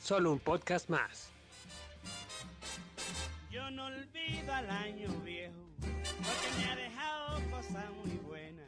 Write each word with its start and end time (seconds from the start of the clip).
solo 0.00 0.32
un 0.32 0.38
podcast 0.38 0.88
más. 0.88 1.28
Yo 3.50 3.70
no 3.70 3.86
olvido 3.86 4.52
al 4.52 4.70
año 4.70 5.08
viejo, 5.24 5.52
porque 5.80 6.48
me 6.58 6.70
ha 6.70 6.76
dejado 6.76 7.40
cosas 7.50 7.84
muy 8.04 8.16
buenas. 8.26 8.66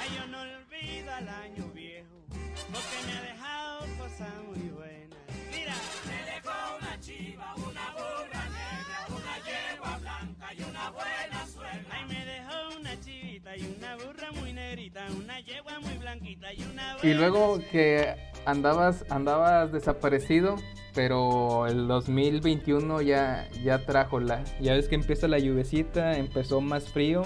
Ay, 0.00 0.08
yo 0.16 0.26
no 0.28 0.40
olvido 0.40 1.12
al 1.14 1.28
año 1.28 1.64
viejo, 1.74 2.08
porque 2.28 3.06
me 3.06 3.12
ha 3.18 3.22
dejado 3.22 3.80
cosas 3.98 4.34
muy 4.48 4.68
buenas. 4.70 5.18
Mira, 5.50 5.74
me 6.06 6.32
dejó 6.32 6.76
una 6.80 7.00
chiva, 7.00 7.54
una 7.56 7.90
burra 7.92 8.44
negra, 8.48 9.06
una 9.08 9.36
yegua 9.38 9.98
blanca 9.98 10.54
y 10.54 10.62
una 10.62 10.90
buena 10.90 11.46
suegra. 11.46 11.84
Ay, 11.90 12.04
me 12.06 12.24
dejó 12.24 12.78
una 12.80 13.00
chivita 13.00 13.56
y 13.56 13.76
una 13.78 13.96
burra 13.96 14.32
muy 14.32 14.52
negrita, 14.52 15.06
una 15.16 15.40
yegua 15.40 15.80
muy 15.80 15.94
blanquita 15.98 16.52
y 16.52 16.62
una 16.62 16.94
buena 16.96 17.10
Y 17.10 17.14
luego 17.14 17.56
suegra. 17.56 17.70
que 17.70 18.33
andabas, 18.46 19.04
andabas 19.10 19.72
desaparecido, 19.72 20.56
pero 20.94 21.66
el 21.66 21.88
2021 21.88 23.02
ya, 23.02 23.48
ya 23.62 23.84
trajo 23.84 24.20
la. 24.20 24.42
Ya 24.60 24.74
ves 24.74 24.88
que 24.88 24.94
empieza 24.94 25.28
la 25.28 25.38
lluvecita, 25.38 26.16
empezó 26.16 26.60
más 26.60 26.90
frío 26.90 27.22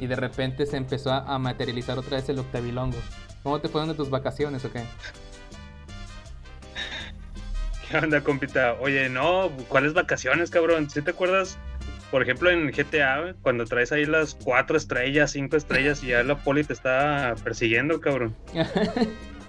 y 0.00 0.06
de 0.06 0.16
repente 0.16 0.66
se 0.66 0.76
empezó 0.76 1.12
a, 1.12 1.34
a 1.34 1.38
materializar 1.38 1.98
otra 1.98 2.18
vez 2.18 2.28
el 2.28 2.38
octavilongo. 2.38 2.98
¿Cómo 3.42 3.60
te 3.60 3.68
fueron 3.68 3.88
de 3.88 3.94
tus 3.94 4.10
vacaciones 4.10 4.64
o 4.64 4.72
qué? 4.72 4.80
¿Qué 7.90 7.96
onda, 7.96 8.22
compita? 8.22 8.74
Oye, 8.80 9.08
no, 9.08 9.50
¿cuáles 9.68 9.94
vacaciones, 9.94 10.50
cabrón? 10.50 10.88
¿Sí 10.88 11.02
te 11.02 11.10
acuerdas? 11.10 11.58
Por 12.10 12.22
ejemplo, 12.22 12.50
en 12.50 12.70
GTA, 12.70 13.34
cuando 13.40 13.64
traes 13.64 13.90
ahí 13.90 14.04
las 14.04 14.34
cuatro 14.34 14.76
estrellas, 14.76 15.30
cinco 15.30 15.56
estrellas 15.56 16.04
y 16.04 16.08
ya 16.08 16.22
la 16.22 16.36
poli 16.36 16.62
te 16.62 16.74
está 16.74 17.34
persiguiendo, 17.42 18.00
cabrón. 18.00 18.36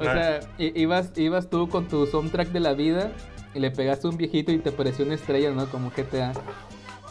o 0.00 0.04
sea, 0.04 0.40
ibas, 0.58 1.12
ibas 1.16 1.48
tú 1.50 1.68
con 1.68 1.86
tu 1.88 2.06
soundtrack 2.06 2.48
de 2.48 2.60
la 2.60 2.72
vida 2.72 3.12
y 3.54 3.60
le 3.60 3.70
pegaste 3.70 4.06
a 4.06 4.10
un 4.10 4.16
viejito 4.16 4.50
y 4.52 4.58
te 4.58 4.72
pareció 4.72 5.04
una 5.04 5.14
estrella, 5.14 5.50
¿no? 5.50 5.66
Como 5.70 5.90
GTA. 5.90 6.32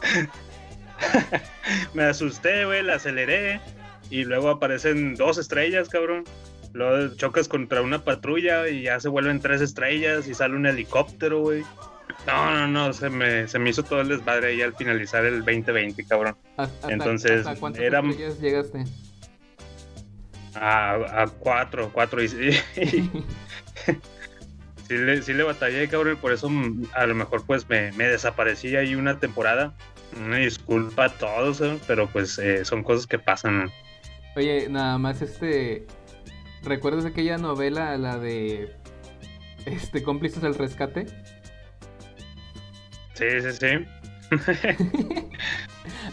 Me 1.93 2.03
asusté, 2.03 2.65
güey, 2.65 2.83
la 2.83 2.95
aceleré 2.95 3.61
y 4.09 4.23
luego 4.25 4.49
aparecen 4.49 5.15
dos 5.15 5.37
estrellas, 5.37 5.89
cabrón. 5.89 6.23
Luego 6.73 7.15
chocas 7.15 7.47
contra 7.47 7.81
una 7.81 8.03
patrulla 8.03 8.67
y 8.67 8.83
ya 8.83 8.99
se 8.99 9.09
vuelven 9.09 9.39
tres 9.39 9.61
estrellas 9.61 10.27
y 10.27 10.33
sale 10.33 10.55
un 10.55 10.65
helicóptero, 10.67 11.41
güey. 11.41 11.63
No, 12.27 12.51
no, 12.51 12.67
no, 12.67 12.93
se 12.93 13.09
me, 13.09 13.47
se 13.47 13.59
me 13.59 13.69
hizo 13.69 13.81
todo 13.83 14.01
el 14.01 14.09
desmadre 14.09 14.49
ahí 14.49 14.61
al 14.61 14.75
finalizar 14.75 15.25
el 15.25 15.39
2020, 15.39 16.05
cabrón. 16.05 16.35
¿Hasta, 16.57 16.91
Entonces, 16.91 17.45
¿hasta 17.47 17.59
cuántas 17.59 17.81
era- 17.81 17.99
estrellas 18.01 18.39
llegaste? 18.39 18.83
A, 20.61 21.21
a 21.23 21.27
cuatro, 21.27 21.89
cuatro 21.93 22.21
y, 22.21 22.25
y- 22.25 22.61
sí, 24.88 24.97
le, 24.97 25.21
sí 25.21 25.33
le 25.33 25.43
batallé, 25.43 25.88
cabrón, 25.88 26.17
por 26.17 26.33
eso 26.33 26.49
mm, 26.49 26.83
a 26.93 27.05
lo 27.05 27.15
mejor 27.15 27.45
pues 27.45 27.67
me, 27.69 27.91
me 27.93 28.05
desaparecí 28.05 28.75
ahí 28.75 28.95
una 28.95 29.19
temporada. 29.19 29.73
Una 30.19 30.37
disculpa 30.37 31.05
a 31.05 31.09
todos, 31.09 31.61
¿eh? 31.61 31.77
pero 31.87 32.07
pues 32.07 32.39
eh, 32.39 32.65
son 32.65 32.83
cosas 32.83 33.05
que 33.08 33.20
pasan. 33.20 33.71
Oye, 34.36 34.67
nada 34.70 34.97
más 34.97 35.21
este. 35.21 35.86
¿Recuerdas 36.64 37.05
aquella 37.05 37.37
novela, 37.37 37.95
la 37.97 38.17
de. 38.17 38.73
Este, 39.65 40.02
cómplices 40.02 40.41
del 40.41 40.55
rescate? 40.55 41.05
Sí, 43.14 43.26
sí, 43.41 43.52
sí. 43.52 43.67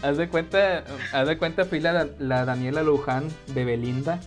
Haz 0.03 0.17
de 0.17 0.27
cuenta, 0.27 0.83
haz 1.11 1.27
de 1.27 1.37
cuenta, 1.37 1.65
fui 1.65 1.79
la, 1.79 2.07
la 2.19 2.45
Daniela 2.45 2.83
Luján 2.83 3.27
de 3.47 3.65
Belinda. 3.65 4.19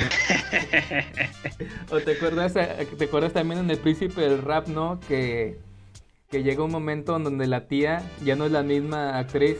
¿O 1.90 1.98
te 2.00 2.12
acuerdas, 2.12 2.54
te 2.54 3.04
acuerdas 3.04 3.32
también 3.32 3.60
en 3.60 3.70
El 3.70 3.78
Príncipe 3.78 4.20
del 4.20 4.42
Rap, 4.42 4.68
no? 4.68 5.00
Que, 5.08 5.58
que 6.30 6.42
llega 6.42 6.62
un 6.64 6.70
momento 6.70 7.16
en 7.16 7.24
donde 7.24 7.46
la 7.46 7.66
tía 7.66 8.02
ya 8.24 8.36
no 8.36 8.46
es 8.46 8.52
la 8.52 8.62
misma 8.62 9.18
actriz 9.18 9.58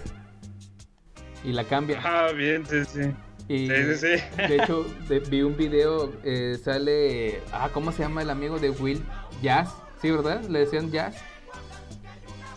y 1.45 1.53
la 1.53 1.65
cambia. 1.65 2.01
Ah, 2.05 2.33
bien, 2.33 2.65
sí, 2.67 2.85
sí. 2.85 3.01
Y 3.49 3.67
Sí, 3.69 3.75
sí, 3.95 3.95
sí. 3.97 4.43
de 4.47 4.57
hecho 4.57 4.87
de- 5.09 5.19
vi 5.21 5.43
un 5.43 5.57
video, 5.57 6.13
eh, 6.23 6.57
sale, 6.63 7.41
ah, 7.53 7.69
¿cómo 7.73 7.91
se 7.91 8.03
llama 8.03 8.23
el 8.23 8.31
amigo 8.31 8.59
de 8.61 8.71
Will? 8.71 9.03
Jazz, 9.43 9.71
sí, 10.01 10.11
¿verdad? 10.11 10.45
Le 10.45 10.61
decían 10.61 10.93
Jazz. 10.93 11.17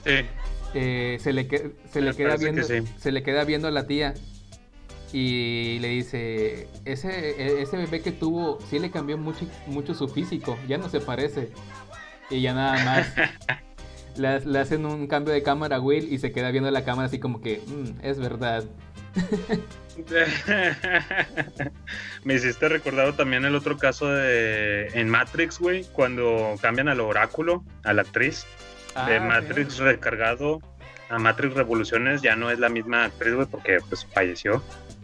Sí. 0.06 0.26
Eh, 0.76 1.18
se 1.20 1.34
le, 1.34 1.48
que- 1.48 1.72
se 1.92 2.02
le 2.02 2.14
queda 2.14 2.36
viendo, 2.36 2.62
sí. 2.64 2.84
se 3.00 3.12
le 3.12 3.24
queda 3.24 3.44
viendo 3.44 3.68
a 3.68 3.72
la 3.72 3.88
tía 3.88 4.14
y 5.14 5.80
le 5.80 5.88
dice, 5.90 6.68
ese, 6.86 7.30
e- 7.42 7.62
ese 7.62 7.78
bebé 7.78 8.02
que 8.02 8.12
tuvo, 8.12 8.60
sí 8.70 8.80
le 8.80 8.92
cambió 8.92 9.18
mucho, 9.18 9.46
mucho 9.68 9.94
su 9.94 10.08
físico, 10.10 10.58
ya 10.68 10.78
no 10.78 10.90
se 10.90 11.00
parece. 11.00 11.52
Y 12.30 12.42
ya 12.42 12.54
nada 12.54 12.84
más. 12.84 13.08
Le, 14.16 14.42
le 14.42 14.60
hacen 14.60 14.86
un 14.86 15.08
cambio 15.08 15.34
de 15.34 15.42
cámara 15.42 15.78
a 15.78 15.82
Will 15.82 16.14
y 16.14 16.20
se 16.20 16.32
queda 16.32 16.52
viendo 16.52 16.70
la 16.70 16.86
cámara 16.86 17.08
así 17.08 17.18
como 17.20 17.42
que, 17.42 17.62
"Mm, 17.66 18.06
es 18.06 18.20
verdad. 18.20 18.64
Me 22.24 22.36
hiciste 22.36 22.70
recordar 22.70 23.16
también 23.16 23.46
el 23.46 23.56
otro 23.56 23.78
caso 23.78 24.08
de 24.10 24.88
en 24.94 25.10
Matrix, 25.10 25.60
güey, 25.60 25.84
cuando 25.94 26.56
cambian 26.62 26.88
al 26.90 27.00
oráculo, 27.00 27.64
a 27.84 27.94
la 27.94 28.04
actriz 28.04 28.46
de 29.08 29.18
Ah, 29.18 29.20
Matrix 29.20 29.78
recargado 29.80 30.62
a 31.10 31.18
Matrix 31.20 31.56
Revoluciones, 31.56 32.22
ya 32.22 32.36
no 32.36 32.50
es 32.52 32.60
la 32.60 32.70
misma 32.70 33.06
actriz, 33.06 33.34
güey, 33.34 33.48
porque 33.48 33.78
pues 33.90 34.06
falleció. 34.14 34.62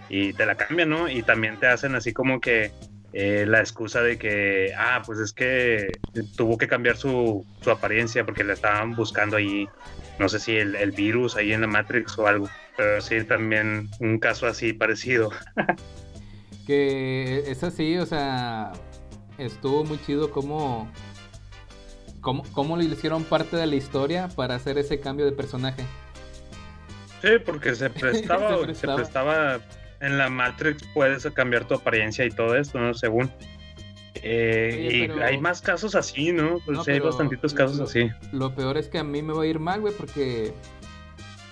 Y 0.10 0.34
te 0.34 0.46
la 0.46 0.56
cambian, 0.56 0.90
¿no? 0.90 1.08
Y 1.08 1.22
también 1.22 1.58
te 1.60 1.68
hacen 1.68 1.96
así 1.96 2.14
como 2.14 2.42
que 2.42 2.72
eh, 3.14 3.46
la 3.48 3.60
excusa 3.60 4.02
de 4.02 4.18
que, 4.18 4.74
ah, 4.78 5.02
pues 5.06 5.20
es 5.20 5.34
que 5.34 5.92
tuvo 6.36 6.58
que 6.58 6.68
cambiar 6.68 6.98
su, 6.98 7.46
su 7.62 7.72
apariencia 7.72 8.26
porque 8.26 8.44
la 8.44 8.54
estaban 8.54 8.96
buscando 8.96 9.38
ahí, 9.38 9.68
no 10.20 10.30
sé 10.30 10.40
si 10.40 10.56
el, 10.56 10.76
el 10.76 10.92
virus 10.92 11.36
ahí 11.36 11.54
en 11.54 11.62
la 11.62 11.68
Matrix 11.68 12.18
o 12.18 12.28
algo. 12.28 12.50
Pero 12.78 13.02
sí, 13.02 13.24
también 13.24 13.90
un 14.00 14.20
caso 14.20 14.48
así 14.48 14.74
parecido. 14.74 15.32
Que 16.66 17.50
es 17.50 17.64
así, 17.64 17.98
o 17.98 18.06
sea, 18.06 18.74
estuvo 19.40 19.84
muy 19.84 19.98
chido 20.06 20.30
como, 20.30 20.88
cómo, 22.22 22.44
cómo 22.52 22.78
le 22.78 22.84
hicieron 22.84 23.24
parte 23.24 23.58
de 23.58 23.66
la 23.66 23.76
historia 23.76 24.28
para 24.28 24.54
hacer 24.54 24.78
ese 24.78 25.00
cambio 25.00 25.26
de 25.26 25.32
personaje. 25.32 25.84
Sí, 27.24 27.30
porque 27.44 27.74
se 27.74 27.90
prestaba, 27.90 28.60
se 28.72 28.88
prestaba. 28.88 29.60
En 30.02 30.18
la 30.18 30.30
Matrix, 30.30 30.88
puedes 30.94 31.26
cambiar 31.34 31.66
tu 31.66 31.74
apariencia 31.76 32.26
y 32.26 32.30
todo 32.30 32.56
esto, 32.56 32.80
¿no? 32.80 32.94
Según. 32.94 33.32
Eh, 34.22 34.88
Oye, 35.08 35.16
y 35.18 35.22
hay 35.22 35.38
más 35.40 35.62
casos 35.62 35.96
así, 35.96 36.32
¿no? 36.32 36.60
Pues 36.66 36.78
No, 36.78 36.84
sí, 36.84 36.92
hay 36.92 37.00
bastantitos 37.00 37.54
casos 37.54 37.78
lo- 37.78 37.84
así. 37.86 38.10
Lo 38.32 38.54
peor 38.56 38.78
es 38.78 38.88
que 38.88 38.98
a 39.00 39.04
mí 39.04 39.22
me 39.22 39.34
va 39.34 39.44
a 39.44 39.48
ir 39.48 39.60
mal, 39.60 39.82
güey, 39.82 39.94
porque 39.94 40.54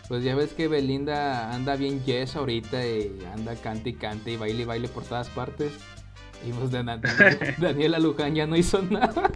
pues 0.07 0.23
ya 0.23 0.35
ves 0.35 0.53
que 0.53 0.67
Belinda 0.67 1.53
anda 1.53 1.75
bien 1.75 2.03
yes 2.05 2.35
ahorita 2.35 2.85
y 2.85 3.17
anda 3.33 3.55
cante 3.55 3.89
y 3.89 3.93
cante 3.93 4.31
y 4.31 4.37
baile 4.37 4.63
y 4.63 4.65
baile 4.65 4.87
por 4.87 5.03
todas 5.03 5.29
partes. 5.29 5.71
Y 6.47 6.51
pues 6.51 6.71
de 6.71 6.83
Daniela 7.57 7.99
Luján 7.99 8.35
ya 8.35 8.45
no 8.47 8.55
hizo 8.55 8.81
nada. 8.83 9.31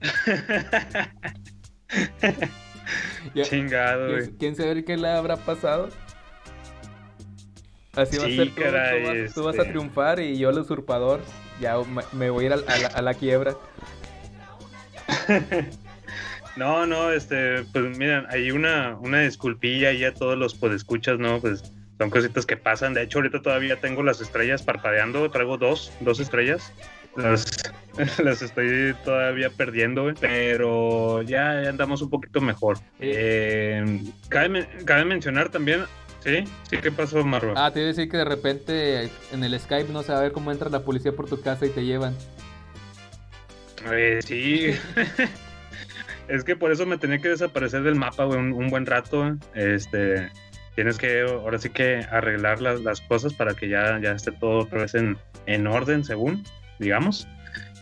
Ya- 3.34 3.44
Chingado, 3.44 4.08
güey. 4.10 4.22
¿Quién, 4.24 4.36
quién 4.38 4.56
sabe 4.56 4.84
qué 4.84 4.96
le 4.96 5.08
habrá 5.08 5.36
pasado? 5.36 5.88
Así 7.94 8.16
va 8.16 8.26
a 8.26 8.30
ser 8.30 8.52
caray, 8.52 9.02
tú, 9.02 9.06
vas, 9.24 9.34
tú 9.34 9.44
vas 9.44 9.54
a 9.58 9.62
este. 9.62 9.70
triunfar 9.70 10.20
y 10.20 10.38
yo 10.38 10.50
el 10.50 10.58
usurpador. 10.58 11.20
Ya 11.60 11.76
me, 12.12 12.30
voy 12.30 12.44
a 12.44 12.46
ir 12.46 12.52
a, 12.52 12.56
a 12.56 12.78
la, 12.78 12.88
a 12.88 13.02
la 13.02 13.14
quiebra. 13.14 13.54
No, 16.56 16.86
no, 16.86 17.10
este, 17.10 17.64
pues 17.72 17.96
miren, 17.96 18.26
hay 18.28 18.50
una, 18.50 18.96
una 19.00 19.20
disculpilla 19.22 19.88
ahí 19.88 20.04
a 20.04 20.12
todos 20.12 20.36
los 20.36 20.54
podescuchas, 20.54 21.18
¿no? 21.18 21.40
Pues 21.40 21.72
son 21.96 22.10
cositas 22.10 22.44
que 22.44 22.58
pasan. 22.58 22.92
De 22.92 23.02
hecho, 23.02 23.18
ahorita 23.18 23.40
todavía 23.40 23.80
tengo 23.80 24.02
las 24.02 24.20
estrellas 24.20 24.62
parpadeando, 24.62 25.30
traigo 25.30 25.56
dos, 25.56 25.92
dos 26.00 26.20
estrellas. 26.20 26.70
Las, 27.16 27.46
las 28.22 28.42
estoy 28.42 28.94
todavía 29.02 29.48
perdiendo, 29.48 30.12
pero 30.20 31.22
ya, 31.22 31.62
ya 31.62 31.70
andamos 31.70 32.02
un 32.02 32.10
poquito 32.10 32.42
mejor. 32.42 32.78
Eh, 33.00 34.02
cabe, 34.28 34.50
men- 34.50 34.68
cabe 34.84 35.06
mencionar 35.06 35.48
también, 35.48 35.84
¿sí? 36.24 36.44
¿Sí 36.70 36.76
qué 36.78 36.92
pasó, 36.92 37.24
Marro? 37.24 37.54
Ah, 37.56 37.70
te 37.72 37.80
iba 37.80 37.86
a 37.86 37.92
decir 37.92 38.10
que 38.10 38.16
de 38.16 38.24
repente 38.24 39.10
en 39.32 39.44
el 39.44 39.58
Skype 39.58 39.92
no 39.92 40.02
se 40.02 40.12
va 40.12 40.18
a 40.18 40.22
ver 40.22 40.32
cómo 40.32 40.52
entra 40.52 40.68
la 40.70 40.80
policía 40.80 41.12
por 41.12 41.28
tu 41.28 41.40
casa 41.40 41.66
y 41.66 41.70
te 41.70 41.84
llevan. 41.84 42.14
Eh, 43.90 44.20
sí. 44.24 44.70
es 46.28 46.44
que 46.44 46.56
por 46.56 46.72
eso 46.72 46.86
me 46.86 46.98
tenía 46.98 47.18
que 47.18 47.28
desaparecer 47.28 47.82
del 47.82 47.96
mapa, 47.96 48.24
güey, 48.24 48.38
un, 48.38 48.52
un 48.52 48.68
buen 48.68 48.86
rato. 48.86 49.36
Este, 49.54 50.30
tienes 50.74 50.98
que, 50.98 51.22
ahora 51.22 51.58
sí 51.58 51.70
que 51.70 52.06
arreglar 52.10 52.60
las, 52.60 52.80
las 52.80 53.00
cosas 53.00 53.34
para 53.34 53.54
que 53.54 53.68
ya, 53.68 53.98
ya 54.00 54.12
esté 54.12 54.32
todo 54.32 54.60
otra 54.60 54.82
vez 54.82 54.94
en, 54.94 55.16
en 55.46 55.66
orden, 55.66 56.04
según, 56.04 56.44
digamos. 56.78 57.26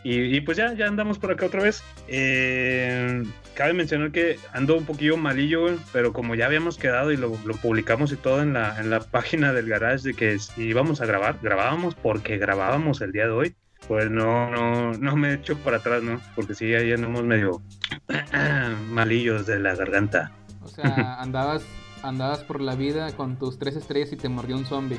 Y, 0.03 0.37
y 0.37 0.41
pues 0.41 0.57
ya, 0.57 0.73
ya 0.73 0.87
andamos 0.87 1.19
por 1.19 1.33
acá 1.33 1.47
otra 1.47 1.63
vez. 1.63 1.83
Eh, 2.09 3.23
cabe 3.61 3.75
mencionar 3.75 4.11
que 4.11 4.39
ando 4.55 4.75
un 4.75 4.87
poquillo 4.87 5.19
malillo, 5.19 5.61
güey, 5.61 5.77
pero 5.93 6.15
como 6.15 6.35
ya 6.35 6.47
habíamos 6.47 6.79
quedado 6.79 7.13
y 7.13 7.19
lo, 7.19 7.37
lo 7.45 7.55
publicamos 7.57 8.11
y 8.11 8.17
todo 8.17 8.41
en 8.41 8.55
la, 8.55 8.81
en 8.81 8.89
la 8.89 9.01
página 9.11 9.53
del 9.53 9.69
garage 9.69 10.09
de 10.09 10.15
que 10.15 10.39
si 10.39 10.63
íbamos 10.63 11.03
a 11.03 11.05
grabar, 11.05 11.37
grabábamos 11.43 11.95
porque 11.95 12.39
grabábamos 12.39 13.03
el 13.03 13.13
día 13.13 13.25
de 13.25 13.33
hoy. 13.33 13.57
Pues 13.87 14.11
no, 14.11 14.51
no, 14.51 14.93
no 14.93 15.15
me 15.15 15.35
echo 15.35 15.59
para 15.59 15.77
atrás, 15.77 16.03
¿no? 16.03 16.23
Porque 16.35 16.55
sí, 16.55 16.75
ahí 16.75 16.91
andamos 16.91 17.23
medio 17.23 17.61
malillos 18.89 19.45
de 19.45 19.59
la 19.59 19.75
garganta. 19.75 20.33
O 20.63 20.69
sea, 20.69 21.17
andabas, 21.21 21.63
andabas 22.03 22.39
por 22.45 22.63
la 22.63 22.77
vida 22.77 23.15
con 23.15 23.39
tus 23.39 23.59
tres 23.59 23.77
estrellas 23.77 24.11
y 24.13 24.17
te 24.17 24.31
mordió 24.31 24.57
un 24.57 24.65
zombie. 24.65 24.99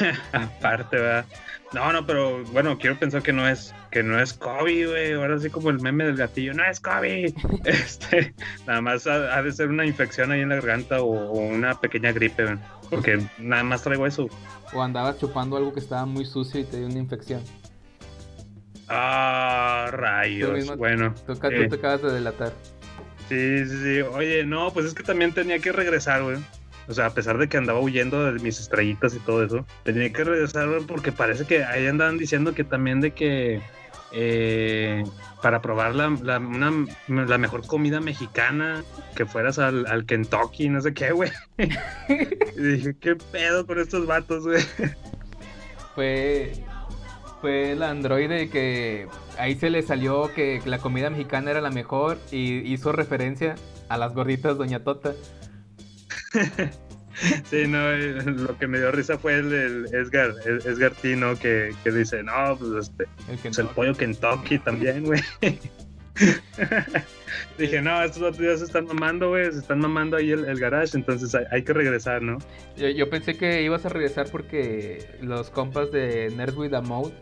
Aparte, 0.32 0.98
¿verdad? 0.98 1.24
No, 1.72 1.92
no, 1.92 2.06
pero 2.06 2.42
bueno, 2.46 2.78
quiero 2.78 2.98
pensar 2.98 3.22
que 3.22 3.32
no 3.32 3.46
es 3.46 3.74
que 3.90 4.02
no 4.02 4.18
es 4.18 4.32
COVID, 4.32 4.88
güey. 4.88 5.12
Ahora 5.12 5.38
sí 5.38 5.50
como 5.50 5.68
el 5.68 5.80
meme 5.80 6.04
del 6.04 6.16
gatillo, 6.16 6.54
no 6.54 6.64
es 6.64 6.80
COVID. 6.80 7.34
Este, 7.64 8.34
nada 8.66 8.80
más 8.80 9.06
ha, 9.06 9.36
ha 9.36 9.42
de 9.42 9.52
ser 9.52 9.68
una 9.68 9.84
infección 9.84 10.32
ahí 10.32 10.40
en 10.40 10.48
la 10.48 10.54
garganta 10.56 11.02
o, 11.02 11.06
o 11.10 11.32
una 11.40 11.78
pequeña 11.78 12.12
gripe, 12.12 12.44
güey. 12.44 12.56
Porque 12.88 13.22
nada 13.38 13.64
más 13.64 13.82
traigo 13.82 14.06
eso. 14.06 14.28
O 14.72 14.82
andabas 14.82 15.18
chupando 15.18 15.56
algo 15.58 15.74
que 15.74 15.80
estaba 15.80 16.06
muy 16.06 16.24
sucio 16.24 16.58
y 16.60 16.64
te 16.64 16.78
dio 16.78 16.86
una 16.86 16.98
infección. 16.98 17.42
Ah, 18.88 19.88
rayos. 19.92 20.76
Bueno, 20.76 21.14
Tú, 21.26 21.38
ca- 21.38 21.48
tú 21.48 21.54
eh, 21.54 21.68
te 21.68 21.76
acabas 21.76 22.02
de 22.02 22.12
delatar. 22.12 22.52
sí, 23.28 23.66
sí, 23.66 23.76
sí. 23.82 24.00
Oye, 24.02 24.44
no, 24.46 24.72
pues 24.72 24.86
es 24.86 24.94
que 24.94 25.02
también 25.02 25.32
tenía 25.34 25.58
que 25.58 25.72
regresar, 25.72 26.22
güey. 26.22 26.38
O 26.88 26.94
sea, 26.94 27.06
a 27.06 27.10
pesar 27.14 27.36
de 27.38 27.48
que 27.48 27.56
andaba 27.58 27.80
huyendo 27.80 28.32
de 28.32 28.40
mis 28.40 28.58
estrellitas 28.58 29.14
y 29.14 29.18
todo 29.18 29.44
eso, 29.44 29.66
tenía 29.84 30.10
que 30.12 30.24
regresar, 30.24 30.68
porque 30.86 31.12
parece 31.12 31.44
que 31.44 31.62
ahí 31.64 31.86
andaban 31.86 32.16
diciendo 32.18 32.54
que 32.54 32.64
también 32.64 33.00
de 33.02 33.10
que 33.12 33.60
eh, 34.12 35.04
para 35.42 35.60
probar 35.60 35.94
la, 35.94 36.08
la, 36.22 36.38
una- 36.38 36.86
la 37.08 37.36
mejor 37.38 37.66
comida 37.66 38.00
mexicana, 38.00 38.82
que 39.14 39.26
fueras 39.26 39.58
al, 39.58 39.86
al 39.86 40.06
Kentucky, 40.06 40.70
no 40.70 40.80
sé 40.80 40.94
qué, 40.94 41.12
güey. 41.12 41.30
y 41.58 42.62
dije, 42.62 42.96
¿qué 42.98 43.16
pedo 43.16 43.66
con 43.66 43.78
estos 43.78 44.06
vatos, 44.06 44.44
güey? 44.44 44.62
Fue, 45.94 46.52
fue 47.40 47.72
el 47.72 47.82
androide 47.82 48.48
que 48.50 49.08
ahí 49.38 49.56
se 49.56 49.70
le 49.70 49.82
salió 49.82 50.32
que 50.34 50.60
la 50.64 50.78
comida 50.78 51.10
mexicana 51.10 51.50
era 51.50 51.60
la 51.60 51.70
mejor 51.70 52.18
y 52.30 52.58
hizo 52.72 52.92
referencia 52.92 53.56
a 53.88 53.96
las 53.96 54.14
gorditas 54.14 54.56
Doña 54.58 54.80
Tota. 54.84 55.12
Sí, 57.50 57.66
no, 57.66 57.90
eh, 57.90 58.22
lo 58.24 58.56
que 58.58 58.68
me 58.68 58.78
dio 58.78 58.92
risa 58.92 59.18
fue 59.18 59.34
el, 59.34 59.52
el 59.52 59.86
Edgar, 59.92 60.34
el 60.44 60.58
Edgar 60.64 60.92
Tino, 60.92 61.36
que, 61.36 61.74
que 61.82 61.90
dice, 61.90 62.22
no, 62.22 62.56
pues 62.56 62.88
este, 62.88 63.04
El 63.28 63.38
pues, 63.38 63.58
el 63.58 63.66
pollo 63.66 63.94
Kentucky 63.94 64.58
también, 64.60 65.04
güey. 65.04 65.20
Dije, 67.58 67.82
no, 67.82 68.02
estos 68.02 68.22
otros 68.22 68.38
ya 68.38 68.56
se 68.56 68.64
están 68.64 68.86
mamando, 68.86 69.30
güey, 69.30 69.50
se 69.52 69.58
están 69.58 69.80
mamando 69.80 70.16
ahí 70.16 70.30
el, 70.30 70.44
el 70.44 70.60
garage, 70.60 70.96
entonces 70.96 71.34
hay, 71.34 71.44
hay 71.50 71.64
que 71.64 71.72
regresar, 71.72 72.22
¿no? 72.22 72.38
Yo, 72.76 72.88
yo 72.88 73.10
pensé 73.10 73.36
que 73.36 73.62
ibas 73.62 73.84
a 73.84 73.88
regresar 73.88 74.28
porque 74.30 75.04
los 75.20 75.50
compas 75.50 75.90
de 75.90 76.32
Nerds 76.36 76.56
with 76.56 76.74
a 76.74 76.80
Mode 76.82 77.14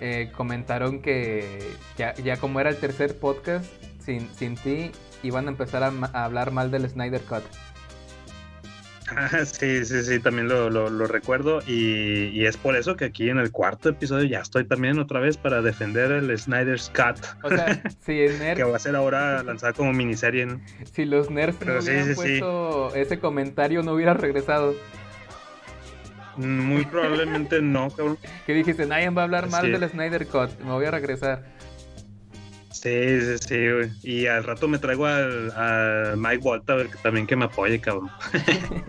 eh, 0.00 0.30
comentaron 0.36 1.02
que 1.02 1.58
ya, 1.96 2.14
ya 2.14 2.36
como 2.36 2.60
era 2.60 2.70
el 2.70 2.76
tercer 2.76 3.16
podcast, 3.18 3.66
sin, 3.98 4.28
sin 4.34 4.54
ti, 4.56 4.92
iban 5.22 5.46
a 5.46 5.50
empezar 5.50 5.82
a, 5.82 5.92
a 6.12 6.24
hablar 6.24 6.52
mal 6.52 6.70
del 6.70 6.88
Snyder 6.88 7.22
Cut. 7.22 7.42
Sí, 9.44 9.84
sí, 9.84 10.02
sí, 10.02 10.20
también 10.20 10.48
lo, 10.48 10.70
lo, 10.70 10.90
lo 10.90 11.06
recuerdo 11.06 11.60
y, 11.66 12.28
y 12.28 12.46
es 12.46 12.56
por 12.56 12.76
eso 12.76 12.96
que 12.96 13.06
aquí 13.06 13.28
en 13.28 13.38
el 13.38 13.50
cuarto 13.50 13.88
episodio 13.88 14.24
ya 14.24 14.40
estoy 14.40 14.64
también 14.64 14.98
otra 14.98 15.20
vez 15.20 15.36
para 15.36 15.62
defender 15.62 16.10
el 16.12 16.36
Snyder's 16.38 16.90
Cut, 16.94 17.24
O 17.42 17.48
sea, 17.48 17.82
si, 18.04 18.20
en 18.20 18.32
que 18.32 18.38
Nerds, 18.38 18.72
va 18.72 18.76
a 18.76 18.80
ser 18.80 18.96
ahora 18.96 19.42
lanzada 19.42 19.72
como 19.72 19.92
miniserie, 19.92 20.46
¿no? 20.46 20.60
si 20.92 21.04
los 21.04 21.30
nerds 21.30 21.64
no 21.64 21.80
sí, 21.80 21.88
hubieran 21.88 22.06
sí, 22.06 22.14
sí. 22.14 22.16
puesto 22.16 22.94
ese 22.94 23.18
comentario, 23.18 23.82
no 23.82 23.92
hubiera 23.92 24.14
regresado. 24.14 24.74
Muy 26.36 26.84
probablemente 26.84 27.62
no, 27.62 27.90
cabrón. 27.90 28.18
Que 28.46 28.54
dijiste, 28.54 28.86
nadie 28.86 29.08
va 29.10 29.22
a 29.22 29.24
hablar 29.24 29.48
mal 29.50 29.70
del 29.70 29.88
Snyder 29.88 30.26
Cut, 30.26 30.58
me 30.60 30.72
voy 30.72 30.86
a 30.86 30.90
regresar. 30.90 31.53
Sí, 32.74 33.20
sí, 33.20 33.38
sí, 33.38 33.70
güey. 33.70 33.90
Y 34.02 34.26
al 34.26 34.42
rato 34.42 34.66
me 34.66 34.78
traigo 34.78 35.06
al, 35.06 35.52
a 35.52 36.14
Mike 36.16 36.42
güey, 36.42 36.60
que 36.60 36.98
también 37.02 37.26
que 37.26 37.36
me 37.36 37.44
apoye, 37.44 37.80
cabrón. 37.80 38.10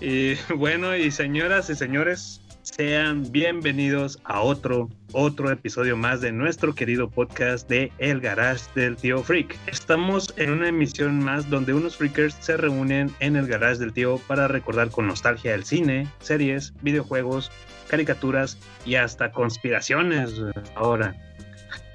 y 0.00 0.34
bueno, 0.56 0.96
y 0.96 1.10
señoras 1.10 1.68
y 1.68 1.74
señores, 1.74 2.40
sean 2.62 3.30
bienvenidos 3.30 4.18
a 4.24 4.40
otro, 4.40 4.88
otro 5.12 5.50
episodio 5.50 5.96
más 5.96 6.22
de 6.22 6.32
nuestro 6.32 6.74
querido 6.74 7.10
podcast 7.10 7.68
de 7.68 7.92
El 7.98 8.22
Garage 8.22 8.64
del 8.74 8.96
Tío 8.96 9.22
Freak. 9.22 9.56
Estamos 9.66 10.32
en 10.38 10.50
una 10.50 10.68
emisión 10.68 11.22
más 11.22 11.48
donde 11.50 11.74
unos 11.74 11.98
freakers 11.98 12.34
se 12.40 12.56
reúnen 12.56 13.14
en 13.20 13.36
el 13.36 13.46
Garage 13.46 13.78
del 13.78 13.92
Tío 13.92 14.18
para 14.26 14.48
recordar 14.48 14.90
con 14.90 15.06
nostalgia 15.06 15.54
el 15.54 15.64
cine, 15.64 16.08
series, 16.20 16.72
videojuegos, 16.80 17.52
caricaturas 17.88 18.56
y 18.86 18.94
hasta 18.94 19.30
conspiraciones 19.30 20.32
ahora. 20.74 21.14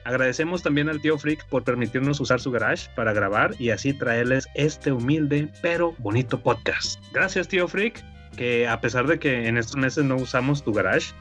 Agradecemos 0.03 0.63
también 0.63 0.89
al 0.89 0.99
tío 1.01 1.17
Freak 1.17 1.45
por 1.45 1.63
permitirnos 1.63 2.19
usar 2.19 2.39
su 2.39 2.51
garage 2.51 2.89
para 2.95 3.13
grabar 3.13 3.53
y 3.59 3.69
así 3.69 3.93
traerles 3.93 4.47
este 4.55 4.91
humilde 4.91 5.49
pero 5.61 5.93
bonito 5.99 6.39
podcast. 6.39 6.99
Gracias 7.13 7.47
tío 7.47 7.67
Freak, 7.67 8.03
que 8.35 8.67
a 8.67 8.81
pesar 8.81 9.07
de 9.07 9.19
que 9.19 9.47
en 9.47 9.57
estos 9.57 9.75
meses 9.75 10.03
no 10.03 10.15
usamos 10.15 10.63
tu 10.63 10.73
garage, 10.73 11.13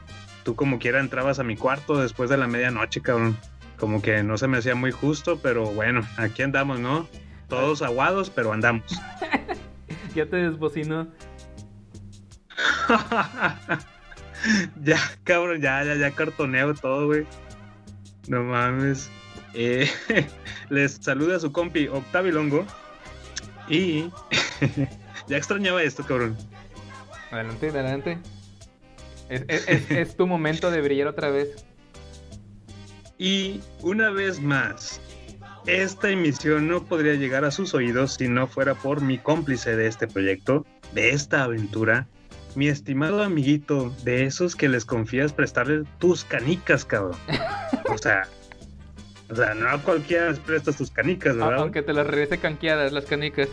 tú 0.43 0.55
como 0.55 0.79
quiera 0.79 0.99
entrabas 0.99 1.39
a 1.39 1.43
mi 1.43 1.55
cuarto 1.55 2.01
después 2.01 2.29
de 2.29 2.37
la 2.37 2.47
medianoche, 2.47 3.01
cabrón. 3.01 3.37
Como 3.77 4.01
que 4.01 4.21
no 4.23 4.37
se 4.37 4.47
me 4.47 4.57
hacía 4.59 4.75
muy 4.75 4.91
justo, 4.91 5.39
pero 5.41 5.65
bueno, 5.65 6.01
aquí 6.17 6.43
andamos, 6.43 6.79
¿no? 6.79 7.07
Todos 7.47 7.81
aguados, 7.81 8.29
pero 8.29 8.53
andamos. 8.53 8.85
Ya 10.13 10.25
te 10.25 10.35
desbocino. 10.35 11.07
ya, 14.83 14.97
cabrón, 15.23 15.61
ya, 15.61 15.85
ya, 15.85 15.95
ya 15.95 16.11
cartoneo 16.11 16.73
todo, 16.73 17.05
güey. 17.05 17.25
No 18.27 18.43
mames. 18.43 19.09
Eh, 19.53 19.89
les 20.69 20.93
saluda 21.01 21.39
su 21.39 21.51
compi 21.51 21.87
Octavio 21.87 22.31
Longo. 22.33 22.65
Y 23.67 24.09
ya 25.27 25.37
extrañaba 25.37 25.81
esto, 25.83 26.03
cabrón. 26.05 26.37
Adelante, 27.31 27.69
adelante. 27.69 28.17
Es, 29.29 29.45
es- 29.47 29.67
es- 29.67 29.91
es 29.91 30.15
tu 30.17 30.27
momento 30.27 30.71
de 30.71 30.81
brillar 30.81 31.07
otra 31.07 31.29
vez. 31.29 31.65
Y 33.17 33.61
una 33.81 34.09
vez 34.09 34.41
más, 34.41 34.99
esta 35.67 36.09
emisión 36.09 36.67
no 36.67 36.83
podría 36.83 37.13
llegar 37.13 37.45
a 37.45 37.51
sus 37.51 37.73
oídos 37.75 38.15
si 38.15 38.27
no 38.27 38.47
fuera 38.47 38.73
por 38.75 39.01
mi 39.01 39.19
cómplice 39.19 39.75
de 39.75 39.87
este 39.87 40.07
proyecto, 40.07 40.65
de 40.93 41.11
esta 41.11 41.43
aventura, 41.43 42.07
mi 42.55 42.67
estimado 42.67 43.21
amiguito, 43.23 43.95
de 44.03 44.25
esos 44.25 44.55
que 44.55 44.67
les 44.67 44.85
confías 44.85 45.33
prestarle 45.33 45.83
tus 45.99 46.25
canicas, 46.25 46.83
cabrón. 46.83 47.17
O 47.91 47.97
sea, 47.97 48.23
o 49.29 49.35
sea, 49.35 49.53
no 49.53 49.69
a 49.69 49.81
cualquiera 49.81 50.29
les 50.29 50.39
prestas 50.39 50.75
tus 50.75 50.91
canicas, 50.91 51.35
¿verdad? 51.35 51.59
Aunque 51.59 51.81
te 51.81 51.93
las 51.93 52.05
regrese 52.05 52.37
canqueadas 52.37 52.91
las 52.91 53.05
canicas. 53.05 53.47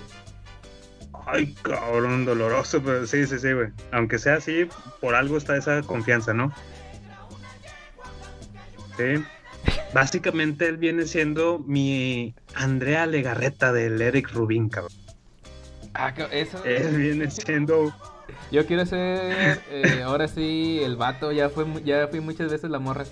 Ay, 1.26 1.54
cabrón, 1.62 2.25
doloroso, 2.25 2.83
pero 2.83 3.07
sí, 3.07 3.26
sí, 3.26 3.38
sí, 3.38 3.52
güey. 3.52 3.68
Aunque 3.92 4.18
sea 4.18 4.35
así, 4.35 4.66
por 5.00 5.14
algo 5.14 5.37
está 5.37 5.57
esa 5.57 5.83
confianza, 5.83 6.35
¿no? 6.35 6.52
Sí. 8.97 9.23
Básicamente 9.92 10.66
él 10.66 10.78
viene 10.78 11.07
siendo 11.07 11.61
mi 11.61 12.35
Andrea 12.54 13.07
Legarreta 13.07 13.73
del 13.73 14.00
Eric 14.00 14.33
Rubin, 14.33 14.68
cabrón. 14.68 14.92
Ah, 15.95 16.12
eso. 16.33 16.64
Él 16.64 16.97
viene 16.97 17.30
siendo. 17.30 17.92
Yo 18.50 18.66
quiero 18.66 18.85
ser. 18.87 19.61
eh, 19.71 20.02
ahora 20.04 20.28
sí, 20.28 20.80
el 20.83 20.97
vato. 20.97 21.30
Ya, 21.33 21.50
fue, 21.50 21.66
ya 21.85 22.09
fui 22.09 22.21
muchas 22.21 22.50
veces 22.50 22.71
la 22.71 22.78
morra. 22.78 23.04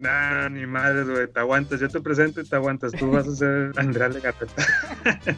Nah, 0.00 0.48
ni 0.48 0.64
madre, 0.64 1.02
güey. 1.02 1.26
Te 1.26 1.40
aguantas. 1.40 1.80
Yo 1.80 1.88
te 1.88 2.00
presento 2.00 2.40
y 2.40 2.44
te 2.44 2.54
aguantas. 2.54 2.92
Tú 2.92 3.10
vas 3.10 3.26
a 3.26 3.34
ser 3.34 3.72
Andrea 3.76 4.08
Legarreta. 4.08 4.62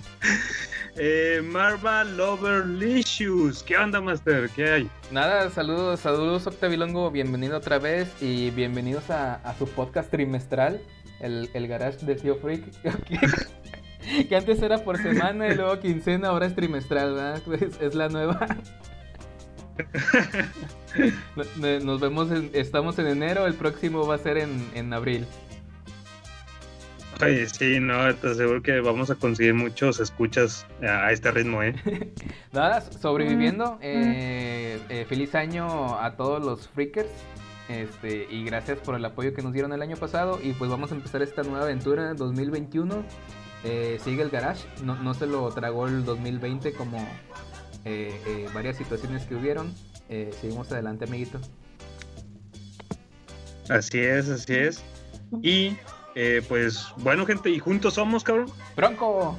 eh, 0.97 1.41
Marva 1.43 2.05
Loverlicious. 2.05 3.63
¿Qué 3.63 3.79
onda, 3.79 4.03
Master? 4.03 4.51
¿Qué 4.51 4.71
hay? 4.71 4.91
Nada, 5.11 5.49
saludos, 5.49 6.01
saludos 6.01 6.47
Octavilongo, 6.47 7.11
bienvenido 7.11 7.57
otra 7.57 7.79
vez 7.79 8.11
y 8.21 8.51
bienvenidos 8.51 9.09
a, 9.09 9.37
a 9.37 9.55
su 9.55 9.67
podcast 9.67 10.11
trimestral, 10.11 10.83
el, 11.21 11.49
el 11.55 11.67
Garage 11.67 12.05
del 12.05 12.21
Tío 12.21 12.37
Freak, 12.37 12.65
que, 13.09 14.27
que 14.27 14.37
antes 14.37 14.61
era 14.61 14.85
por 14.85 14.99
semana 14.99 15.49
y 15.49 15.55
luego 15.55 15.81
quincena, 15.81 16.29
ahora 16.29 16.47
es 16.47 16.55
trimestral, 16.55 17.15
¿verdad? 17.15 17.43
Pues 17.47 17.63
es 17.81 17.95
la 17.95 18.09
nueva. 18.11 18.47
No- 21.37 21.45
no- 21.57 21.81
Nos 21.85 22.01
vemos, 22.01 22.31
en- 22.31 22.51
estamos 22.55 22.99
en 22.99 23.07
enero, 23.07 23.47
el 23.47 23.55
próximo 23.55 24.07
va 24.07 24.15
a 24.17 24.19
ser 24.19 24.39
en, 24.39 24.69
en 24.75 24.93
abril. 24.93 25.27
Oye, 27.23 27.47
sí, 27.49 27.81
no, 27.81 28.15
te 28.15 28.31
aseguro 28.31 28.63
que 28.63 28.81
vamos 28.81 29.11
a 29.11 29.15
conseguir 29.15 29.53
muchos 29.53 30.01
escuchas 30.01 30.67
a 30.83 31.13
este 31.13 31.31
ritmo, 31.31 31.63
¿eh? 31.63 31.75
Nada, 32.53 32.81
sobreviviendo. 32.81 33.79
eh, 33.83 34.81
eh, 34.89 35.05
feliz 35.07 35.35
año 35.35 35.99
a 36.01 36.17
todos 36.17 36.43
los 36.43 36.69
freakers. 36.69 37.11
Este, 37.69 38.27
y 38.31 38.43
gracias 38.45 38.79
por 38.79 38.95
el 38.97 39.05
apoyo 39.05 39.35
que 39.35 39.43
nos 39.43 39.53
dieron 39.53 39.73
el 39.75 39.83
año 39.83 39.97
pasado. 39.97 40.41
Y 40.43 40.53
pues 40.55 40.71
vamos 40.71 40.93
a 40.93 40.95
empezar 40.95 41.21
esta 41.21 41.43
nueva 41.43 41.65
aventura 41.65 42.15
2021. 42.15 43.05
Eh, 43.65 43.99
sigue 44.03 44.23
el 44.23 44.31
garage. 44.31 44.67
No, 44.83 44.95
no 44.95 45.13
se 45.13 45.27
lo 45.27 45.47
tragó 45.51 45.87
el 45.89 46.05
2020 46.07 46.73
como 46.73 46.99
eh, 47.85 48.19
eh, 48.27 48.49
varias 48.55 48.79
situaciones 48.79 49.27
que 49.27 49.35
hubieron. 49.35 49.75
Eh, 50.11 50.31
seguimos 50.41 50.71
adelante, 50.73 51.05
amiguito. 51.05 51.41
Así 53.69 54.01
es, 54.01 54.29
así 54.29 54.55
es. 54.55 54.83
Y 55.43 55.77
eh, 56.17 56.43
pues, 56.49 56.87
bueno, 56.99 57.25
gente, 57.25 57.51
y 57.51 57.61
juntos 57.61 57.95
somos, 57.95 58.25
cabrón. 58.25 58.51
¡Bronco! 58.77 59.39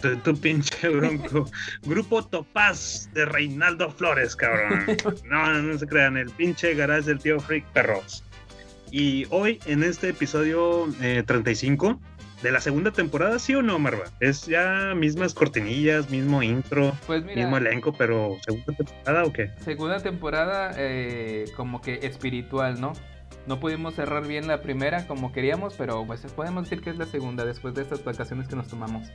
Tu, 0.00 0.16
tu 0.18 0.36
pinche 0.36 0.88
bronco. 0.88 1.50
Grupo 1.82 2.24
Topaz 2.24 3.08
de 3.12 3.24
Reinaldo 3.24 3.90
Flores, 3.90 4.36
cabrón. 4.36 4.96
No, 5.24 5.52
no, 5.52 5.62
no 5.62 5.78
se 5.78 5.86
crean, 5.86 6.16
el 6.16 6.30
pinche 6.30 6.74
garage 6.74 7.02
del 7.02 7.18
tío 7.18 7.40
Freak 7.40 7.64
Perros. 7.72 8.22
Y 8.92 9.26
hoy, 9.30 9.58
en 9.66 9.82
este 9.82 10.10
episodio 10.10 10.86
eh, 11.00 11.24
35 11.26 12.00
de 12.42 12.50
la 12.52 12.60
segunda 12.60 12.90
temporada, 12.90 13.38
¿sí 13.38 13.54
o 13.54 13.62
no, 13.62 13.78
Marva? 13.78 14.04
Es 14.20 14.46
ya 14.46 14.94
mismas 14.96 15.32
cortinillas, 15.34 16.10
mismo 16.10 16.42
intro, 16.42 16.92
Pues 17.06 17.24
mira, 17.24 17.42
mismo 17.42 17.56
elenco, 17.56 17.92
pero 17.92 18.36
¿segunda 18.44 18.72
temporada 18.74 19.24
o 19.24 19.32
qué? 19.32 19.50
segunda 19.64 20.00
temporada 20.00 20.72
eh, 20.76 21.44
como 21.56 21.80
que 21.80 22.00
espiritual, 22.02 22.80
¿no? 22.80 22.92
No 23.46 23.58
pudimos 23.60 23.94
cerrar 23.94 24.26
bien 24.26 24.46
la 24.46 24.60
primera 24.62 25.06
como 25.06 25.32
queríamos, 25.32 25.74
pero 25.74 26.04
pues 26.06 26.20
podemos 26.34 26.64
decir 26.64 26.80
que 26.82 26.90
es 26.90 26.96
la 26.96 27.06
segunda 27.06 27.44
después 27.44 27.74
de 27.74 27.82
estas 27.82 28.04
vacaciones 28.04 28.46
que 28.48 28.56
nos 28.56 28.68
tomamos. 28.68 29.08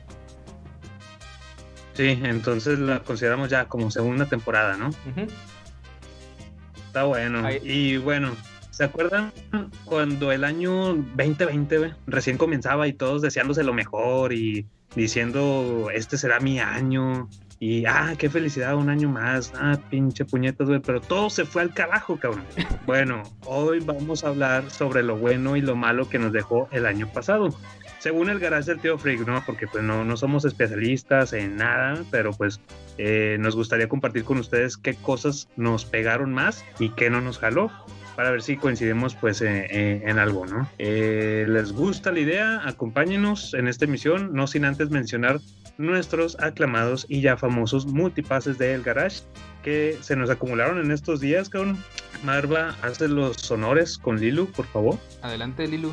Sí, 1.94 2.18
entonces 2.22 2.78
la 2.78 3.00
consideramos 3.00 3.48
ya 3.50 3.64
como 3.66 3.90
segunda 3.90 4.26
temporada, 4.26 4.76
¿no? 4.76 4.90
Está 6.86 7.04
bueno. 7.04 7.44
Ahí- 7.46 7.60
Y 7.64 7.96
bueno, 7.96 8.32
¿se 8.78 8.84
acuerdan 8.84 9.32
cuando 9.84 10.30
el 10.30 10.44
año 10.44 10.94
2020 10.94 11.78
güey, 11.78 11.92
recién 12.06 12.38
comenzaba 12.38 12.86
y 12.86 12.92
todos 12.92 13.22
deseándose 13.22 13.64
lo 13.64 13.74
mejor 13.74 14.32
y 14.32 14.68
diciendo, 14.94 15.88
este 15.92 16.16
será 16.16 16.38
mi 16.38 16.60
año? 16.60 17.28
Y, 17.58 17.86
ah, 17.86 18.14
qué 18.16 18.30
felicidad, 18.30 18.76
un 18.76 18.88
año 18.88 19.08
más. 19.08 19.52
Ah, 19.56 19.76
pinche 19.90 20.24
puñetas, 20.24 20.68
güey. 20.68 20.78
Pero 20.78 21.00
todo 21.00 21.28
se 21.28 21.44
fue 21.44 21.62
al 21.62 21.74
carajo, 21.74 22.20
cabrón. 22.20 22.44
Bueno, 22.86 23.24
hoy 23.46 23.80
vamos 23.80 24.22
a 24.22 24.28
hablar 24.28 24.70
sobre 24.70 25.02
lo 25.02 25.16
bueno 25.16 25.56
y 25.56 25.60
lo 25.60 25.74
malo 25.74 26.08
que 26.08 26.20
nos 26.20 26.32
dejó 26.32 26.68
el 26.70 26.86
año 26.86 27.12
pasado. 27.12 27.48
Según 27.98 28.30
el 28.30 28.38
garage 28.38 28.70
del 28.70 28.78
tío 28.78 28.96
Freak, 28.96 29.26
¿no? 29.26 29.42
Porque 29.44 29.66
pues 29.66 29.82
no, 29.82 30.04
no 30.04 30.16
somos 30.16 30.44
especialistas 30.44 31.32
en 31.32 31.56
nada, 31.56 32.04
pero 32.12 32.30
pues 32.30 32.60
eh, 32.96 33.38
nos 33.40 33.56
gustaría 33.56 33.88
compartir 33.88 34.22
con 34.22 34.38
ustedes 34.38 34.76
qué 34.76 34.94
cosas 34.94 35.48
nos 35.56 35.84
pegaron 35.84 36.32
más 36.32 36.64
y 36.78 36.90
qué 36.90 37.10
no 37.10 37.20
nos 37.20 37.40
jaló 37.40 37.72
para 38.18 38.32
ver 38.32 38.42
si 38.42 38.56
coincidimos 38.56 39.14
pues 39.14 39.40
eh, 39.42 39.68
eh, 39.70 40.02
en 40.04 40.18
algo, 40.18 40.44
¿no? 40.44 40.68
Eh, 40.78 41.46
¿Les 41.46 41.70
gusta 41.70 42.10
la 42.10 42.18
idea? 42.18 42.62
Acompáñenos 42.66 43.54
en 43.54 43.68
esta 43.68 43.84
emisión, 43.84 44.32
no 44.32 44.48
sin 44.48 44.64
antes 44.64 44.90
mencionar 44.90 45.38
nuestros 45.76 46.36
aclamados 46.40 47.06
y 47.08 47.20
ya 47.20 47.36
famosos 47.36 47.86
multipases 47.86 48.58
del 48.58 48.82
garage 48.82 49.20
que 49.62 49.96
se 50.00 50.16
nos 50.16 50.30
acumularon 50.30 50.84
en 50.84 50.90
estos 50.90 51.20
días, 51.20 51.48
cabrón. 51.48 51.78
Marva, 52.24 52.74
hace 52.82 53.06
los 53.06 53.48
honores 53.52 53.96
con 53.98 54.18
Lilu, 54.18 54.46
por 54.46 54.66
favor. 54.66 54.98
Adelante, 55.22 55.68
Lilu. 55.68 55.92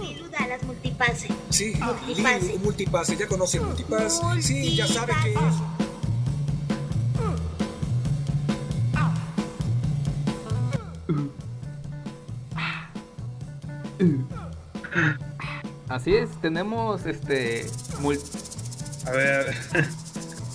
Lilu 0.00 0.28
da 0.30 0.48
las 0.48 0.64
multipase. 0.64 1.28
Sí, 1.50 1.74
Multipase. 1.78 2.46
Lilu, 2.48 2.58
multipase, 2.58 3.16
ya 3.16 3.28
conoce 3.28 3.58
el 3.58 3.66
multipass. 3.66 4.20
Sí, 4.40 4.74
ya 4.74 4.88
sabe 4.88 5.12
qué 5.22 5.30
es. 5.30 5.85
Así 15.88 16.16
es, 16.16 16.30
tenemos 16.40 17.06
este 17.06 17.66
mul- 18.00 18.20
A 19.06 19.10
ver. 19.12 19.54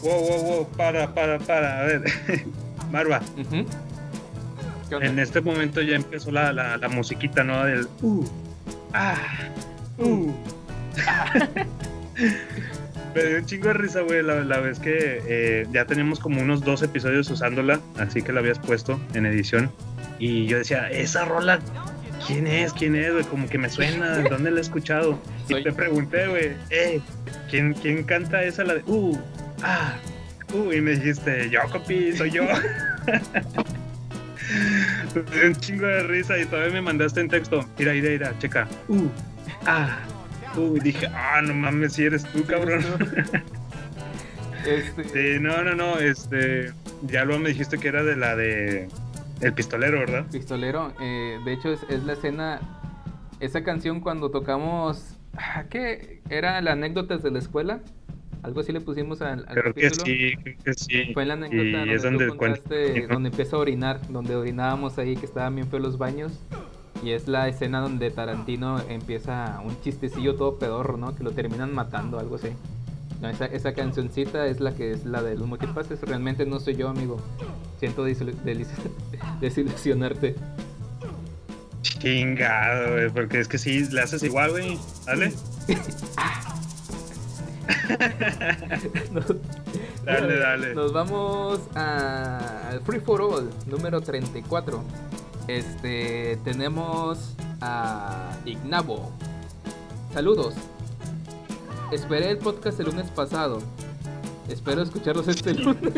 wow, 0.03 0.19
wow, 0.19 0.43
wow, 0.43 0.67
para, 0.75 1.13
para, 1.13 1.39
para. 1.39 1.79
A 1.79 1.83
ver. 1.83 2.03
Marva. 2.91 3.21
¿Qué 4.89 4.95
onda? 4.95 5.07
en 5.07 5.19
este 5.19 5.39
momento 5.39 5.81
ya 5.81 5.95
empezó 5.95 6.31
la, 6.31 6.51
la, 6.51 6.77
la 6.77 6.89
musiquita, 6.89 7.43
¿no? 7.43 7.63
Del. 7.63 7.87
Uh, 8.01 8.25
ah, 8.93 9.15
uh. 9.99 10.31
Me 13.15 13.23
dio 13.23 13.37
un 13.39 13.45
chingo 13.45 13.67
de 13.67 13.73
risa, 13.73 14.01
güey, 14.01 14.21
la, 14.23 14.43
la 14.43 14.59
vez 14.59 14.79
que 14.79 15.21
eh, 15.27 15.67
ya 15.71 15.85
teníamos 15.85 16.19
como 16.19 16.41
unos 16.41 16.61
dos 16.63 16.81
episodios 16.81 17.29
usándola, 17.29 17.79
así 17.97 18.21
que 18.21 18.31
la 18.31 18.39
habías 18.39 18.59
puesto 18.59 18.99
en 19.13 19.25
edición. 19.25 19.71
Y 20.19 20.45
yo 20.45 20.57
decía, 20.57 20.89
esa 20.89 21.25
rola, 21.25 21.59
¿quién 22.27 22.47
es? 22.47 22.73
¿Quién 22.73 22.95
es, 22.95 23.11
güey? 23.13 23.23
Como 23.25 23.47
que 23.47 23.57
me 23.57 23.69
suena, 23.69 24.17
¿de 24.17 24.29
¿dónde 24.29 24.51
la 24.51 24.57
he 24.59 24.61
escuchado? 24.61 25.19
Soy- 25.47 25.61
Y 25.61 25.63
te 25.63 25.71
pregunté, 25.71 26.27
güey, 26.27 26.51
eh, 26.69 26.99
¿quién, 27.49 27.73
¿quién 27.73 28.03
canta 28.03 28.43
esa? 28.43 28.63
La 28.63 28.75
de, 28.75 28.83
uh, 28.85 29.17
ah, 29.63 29.95
uh, 30.53 30.71
y 30.71 30.81
me 30.81 30.91
dijiste, 30.91 31.49
yo, 31.49 31.59
copi, 31.71 32.13
soy 32.15 32.31
yo. 32.31 32.43
Un 35.45 35.55
chingo 35.55 35.85
de 35.87 36.03
risa 36.03 36.37
y 36.37 36.45
todavía 36.45 36.73
me 36.73 36.81
mandaste 36.81 37.21
en 37.21 37.29
texto, 37.29 37.65
mira, 37.77 37.93
mira, 37.93 38.09
mira, 38.09 38.33
checa, 38.39 38.67
uh, 38.89 39.07
ah, 39.65 39.97
uh, 40.57 40.75
y 40.77 40.79
dije, 40.81 41.07
ah, 41.13 41.41
no 41.41 41.53
mames, 41.53 41.93
si 41.93 42.03
eres 42.05 42.23
tú, 42.25 42.43
cabrón. 42.45 42.83
Este, 44.63 45.03
Sí, 45.35 45.39
no, 45.41 45.63
no, 45.63 45.73
no, 45.73 45.97
este, 45.97 46.71
ya 47.01 47.25
luego 47.25 47.41
me 47.41 47.49
dijiste 47.49 47.79
que 47.79 47.87
era 47.87 48.03
de 48.03 48.15
la 48.15 48.35
de 48.35 48.87
El 49.41 49.53
Pistolero, 49.53 49.99
¿verdad? 49.99 50.27
Pistolero, 50.31 50.93
eh, 50.99 51.39
de 51.43 51.53
hecho 51.53 51.71
es, 51.71 51.83
es 51.89 52.03
la 52.03 52.13
escena, 52.13 52.61
esa 53.39 53.63
canción 53.63 53.99
cuando 54.01 54.31
tocamos, 54.31 55.17
ah, 55.37 55.65
¿qué? 55.69 56.21
¿Era 56.29 56.61
la 56.61 56.73
anécdotas 56.73 57.23
de 57.23 57.31
la 57.31 57.39
escuela? 57.39 57.81
Algo 58.43 58.61
así 58.61 58.71
le 58.71 58.81
pusimos 58.81 59.21
al, 59.21 59.45
al 59.47 59.61
Creo 59.61 59.73
que 59.75 59.89
capítulo. 59.89 60.05
sí, 60.05 60.33
creo 60.43 60.57
que 60.63 60.73
sí. 60.73 61.13
Fue 61.13 61.25
la 61.25 61.33
anécdota 61.35 61.85
Y 61.85 61.97
donde, 61.97 62.27
es 62.27 62.35
contaste, 62.35 63.07
donde 63.07 63.29
empieza 63.29 63.55
a 63.57 63.59
orinar, 63.59 64.01
donde 64.09 64.35
orinábamos 64.35 64.97
ahí 64.97 65.17
que 65.17 65.25
estaban 65.25 65.55
bien 65.55 65.69
feos 65.69 65.81
los 65.81 65.97
baños. 65.97 66.45
Y 67.03 67.11
es 67.11 67.27
la 67.27 67.47
escena 67.47 67.81
donde 67.81 68.11
Tarantino 68.11 68.79
empieza 68.87 69.61
un 69.65 69.79
chistecillo 69.81 70.35
todo 70.35 70.59
pedorro, 70.59 70.97
¿no? 70.97 71.15
Que 71.15 71.23
lo 71.23 71.31
terminan 71.33 71.73
matando, 71.73 72.19
algo 72.19 72.35
así. 72.35 72.49
No, 73.21 73.29
esa, 73.29 73.45
esa 73.45 73.73
cancioncita 73.73 74.47
es 74.47 74.59
la 74.59 74.73
que 74.73 74.91
es 74.91 75.05
la 75.05 75.21
de 75.21 75.35
los 75.35 75.47
multipases. 75.47 76.01
Realmente 76.01 76.45
no 76.45 76.59
soy 76.59 76.75
yo, 76.75 76.89
amigo. 76.89 77.17
Siento 77.79 78.03
desilusionarte. 79.41 80.35
Chingado, 81.81 82.93
güey, 82.93 83.09
porque 83.11 83.39
es 83.39 83.47
que 83.47 83.57
sí, 83.59 83.85
le 83.91 84.01
haces 84.01 84.23
igual, 84.23 84.51
güey. 84.51 84.77
Dale, 85.05 85.31
dale, 90.05 90.37
dale. 90.37 90.75
Nos 90.75 90.93
vamos 90.93 91.59
a- 91.75 92.69
al 92.69 92.81
Free 92.81 92.99
for 92.99 93.21
All, 93.21 93.49
número 93.67 94.01
34. 94.01 94.83
Este, 95.47 96.37
tenemos 96.43 97.33
a 97.61 98.31
Ignabo. 98.45 99.11
Saludos. 100.13 100.53
Esperé 101.91 102.31
el 102.31 102.37
podcast 102.37 102.79
el 102.79 102.85
lunes 102.87 103.09
pasado. 103.11 103.61
Espero 104.47 104.81
escucharlos 104.81 105.27
este 105.27 105.53
lunes. 105.55 105.93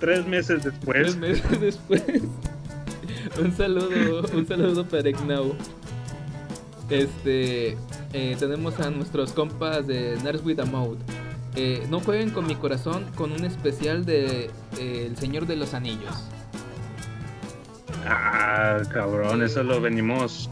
Tres 0.00 0.26
meses 0.26 0.64
después. 0.64 1.02
Tres 1.02 1.16
meses 1.16 1.60
después. 1.60 2.02
un 3.42 3.56
saludo, 3.56 4.22
un 4.34 4.46
saludo 4.46 4.86
para 4.86 5.08
Ignabo. 5.08 5.54
Este, 6.90 7.76
eh, 8.12 8.36
tenemos 8.38 8.78
a 8.80 8.90
nuestros 8.90 9.32
compas 9.32 9.86
de 9.86 10.18
Nerds 10.22 10.44
with 10.44 10.60
a 10.60 10.66
Mode. 10.66 10.98
Eh, 11.56 11.86
no 11.88 12.00
jueguen 12.00 12.30
con 12.30 12.46
mi 12.46 12.54
corazón 12.54 13.06
con 13.16 13.32
un 13.32 13.44
especial 13.44 14.04
de 14.04 14.50
eh, 14.78 15.06
El 15.06 15.16
Señor 15.16 15.46
de 15.46 15.56
los 15.56 15.74
Anillos. 15.74 16.14
Ah, 18.06 18.80
cabrón, 18.92 19.42
eso 19.42 19.62
lo 19.62 19.80
venimos. 19.80 20.50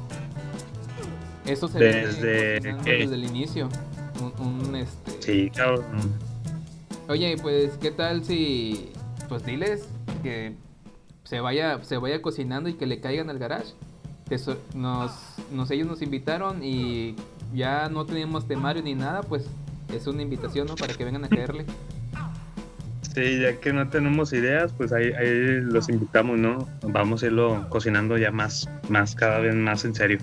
Eso 1.49 1.69
se 1.69 1.78
Desde 1.78 2.61
viene 2.61 2.83
desde 2.83 3.14
el 3.14 3.25
inicio. 3.25 3.69
Un, 4.21 4.47
un, 4.69 4.76
este. 4.76 5.12
Sí, 5.21 5.50
cabrón. 5.50 6.12
Oye, 7.09 7.37
pues, 7.40 7.73
¿qué 7.81 7.90
tal 7.90 8.25
si. 8.25 8.90
Pues 9.28 9.45
diles 9.45 9.88
que 10.23 10.55
se 11.25 11.40
vaya, 11.40 11.83
se 11.85 11.97
vaya 11.99 12.21
cocinando 12.23 12.69
y 12.69 12.75
que 12.75 12.87
le 12.87 13.00
caigan 13.00 13.31
al 13.31 13.38
garage? 13.38 13.75
Que 14.28 14.38
so- 14.38 14.59
nos, 14.75 15.12
nos, 15.52 15.71
ellos 15.71 15.87
nos 15.87 16.02
invitaron 16.02 16.62
y 16.62 17.14
ya 17.55 17.88
no 17.88 18.05
tenemos 18.07 18.47
temario 18.47 18.83
ni 18.83 18.95
nada, 18.95 19.23
pues 19.23 19.47
es 19.95 20.07
una 20.07 20.23
invitación, 20.23 20.67
¿no? 20.67 20.75
Para 20.76 20.95
que 20.95 21.05
vengan 21.05 21.25
a 21.25 21.28
caerle. 21.28 21.64
Sí, 23.14 23.40
ya 23.40 23.59
que 23.59 23.73
no 23.73 23.88
tenemos 23.88 24.33
ideas, 24.33 24.73
pues 24.76 24.93
ahí, 24.93 25.12
ahí 25.12 25.61
los 25.61 25.88
invitamos, 25.88 26.38
¿no? 26.38 26.69
Vamos 26.83 27.23
a 27.23 27.26
irlo 27.26 27.67
cocinando 27.69 28.17
ya 28.19 28.31
más, 28.31 28.69
más, 28.88 29.14
cada 29.14 29.38
vez 29.40 29.55
más 29.55 29.85
en 29.85 29.95
serio. 29.95 30.19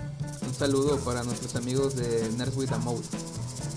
Un 0.46 0.54
saludo 0.54 0.98
para 1.00 1.24
nuestros 1.24 1.56
amigos 1.56 1.96
de 1.96 2.30
Nerds 2.38 2.56
with 2.56 2.72
a 2.72 2.78
Mode. 2.78 3.02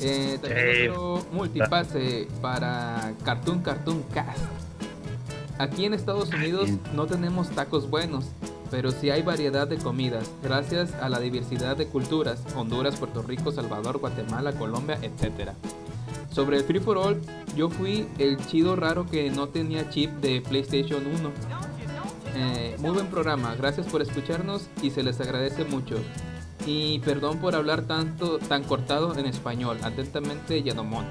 Eh, 0.01 0.37
también 0.41 0.91
otro 0.91 1.25
multipase 1.31 2.27
para 2.41 3.13
Cartoon 3.25 3.61
Cartoon 3.61 4.03
Cast. 4.13 4.39
Aquí 5.57 5.85
en 5.85 5.93
Estados 5.93 6.29
Unidos 6.29 6.69
no 6.93 7.07
tenemos 7.07 7.49
tacos 7.49 7.89
buenos, 7.89 8.25
pero 8.71 8.91
sí 8.91 9.09
hay 9.09 9.23
variedad 9.23 9.67
de 9.67 9.77
comidas, 9.77 10.29
gracias 10.43 10.93
a 11.01 11.09
la 11.09 11.19
diversidad 11.19 11.75
de 11.75 11.87
culturas, 11.87 12.39
Honduras, 12.55 12.95
Puerto 12.97 13.23
Rico, 13.23 13.51
Salvador, 13.51 13.97
Guatemala, 13.97 14.53
Colombia, 14.53 14.99
etc. 15.01 15.51
Sobre 16.31 16.57
el 16.57 16.63
Free 16.63 16.79
for 16.79 16.97
All, 16.97 17.19
yo 17.57 17.69
fui 17.69 18.07
el 18.19 18.37
chido 18.45 18.75
raro 18.75 19.05
que 19.07 19.29
no 19.31 19.49
tenía 19.49 19.89
chip 19.89 20.11
de 20.21 20.41
PlayStation 20.41 21.03
1. 21.05 21.31
Eh, 22.35 22.75
muy 22.79 22.91
buen 22.91 23.07
programa, 23.07 23.55
gracias 23.55 23.87
por 23.87 24.01
escucharnos 24.01 24.67
y 24.81 24.91
se 24.91 25.03
les 25.03 25.19
agradece 25.19 25.65
mucho. 25.65 25.97
Y 26.71 26.99
perdón 26.99 27.39
por 27.39 27.55
hablar 27.55 27.81
tanto 27.81 28.37
tan 28.37 28.63
cortado 28.63 29.17
en 29.17 29.25
español. 29.25 29.79
Atentamente, 29.81 30.61
Yadomón. 30.61 31.03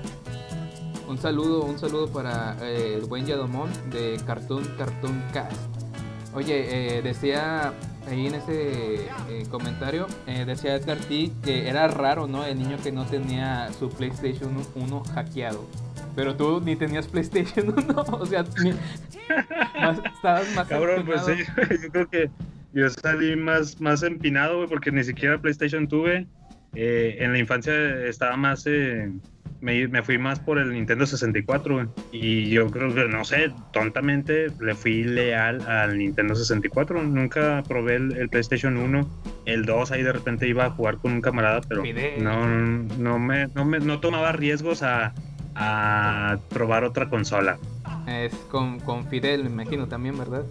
Un 1.08 1.18
saludo, 1.18 1.62
un 1.64 1.80
saludo 1.80 2.06
para 2.12 2.56
eh, 2.62 2.94
el 3.00 3.06
buen 3.06 3.26
Yadomón 3.26 3.68
de 3.90 4.20
Cartoon 4.24 4.62
Cartoon 4.78 5.20
Cast. 5.32 5.56
Oye, 6.32 6.98
eh, 6.98 7.02
decía 7.02 7.72
ahí 8.08 8.28
en 8.28 8.36
ese 8.36 9.06
eh, 9.28 9.46
comentario, 9.50 10.06
decía 10.46 10.76
Edgar 10.76 10.98
T 10.98 11.32
que 11.42 11.68
era 11.68 11.88
raro, 11.88 12.28
¿no? 12.28 12.44
El 12.44 12.56
niño 12.60 12.76
que 12.80 12.92
no 12.92 13.04
tenía 13.04 13.68
su 13.80 13.88
PlayStation 13.88 14.52
1 14.76 15.02
hackeado. 15.12 15.64
Pero 16.14 16.36
tú 16.36 16.60
ni 16.60 16.76
tenías 16.76 17.08
PlayStation 17.08 17.74
1, 17.76 18.04
o 18.12 18.26
sea, 18.26 18.44
ni- 18.62 18.70
más- 19.80 20.00
estabas 20.14 20.54
más 20.54 20.68
Cabrón, 20.68 21.04
pues 21.04 21.22
sí, 21.24 21.32
afortunado. 21.32 21.82
yo 21.82 21.88
creo 21.90 22.08
que 22.10 22.30
yo 22.72 22.88
salí 22.90 23.36
más, 23.36 23.80
más 23.80 24.02
empinado, 24.02 24.56
güey, 24.56 24.68
porque 24.68 24.92
ni 24.92 25.04
siquiera 25.04 25.40
PlayStation 25.40 25.88
tuve. 25.88 26.26
Eh, 26.74 27.16
en 27.20 27.32
la 27.32 27.38
infancia 27.38 27.72
estaba 28.04 28.36
más, 28.36 28.66
eh, 28.66 29.10
me, 29.60 29.88
me 29.88 30.02
fui 30.02 30.18
más 30.18 30.38
por 30.38 30.58
el 30.58 30.72
Nintendo 30.72 31.06
64, 31.06 31.74
güey. 31.74 31.86
Y 32.12 32.50
yo 32.50 32.70
creo 32.70 32.94
que, 32.94 33.08
no 33.08 33.24
sé, 33.24 33.50
tontamente 33.72 34.48
le 34.60 34.74
fui 34.74 35.02
leal 35.04 35.62
al 35.66 35.98
Nintendo 35.98 36.34
64. 36.34 37.02
Nunca 37.02 37.62
probé 37.66 37.96
el, 37.96 38.16
el 38.16 38.28
PlayStation 38.28 38.76
1. 38.76 39.08
El 39.46 39.64
2 39.64 39.92
ahí 39.92 40.02
de 40.02 40.12
repente 40.12 40.46
iba 40.46 40.66
a 40.66 40.70
jugar 40.70 40.98
con 40.98 41.12
un 41.12 41.20
camarada, 41.20 41.62
pero 41.62 41.82
no, 42.18 42.46
no, 42.46 43.18
me, 43.18 43.48
no, 43.48 43.64
me, 43.64 43.80
no 43.80 43.98
tomaba 44.00 44.32
riesgos 44.32 44.82
a, 44.82 45.14
a 45.54 46.38
probar 46.50 46.84
otra 46.84 47.08
consola. 47.08 47.58
Es 48.06 48.34
con, 48.50 48.78
con 48.80 49.06
Fidel, 49.08 49.44
me 49.44 49.50
imagino 49.50 49.88
también, 49.88 50.16
¿verdad? 50.18 50.44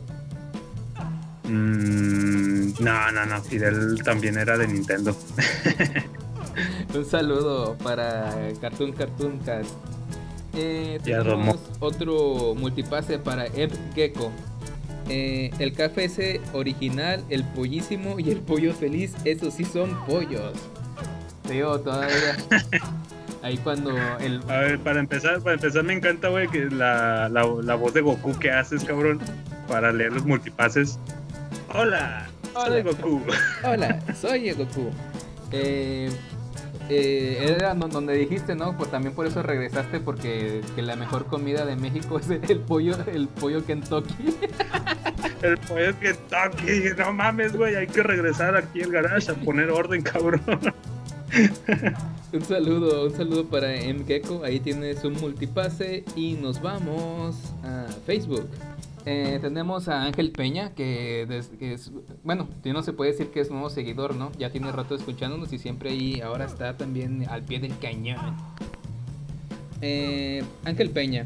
Mm, 1.48 2.74
no, 2.80 3.12
no, 3.12 3.26
no, 3.26 3.42
Fidel 3.42 4.02
también 4.04 4.38
era 4.38 4.58
de 4.58 4.68
Nintendo. 4.68 5.16
Un 6.96 7.06
saludo 7.06 7.78
para 7.84 8.34
Cartoon 8.60 8.92
Cartoon 8.92 9.38
Cast. 9.40 9.72
Eh, 10.54 11.00
tenemos 11.04 11.58
otro 11.80 12.56
multipase 12.56 13.20
para 13.20 13.46
Ed 13.48 13.72
Gecko. 13.94 14.32
Eh, 15.10 15.52
el 15.60 15.74
ese 15.78 16.42
original, 16.54 17.24
el 17.30 17.44
pollísimo 17.44 18.20
y 18.20 18.32
el 18.32 18.40
pollo 18.40 18.74
feliz, 18.74 19.14
esos 19.24 19.54
sí 19.54 19.64
son 19.64 19.98
pollos. 20.06 20.54
Tío, 21.48 21.80
todavía. 21.80 22.36
Ahí 23.44 23.58
cuando 23.58 23.96
el. 24.20 24.42
A 24.50 24.60
ver, 24.60 24.80
para 24.80 25.00
empezar, 25.00 25.42
para 25.42 25.54
empezar 25.54 25.84
me 25.84 25.94
encanta, 25.94 26.28
güey, 26.30 26.48
que 26.50 26.66
la, 26.66 27.30
la, 27.30 27.46
la 27.46 27.76
voz 27.76 27.94
de 27.94 28.02
Goku 28.02 28.38
que 28.38 28.52
haces, 28.52 28.84
cabrón, 28.84 29.20
para 29.68 29.94
leer 29.94 30.12
los 30.12 30.26
multipases. 30.26 31.00
Hola, 31.74 32.28
soy 32.54 32.82
Hola. 32.82 32.82
Goku. 32.82 33.22
Hola, 33.64 34.00
soy 34.20 34.52
Goku. 34.52 34.90
Eh, 35.52 36.10
eh, 36.90 37.56
era 37.58 37.74
donde 37.74 38.14
dijiste, 38.14 38.56
¿no? 38.56 38.78
Pues 38.78 38.90
también 38.90 39.14
por 39.14 39.28
eso 39.28 39.44
regresaste, 39.44 40.00
porque 40.00 40.62
que 40.76 40.82
la 40.82 40.96
mejor 40.96 41.26
comida 41.26 41.66
de 41.66 41.76
México 41.76 42.20
es 42.20 42.30
el 42.30 42.60
pollo, 42.60 42.96
el 43.08 43.28
pollo 43.28 43.66
Kentucky. 43.66 44.38
El 45.42 45.58
pollo 45.60 45.94
dije, 46.66 46.96
no 46.98 47.14
mames, 47.14 47.56
güey, 47.56 47.76
hay 47.76 47.88
que 47.88 48.02
regresar 48.02 48.56
aquí 48.56 48.82
al 48.82 48.92
garage 48.92 49.32
a 49.32 49.36
poner 49.36 49.70
orden, 49.70 50.02
cabrón. 50.02 50.42
Un 52.34 52.42
saludo, 52.42 53.06
un 53.06 53.16
saludo 53.16 53.46
para 53.46 53.68
MGecko, 53.70 54.44
ahí 54.44 54.60
tienes 54.60 55.04
un 55.04 55.14
multipase 55.14 56.04
y 56.16 56.34
nos 56.34 56.62
vamos 56.62 57.36
a 57.64 57.86
Facebook. 58.06 58.50
Eh, 59.10 59.40
tenemos 59.42 59.88
a 59.88 60.04
Ángel 60.04 60.32
Peña, 60.32 60.74
que, 60.76 61.26
des- 61.30 61.48
que 61.58 61.72
es, 61.72 61.92
bueno, 62.26 62.50
no 62.66 62.84
se 62.84 62.92
puede 62.92 63.12
decir 63.12 63.28
que 63.32 63.40
es 63.40 63.50
nuevo 63.50 63.70
seguidor, 63.70 64.14
¿no? 64.16 64.34
Ya 64.38 64.52
tiene 64.52 64.70
rato 64.70 64.96
escuchándonos 64.96 65.54
y 65.54 65.60
siempre 65.60 65.92
ahí, 65.92 66.20
ahora 66.20 66.44
está 66.44 66.76
también 66.76 67.26
al 67.30 67.44
pie 67.44 67.60
del 67.62 67.78
cañón. 67.80 68.36
Eh, 69.80 70.44
Ángel 70.66 70.90
Peña, 70.90 71.26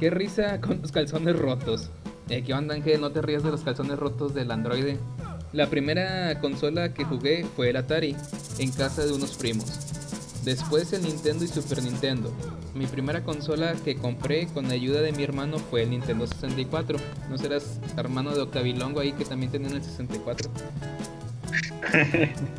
qué 0.00 0.10
risa 0.10 0.60
con 0.60 0.80
los 0.82 0.90
calzones 0.90 1.38
rotos. 1.38 1.90
Eh, 2.28 2.42
¿Qué 2.42 2.52
onda, 2.52 2.74
Ángel? 2.74 3.00
No 3.00 3.12
te 3.12 3.22
rías 3.22 3.44
de 3.44 3.52
los 3.52 3.60
calzones 3.60 3.96
rotos 3.96 4.34
del 4.34 4.50
androide. 4.50 4.98
La 5.52 5.68
primera 5.70 6.40
consola 6.40 6.94
que 6.94 7.04
jugué 7.04 7.44
fue 7.54 7.70
el 7.70 7.76
Atari, 7.76 8.16
en 8.58 8.72
casa 8.72 9.06
de 9.06 9.12
unos 9.12 9.36
primos. 9.36 9.83
Después 10.44 10.92
el 10.92 11.02
Nintendo 11.02 11.44
y 11.44 11.48
Super 11.48 11.82
Nintendo. 11.82 12.30
Mi 12.74 12.86
primera 12.86 13.22
consola 13.22 13.74
que 13.82 13.96
compré 13.96 14.46
con 14.48 14.70
ayuda 14.70 15.00
de 15.00 15.10
mi 15.12 15.22
hermano 15.22 15.58
fue 15.58 15.84
el 15.84 15.90
Nintendo 15.90 16.26
64. 16.26 16.98
¿No 17.30 17.38
serás 17.38 17.80
hermano 17.96 18.34
de 18.34 18.42
Octavilongo 18.42 19.00
ahí 19.00 19.12
que 19.12 19.24
también 19.24 19.50
tenía 19.50 19.70
el 19.70 19.82
64? 19.82 20.50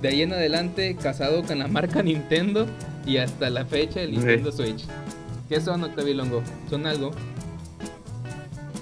De 0.00 0.08
ahí 0.08 0.22
en 0.22 0.32
adelante, 0.32 0.96
casado 0.96 1.42
con 1.42 1.58
la 1.58 1.66
marca 1.66 2.02
Nintendo 2.02 2.66
y 3.04 3.16
hasta 3.16 3.50
la 3.50 3.66
fecha 3.66 4.00
el 4.00 4.12
Nintendo 4.12 4.52
Switch. 4.52 4.84
¿Qué 5.48 5.60
son 5.60 5.82
Octavilongo? 5.82 6.42
¿Son 6.70 6.86
algo? 6.86 7.10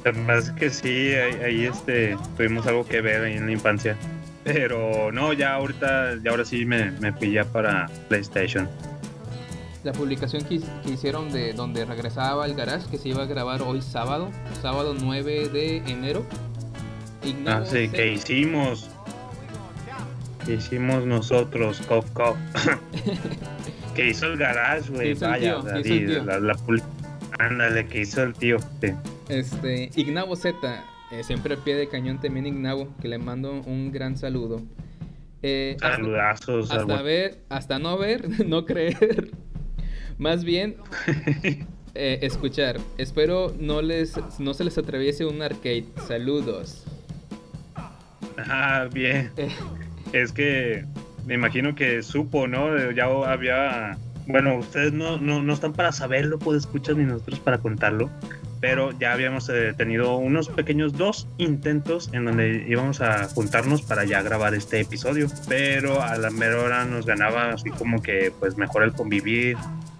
Además 0.05 0.51
que 0.53 0.69
sí, 0.71 1.15
ahí, 1.15 1.35
ahí, 1.43 1.65
este, 1.65 2.17
tuvimos 2.37 2.67
algo 2.67 2.87
que 2.87 3.01
ver 3.01 3.25
ahí 3.25 3.33
en 3.33 3.47
la 3.47 3.53
infancia. 3.53 3.97
Pero 4.47 5.11
no, 5.11 5.33
ya 5.33 5.55
ahorita, 5.55 6.23
ya 6.23 6.31
ahora 6.31 6.45
sí 6.45 6.65
me, 6.65 6.93
me 6.93 7.13
para 7.45 7.87
PlayStation. 8.09 8.69
La 9.83 9.91
publicación 9.93 10.45
que, 10.45 10.61
que 10.85 10.93
hicieron 10.93 11.33
de 11.33 11.53
donde 11.53 11.85
regresaba 11.85 12.45
al 12.45 12.55
garage, 12.55 12.89
que 12.89 12.97
se 12.97 13.09
iba 13.09 13.25
a 13.25 13.27
grabar 13.27 13.63
hoy 13.63 13.83
sábado, 13.83 14.31
sábado 14.63 14.95
9 14.99 15.49
de 15.49 15.77
enero. 15.79 16.25
Ignoro 17.25 17.65
Ah, 17.65 17.67
sí, 17.67 17.89
que 17.89 18.13
hicimos. 18.13 18.89
Que 20.45 20.55
hicimos 20.55 21.05
nosotros, 21.05 21.81
Cof 21.89 22.09
Cof. 22.13 22.37
que 23.97 24.11
hizo 24.11 24.27
el 24.27 24.39
garage, 24.39 24.91
güey. 24.93 25.15
Vaya, 25.15 25.57
David, 25.57 26.19
la, 26.25 26.39
la 26.39 26.55
pul- 26.55 26.83
Ándale, 27.41 27.87
que 27.89 28.03
hizo 28.03 28.23
el 28.23 28.33
tío. 28.35 28.59
sí. 28.81 28.93
Este, 29.29 29.91
Ignavo 29.97 30.37
Z, 30.37 30.55
eh, 31.13 31.23
siempre 31.25 31.55
al 31.55 31.61
pie 31.63 31.75
de 31.77 31.89
cañón 31.89 32.21
también 32.21 32.47
Ignavo, 32.47 32.89
que 33.01 33.09
le 33.09 33.19
mando 33.19 33.53
un 33.63 33.93
gran 33.93 34.17
saludo. 34.17 34.63
Eh, 35.43 35.77
hasta- 35.81 35.97
Saludazos. 35.97 36.71
al 36.71 36.79
hasta 36.81 36.93
buen- 36.95 37.05
ver, 37.05 37.39
hasta 37.49 37.79
no 37.79 37.97
ver, 37.99 38.29
no 38.47 38.65
creer. 38.65 39.31
Más 40.19 40.45
bien 40.45 40.77
eh, 41.95 42.19
escuchar. 42.23 42.79
Espero 42.99 43.55
no 43.59 43.83
les 43.83 44.15
no 44.39 44.55
se 44.55 44.65
les 44.65 44.79
atraviese 44.79 45.25
un 45.27 45.43
arcade. 45.43 45.85
Saludos. 46.09 46.85
Ah, 48.39 48.89
bien. 48.93 49.31
Eh, 49.37 49.49
Es 50.13 50.33
que 50.33 50.85
me 51.27 51.35
imagino 51.35 51.75
que 51.75 52.03
supo, 52.03 52.47
¿no? 52.49 52.91
Ya 52.93 53.05
había. 53.05 53.99
Bueno, 54.27 54.57
ustedes 54.59 54.93
no, 54.93 55.19
no, 55.19 55.43
no 55.43 55.53
están 55.53 55.73
para 55.73 55.93
saberlo, 55.93 56.39
pues 56.39 56.59
escuchar 56.59 56.97
ni 56.97 57.05
nosotros 57.05 57.39
para 57.41 57.59
contarlo. 57.59 58.11
Pero 58.61 58.91
ya 58.99 59.13
habíamos 59.13 59.49
eh, 59.51 59.75
tenido 59.77 60.17
unos 60.17 60.49
pequeños 60.49 60.95
dos 60.95 61.29
intentos 61.39 62.11
en 62.13 62.25
donde 62.25 62.65
íbamos 62.67 63.01
a 63.03 63.29
juntarnos 63.29 63.83
para 63.83 64.05
ya 64.05 64.23
grabar 64.23 64.55
este 64.55 64.81
episodio. 64.81 65.29
Pero 65.49 66.03
a 66.03 66.17
la 66.17 66.31
mera 66.31 66.61
hora 66.61 66.85
nos 66.87 67.05
ganaba 67.07 67.51
así 67.51 67.71
como 67.71 68.03
que, 68.03 68.33
pues 68.41 68.57
mejor 68.57 68.83
el 68.83 68.93
convivir. 68.93 69.57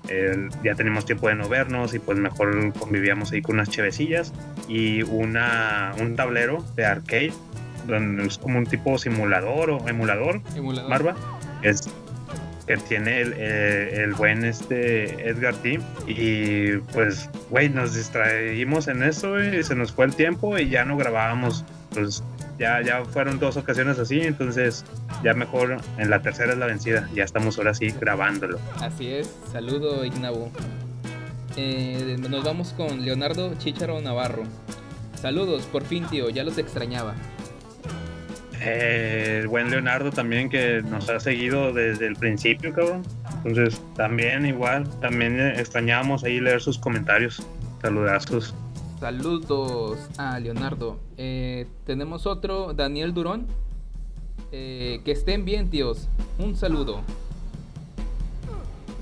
el- 0.09 0.49
ya 0.63 0.77
tenemos 0.77 1.05
tiempo 1.05 1.27
de 1.29 1.35
no 1.35 1.49
vernos 1.49 1.93
y 1.93 1.99
pues 1.99 2.17
mejor 2.17 2.73
convivíamos 2.79 3.33
ahí 3.33 3.43
con 3.43 3.57
unas 3.57 3.69
chevecillas 3.71 4.33
y 4.69 5.03
una, 5.03 5.93
un 6.01 6.15
tablero 6.15 6.65
de 6.77 6.85
arcade 6.87 7.33
donde 7.89 8.25
es 8.25 8.39
como 8.39 8.59
un 8.59 8.67
tipo 8.67 8.99
simulador 8.99 9.71
o 9.71 9.89
emulador, 9.89 10.41
emulador. 10.55 10.89
Marva, 10.89 11.15
es 11.63 11.89
que 12.67 12.77
tiene 12.77 13.21
el, 13.21 13.35
eh, 13.37 14.03
el 14.03 14.15
buen 14.15 14.45
este 14.45 15.29
Edgar 15.29 15.55
Team 15.57 15.83
y 16.07 16.79
pues 16.93 17.31
güey 17.51 17.69
nos 17.69 17.95
distraímos 17.95 18.89
en 18.89 19.03
eso 19.03 19.39
y 19.43 19.63
se 19.63 19.75
nos 19.75 19.93
fue 19.93 20.07
el 20.07 20.15
tiempo 20.15 20.59
y 20.59 20.69
ya 20.69 20.85
no 20.85 20.97
grabábamos 20.97 21.65
pues 21.93 22.23
Ya, 22.59 22.81
ya 22.83 23.05
fueron 23.05 23.39
dos 23.39 23.57
ocasiones 23.59 23.99
así, 23.99 24.21
entonces 24.21 24.85
ya 25.23 25.35
mejor 25.35 25.77
en 25.99 26.09
la 26.09 26.23
tercera 26.23 26.53
es 26.53 26.59
la 26.59 26.65
vencida. 26.67 27.07
Ya 27.15 27.23
estamos 27.23 27.59
ahora 27.59 27.75
sí 27.75 27.93
grabándolo. 28.01 28.59
Así 28.81 29.13
es, 29.13 29.31
saludo 29.53 30.05
Ignabo. 30.07 30.51
Eh, 31.59 32.17
nos 32.31 32.45
vamos 32.45 32.73
con 32.73 33.05
Leonardo 33.05 33.55
Chicharo 33.59 34.01
Navarro. 34.01 34.45
Saludos, 35.21 35.65
por 35.71 35.85
fin 35.85 36.07
tío, 36.07 36.31
ya 36.31 36.45
los 36.45 36.57
extrañaba. 36.59 37.15
Eh, 38.61 39.41
el 39.43 39.49
buen 39.49 39.71
Leonardo 39.71 40.11
también 40.11 40.49
que 40.49 40.83
nos 40.83 41.09
ha 41.09 41.21
seguido 41.21 41.73
desde 41.73 42.07
el 42.07 42.17
principio, 42.17 42.73
cabrón. 42.73 43.03
Entonces 43.45 43.81
también 43.97 44.47
igual, 44.47 44.89
también 45.01 45.39
extrañamos 45.41 46.25
ahí 46.25 46.41
leer 46.41 46.61
sus 46.61 46.79
comentarios. 46.79 47.47
Saludazos. 47.83 48.55
Saludos 49.01 49.99
a 50.17 50.41
Leonardo. 50.41 50.99
Eh, 51.19 51.67
tenemos 51.85 52.27
otro, 52.27 52.73
Daniel 52.73 53.13
Durón. 53.13 53.47
Eh, 54.53 55.01
que 55.05 55.13
estén 55.13 55.45
bien, 55.45 55.69
tíos. 55.71 56.09
Un 56.39 56.57
saludo. 56.57 57.03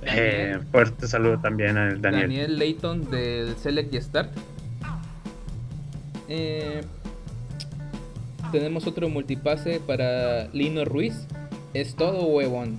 Eh, 0.03 0.59
fuerte 0.71 1.07
saludo 1.07 1.39
también 1.39 1.79
a 1.79 1.95
Daniel. 1.95 2.01
Daniel 2.01 2.59
Layton 2.59 3.11
del 3.11 3.57
Select 3.57 3.95
y 3.95 4.01
Start. 4.01 4.33
Eh, 6.29 6.83
tenemos 8.53 8.87
otro 8.87 9.09
multipase 9.09 9.81
para 9.81 10.47
Lino 10.53 10.85
Ruiz. 10.85 11.15
Es 11.75 11.95
todo 11.97 12.25
huevón. 12.27 12.79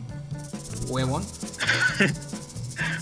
¿Huevón? 0.90 1.24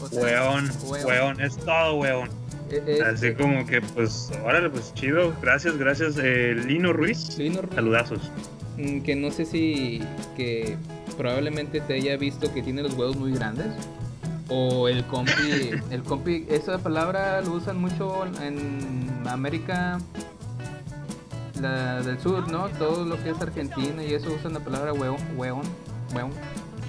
O 0.02 0.08
sea, 0.08 0.22
Weón, 0.22 0.70
huevón. 0.86 1.08
weón, 1.08 1.42
es 1.42 1.56
todo 1.58 1.96
weón. 1.96 2.30
Eh, 2.70 2.84
eh, 2.86 3.00
Así 3.04 3.34
como 3.34 3.66
que, 3.66 3.82
pues, 3.82 4.30
órale, 4.46 4.70
pues 4.70 4.94
chido. 4.94 5.34
Gracias, 5.42 5.78
gracias. 5.78 6.16
eh, 6.22 6.54
Lino 6.68 6.94
Ruiz. 6.94 7.38
Lino 7.38 7.62
Ruiz. 7.62 7.74
Saludazos. 7.74 8.20
Mm, 8.78 9.00
que 9.02 9.16
no 9.16 9.32
sé 9.32 9.46
si 9.46 10.02
que 10.36 10.78
probablemente 11.18 11.80
te 11.82 11.94
haya 11.96 12.18
visto 12.18 12.54
que 12.54 12.62
tiene 12.62 12.84
los 12.84 12.94
huevos 12.94 13.16
muy 13.16 13.32
grandes 13.34 13.68
o 14.50 14.88
el 14.90 15.04
compi 15.06 15.32
el 15.92 16.04
compi 16.04 16.46
esa 16.50 16.80
palabra 16.80 17.40
lo 17.42 17.54
usan 17.54 17.78
mucho 17.80 18.26
en 18.42 19.22
América 19.28 20.00
la 21.62 22.02
del 22.02 22.20
sur 22.20 22.50
no 22.52 22.68
todo 22.70 23.06
lo 23.06 23.22
que 23.24 23.30
es 23.30 23.42
Argentina 23.42 24.04
y 24.04 24.14
eso 24.14 24.32
usan 24.34 24.54
la 24.54 24.60
palabra 24.60 24.92
hueón 24.94 25.18
hueón 25.36 25.62
hueón 26.14 26.32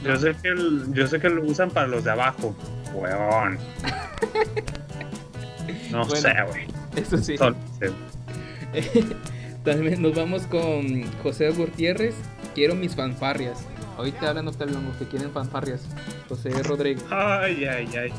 Yo 0.03 0.17
sé 0.17 0.35
que 0.43 0.49
el- 0.49 0.93
yo 0.93 1.07
sé 1.07 1.19
que 1.21 1.29
lo 1.31 1.43
usan 1.45 1.71
para 1.71 1.87
los 1.87 2.05
de 2.05 2.11
abajo. 2.11 2.55
Weón. 2.95 3.59
No 5.91 6.05
Bueno, 6.07 6.17
sé, 6.17 6.35
güey. 6.49 6.67
eso 6.97 7.19
sí 7.19 7.37
también 9.65 10.03
nos 10.03 10.15
vamos 10.15 10.43
con 10.43 11.03
José 11.23 11.51
Gutiérrez 11.51 12.15
quiero 12.55 12.75
mis 12.75 12.95
fanfarrias 12.95 13.65
ahorita 13.97 14.29
hablan 14.29 14.47
Longo 14.47 14.93
que 14.99 15.07
quieren 15.07 15.31
fanfarrias 15.31 15.83
José 16.29 16.51
Rodríguez 16.63 17.05
Ay, 17.11 17.65
ay, 17.65 17.89
ay. 17.97 18.13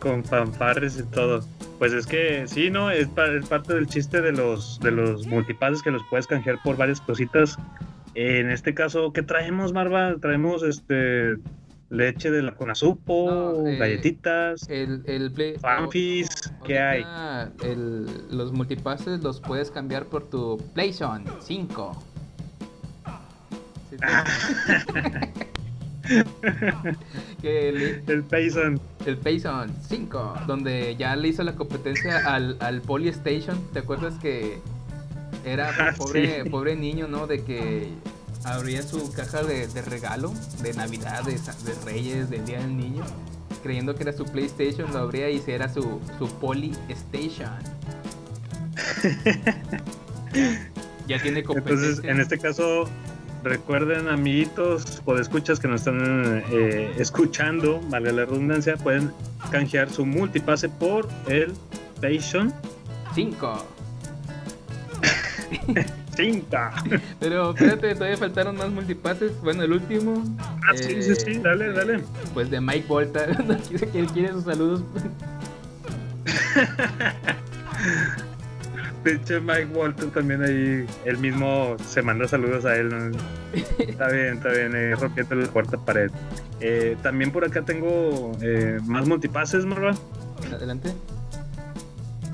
Con 0.00 0.24
fanfarres 0.24 0.98
y 0.98 1.02
todo. 1.04 1.42
Pues 1.78 1.92
es 1.92 2.06
que 2.06 2.46
sí, 2.46 2.70
¿no? 2.70 2.90
Es, 2.90 3.08
pa- 3.08 3.26
es 3.28 3.46
parte 3.48 3.74
del 3.74 3.86
chiste 3.86 4.20
de 4.20 4.32
los, 4.32 4.78
de 4.80 4.90
los 4.90 5.26
multipases 5.26 5.82
que 5.82 5.90
los 5.90 6.02
puedes 6.10 6.26
canjear 6.26 6.58
por 6.62 6.76
varias 6.76 7.00
cositas. 7.00 7.56
En 8.14 8.50
este 8.50 8.72
caso, 8.74 9.12
¿qué 9.12 9.22
traemos, 9.22 9.72
Marva? 9.72 10.14
Traemos 10.20 10.62
este 10.62 11.36
leche 11.90 12.30
de 12.30 12.42
la 12.42 12.54
Conazupo, 12.54 13.30
No, 13.60 13.68
eh, 13.68 13.76
galletitas, 13.76 14.68
el, 14.68 15.02
el 15.06 15.30
Play- 15.32 15.56
fanfis, 15.58 16.28
¿qué 16.64 16.78
hay? 16.80 17.04
El- 17.62 18.06
los 18.30 18.52
multipases 18.52 19.22
los 19.22 19.40
puedes 19.40 19.70
cambiar 19.70 20.06
por 20.06 20.28
tu 20.28 20.56
PlayStation 20.74 21.24
5. 21.40 22.02
Sí, 23.88 23.96
que 27.42 27.68
el, 27.68 28.02
El 28.06 28.22
Payson. 28.24 28.80
el 29.06 29.16
PlayStation 29.18 29.72
5, 29.88 30.34
donde 30.46 30.96
ya 30.96 31.16
le 31.16 31.28
hizo 31.28 31.42
la 31.42 31.54
competencia 31.54 32.18
al, 32.34 32.56
al 32.60 32.80
Polystation. 32.82 33.58
¿Te 33.72 33.80
acuerdas 33.80 34.14
que 34.20 34.58
era 35.44 35.70
Ah, 35.78 35.94
pobre, 35.96 36.42
sí. 36.42 36.50
pobre 36.50 36.76
niño, 36.76 37.08
¿no? 37.08 37.26
De 37.26 37.42
que 37.44 37.88
abría 38.44 38.82
su 38.82 39.12
caja 39.12 39.42
de, 39.42 39.66
de 39.68 39.82
regalo 39.82 40.32
de 40.62 40.72
Navidad, 40.74 41.22
de, 41.24 41.38
Reyes, 41.84 42.30
del 42.30 42.44
Día 42.44 42.60
del 42.60 42.76
Niño, 42.76 43.04
creyendo 43.62 43.94
que 43.94 44.02
era 44.04 44.12
su 44.12 44.24
PlayStation, 44.24 44.92
lo 44.92 45.00
abría 45.00 45.30
y 45.30 45.42
era 45.46 45.72
su, 45.72 46.00
su 46.18 46.28
Polystation. 46.40 47.50
ya 51.08 51.20
tiene 51.20 51.42
competencia. 51.42 51.86
Entonces, 51.86 52.04
en 52.04 52.20
este 52.20 52.38
caso, 52.38 52.88
recuerden, 53.48 54.08
amiguitos, 54.08 55.02
o 55.04 55.16
escuchas 55.16 55.60
que 55.60 55.68
nos 55.68 55.82
están 55.82 56.42
eh, 56.50 56.92
escuchando, 56.98 57.80
vale 57.88 58.12
la 58.12 58.24
redundancia, 58.24 58.76
pueden 58.76 59.12
canjear 59.50 59.90
su 59.90 60.04
multipase 60.06 60.68
por 60.68 61.08
el 61.28 61.52
Payson 62.00 62.52
5. 63.14 63.66
5. 66.16 66.46
Pero 67.20 67.50
espérate, 67.50 67.94
todavía 67.94 68.16
faltaron 68.16 68.56
más 68.56 68.70
multipases. 68.70 69.32
Bueno, 69.42 69.62
el 69.64 69.72
último. 69.72 70.24
Ah, 70.38 70.72
sí, 70.74 71.02
sí, 71.02 71.14
sí, 71.14 71.38
dale, 71.38 71.72
dale. 71.72 72.00
Pues 72.34 72.50
de 72.50 72.60
Mike 72.60 72.86
Volta. 72.88 73.26
Quiere- 73.68 74.06
quiere 74.12 74.32
sus 74.32 74.44
saludos. 74.44 74.82
De 79.06 79.12
hecho, 79.12 79.40
Mike 79.40 79.66
Walton 79.66 80.10
también 80.10 80.42
ahí, 80.42 80.84
él 81.04 81.18
mismo 81.18 81.76
se 81.86 82.02
manda 82.02 82.26
saludos 82.26 82.64
a 82.64 82.76
él. 82.76 82.88
¿no? 82.88 83.16
Está 83.78 84.08
bien, 84.08 84.38
está 84.38 84.48
bien, 84.48 84.74
eh, 84.74 84.96
rompiendo 84.96 85.36
la 85.36 85.46
cuarta 85.46 85.78
pared. 85.78 86.10
Eh, 86.58 86.96
también 87.04 87.30
por 87.30 87.44
acá 87.44 87.62
tengo 87.62 88.32
eh, 88.42 88.80
más 88.84 89.06
multipases, 89.06 89.64
Marva. 89.64 89.94
Adelante. 90.52 90.92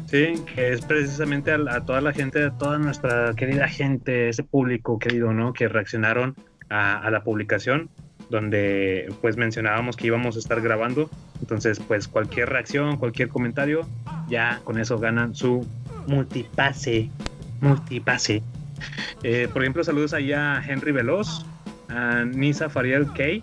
Sí, 0.07 0.43
que 0.55 0.73
es 0.73 0.81
precisamente 0.81 1.53
a, 1.53 1.59
a 1.69 1.85
toda 1.85 2.01
la 2.01 2.15
gente, 2.15 2.43
a 2.43 2.51
toda 2.53 2.79
nuestra 2.79 3.35
querida 3.35 3.69
gente, 3.69 4.31
ese 4.31 4.43
público 4.43 4.99
querido, 4.99 5.35
¿no? 5.35 5.53
Que 5.53 5.69
reaccionaron 5.69 6.37
a, 6.71 6.97
a 6.97 7.11
la 7.11 7.23
publicación 7.23 7.91
donde 8.31 9.13
pues 9.21 9.37
mencionábamos 9.37 9.95
que 9.95 10.07
íbamos 10.07 10.37
a 10.37 10.39
estar 10.39 10.63
grabando. 10.63 11.11
Entonces, 11.43 11.81
pues 11.81 12.09
cualquier 12.09 12.49
reacción, 12.49 12.97
cualquier 12.97 13.29
comentario, 13.29 13.87
ya 14.27 14.63
con 14.65 14.79
eso 14.79 14.99
ganan 14.99 15.35
su 15.35 15.67
multipase. 16.07 17.11
Multipase. 17.61 18.43
Eh, 19.23 19.49
por 19.53 19.63
ejemplo, 19.63 19.85
saludos 19.85 20.13
ahí 20.13 20.33
a 20.33 20.63
Henry 20.67 20.93
Veloz, 20.93 21.45
a 21.89 22.25
Nisa 22.25 22.69
Fariel 22.69 23.07
Kay, 23.13 23.43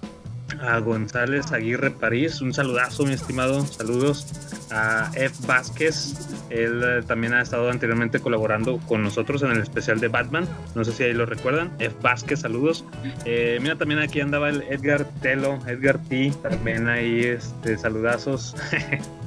a 0.61 0.79
González 0.79 1.51
Aguirre 1.51 1.91
París, 1.91 2.41
un 2.41 2.53
saludazo, 2.53 3.05
mi 3.05 3.13
estimado, 3.13 3.65
saludos 3.65 4.27
a 4.71 5.09
F. 5.15 5.47
Vázquez, 5.47 6.29
él 6.49 6.81
eh, 6.83 7.01
también 7.05 7.33
ha 7.33 7.41
estado 7.41 7.69
anteriormente 7.69 8.19
colaborando 8.19 8.77
con 8.87 9.03
nosotros 9.03 9.41
en 9.43 9.51
el 9.51 9.61
especial 9.61 9.99
de 9.99 10.07
Batman, 10.09 10.47
no 10.75 10.83
sé 10.83 10.91
si 10.91 11.03
ahí 11.03 11.13
lo 11.13 11.25
recuerdan, 11.25 11.71
F. 11.79 11.95
Vázquez, 12.01 12.41
saludos. 12.41 12.85
Eh, 13.25 13.59
mira, 13.61 13.77
también 13.77 13.99
aquí 13.99 14.19
andaba 14.19 14.49
el 14.49 14.63
Edgar 14.63 15.05
Telo, 15.21 15.59
Edgar 15.67 15.99
T, 16.09 16.33
también 16.41 16.87
ahí, 16.87 17.21
este, 17.21 17.77
saludazos. 17.77 18.55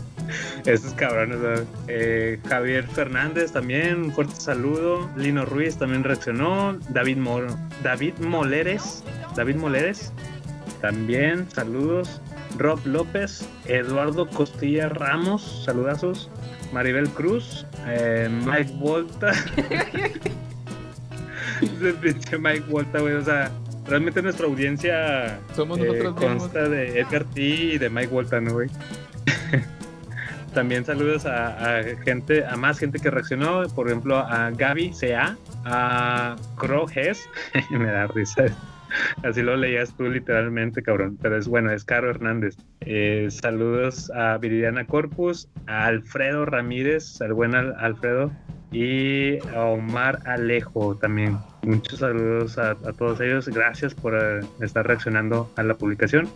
Estos 0.66 0.94
cabrones. 0.94 1.38
Eh, 1.88 2.38
Javier 2.48 2.86
Fernández 2.88 3.52
también, 3.52 4.04
un 4.04 4.12
fuerte 4.12 4.34
saludo. 4.36 5.10
Lino 5.16 5.44
Ruiz 5.44 5.76
también 5.76 6.04
reaccionó. 6.04 6.78
David, 6.90 7.18
Mor 7.18 7.46
David 7.82 8.14
Moleres, 8.20 9.02
David 9.36 9.56
Moleres, 9.56 10.12
también, 10.80 11.50
saludos. 11.50 12.20
Rob 12.58 12.80
López, 12.84 13.48
Eduardo 13.66 14.28
Costilla 14.28 14.88
Ramos, 14.88 15.62
saludazos. 15.64 16.30
Maribel 16.72 17.08
Cruz, 17.10 17.66
eh, 17.86 18.28
Mike 18.30 18.72
Volta. 18.76 19.32
Mike 22.40 22.64
Volta, 22.68 23.00
güey, 23.00 23.14
o 23.14 23.24
sea, 23.24 23.50
realmente 23.86 24.22
nuestra 24.22 24.46
audiencia 24.46 25.38
Somos 25.54 25.78
eh, 25.78 25.90
mismos. 25.90 26.14
consta 26.14 26.68
de 26.68 27.00
Edgar 27.00 27.24
T 27.24 27.40
y 27.40 27.78
de 27.78 27.90
Mike 27.90 28.08
Volta, 28.08 28.40
¿no, 28.40 28.52
güey? 28.54 28.68
También 30.54 30.84
saludos 30.84 31.24
a, 31.24 31.80
gente, 32.04 32.44
a 32.44 32.56
más 32.56 32.78
gente 32.78 32.98
que 32.98 33.10
reaccionó, 33.10 33.62
por 33.74 33.86
ejemplo 33.88 34.18
a 34.18 34.50
Gaby 34.50 34.92
CA, 34.98 35.36
a 35.64 36.36
Crow 36.56 36.86
Hess, 36.94 37.26
me 37.70 37.86
da 37.90 38.06
risa. 38.08 38.44
Así 39.22 39.40
lo 39.40 39.56
leías 39.56 39.94
tú 39.96 40.04
literalmente, 40.10 40.82
cabrón. 40.82 41.18
Pero 41.22 41.38
es 41.38 41.48
bueno, 41.48 41.72
es 41.72 41.84
Caro 41.84 42.10
Hernández. 42.10 42.56
Eh, 42.80 43.28
saludos 43.30 44.10
a 44.14 44.36
Viridiana 44.36 44.86
Corpus, 44.86 45.48
a 45.66 45.86
Alfredo 45.86 46.44
Ramírez, 46.44 47.22
al 47.22 47.32
buen 47.32 47.54
Al- 47.54 47.74
Alfredo, 47.78 48.30
y 48.70 49.38
a 49.54 49.62
Omar 49.64 50.18
Alejo 50.26 50.96
también. 50.96 51.38
Muchos 51.62 52.00
saludos 52.00 52.58
a, 52.58 52.72
a 52.72 52.92
todos 52.92 53.20
ellos. 53.22 53.48
Gracias 53.48 53.94
por 53.94 54.14
eh, 54.14 54.40
estar 54.60 54.86
reaccionando 54.86 55.50
a 55.56 55.62
la 55.62 55.72
publicación. 55.74 56.28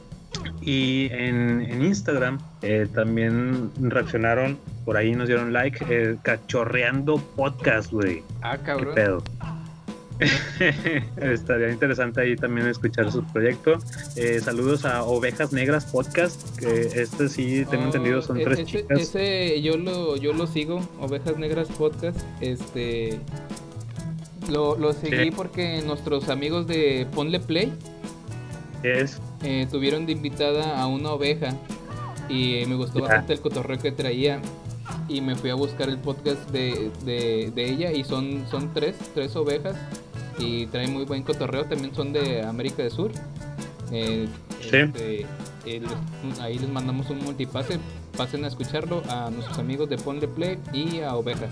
Y 0.60 1.06
en, 1.12 1.60
en 1.60 1.84
Instagram 1.84 2.38
eh, 2.62 2.86
también 2.92 3.70
reaccionaron, 3.80 4.58
por 4.84 4.96
ahí 4.96 5.12
nos 5.12 5.28
dieron 5.28 5.52
like, 5.52 5.84
eh, 5.88 6.16
Cachorreando 6.22 7.18
Podcast, 7.36 7.92
güey. 7.92 8.22
Ah, 8.42 8.56
¿Qué 8.58 8.64
cabrón. 8.64 8.94
pedo? 8.94 9.22
Estaría 11.20 11.70
interesante 11.70 12.20
ahí 12.22 12.36
también 12.36 12.66
escuchar 12.68 13.12
su 13.12 13.22
proyecto. 13.24 13.78
Eh, 14.16 14.40
saludos 14.40 14.84
a 14.84 15.02
Ovejas 15.02 15.52
Negras 15.52 15.84
Podcast, 15.86 16.58
que 16.58 16.88
este 17.02 17.28
sí 17.28 17.64
tengo 17.70 17.84
Oh, 17.84 17.86
entendido 17.86 18.22
son 18.22 18.38
tres 18.42 18.64
chicas. 18.64 18.98
ese 18.98 19.60
yo 19.62 19.76
lo 19.76 20.16
yo 20.16 20.32
lo 20.32 20.46
sigo, 20.46 20.80
Ovejas 21.00 21.36
Negras 21.36 21.68
Podcast. 21.68 22.18
Este 22.40 23.20
lo, 24.50 24.76
lo 24.78 24.92
seguí 24.94 25.24
Sí. 25.24 25.30
porque 25.32 25.82
nuestros 25.82 26.28
amigos 26.28 26.66
de 26.66 27.06
Ponle 27.14 27.40
Play 27.40 27.72
Es 28.86 29.20
eh, 29.42 29.66
tuvieron 29.70 30.06
de 30.06 30.12
invitada 30.12 30.80
a 30.80 30.86
una 30.86 31.10
oveja 31.12 31.48
y 32.28 32.64
me 32.66 32.74
gustó 32.74 33.00
bastante 33.02 33.32
el 33.34 33.40
cotorreo 33.40 33.78
que 33.78 33.92
traía 33.92 34.40
y 35.08 35.20
me 35.20 35.34
fui 35.36 35.50
a 35.50 35.54
buscar 35.54 35.88
el 35.88 35.98
podcast 35.98 36.48
de, 36.50 36.90
de- 37.04 37.52
de 37.54 37.64
ella 37.70 37.92
y 37.92 38.04
son, 38.04 38.44
son 38.50 38.72
tres, 38.72 38.96
tres 39.14 39.34
ovejas 39.36 39.76
y 40.38 40.66
traen 40.66 40.92
muy 40.92 41.04
buen 41.04 41.22
cotorreo, 41.22 41.64
también 41.64 41.94
son 41.94 42.12
de 42.12 42.42
América 42.42 42.82
del 42.82 42.92
Sur. 42.92 43.10
Eh, 43.92 44.26
Sí. 44.60 44.76
este, 44.78 45.26
eh, 45.66 45.82
ahí 46.40 46.58
les 46.58 46.68
mandamos 46.68 47.08
un 47.10 47.18
multipase, 47.18 47.78
pasen 48.16 48.44
a 48.44 48.48
escucharlo 48.48 49.02
a 49.08 49.30
nuestros 49.30 49.58
amigos 49.58 49.88
de 49.88 49.96
Ponle 49.96 50.26
Play 50.26 50.58
y 50.72 51.00
a 51.00 51.14
Ovejas. 51.14 51.50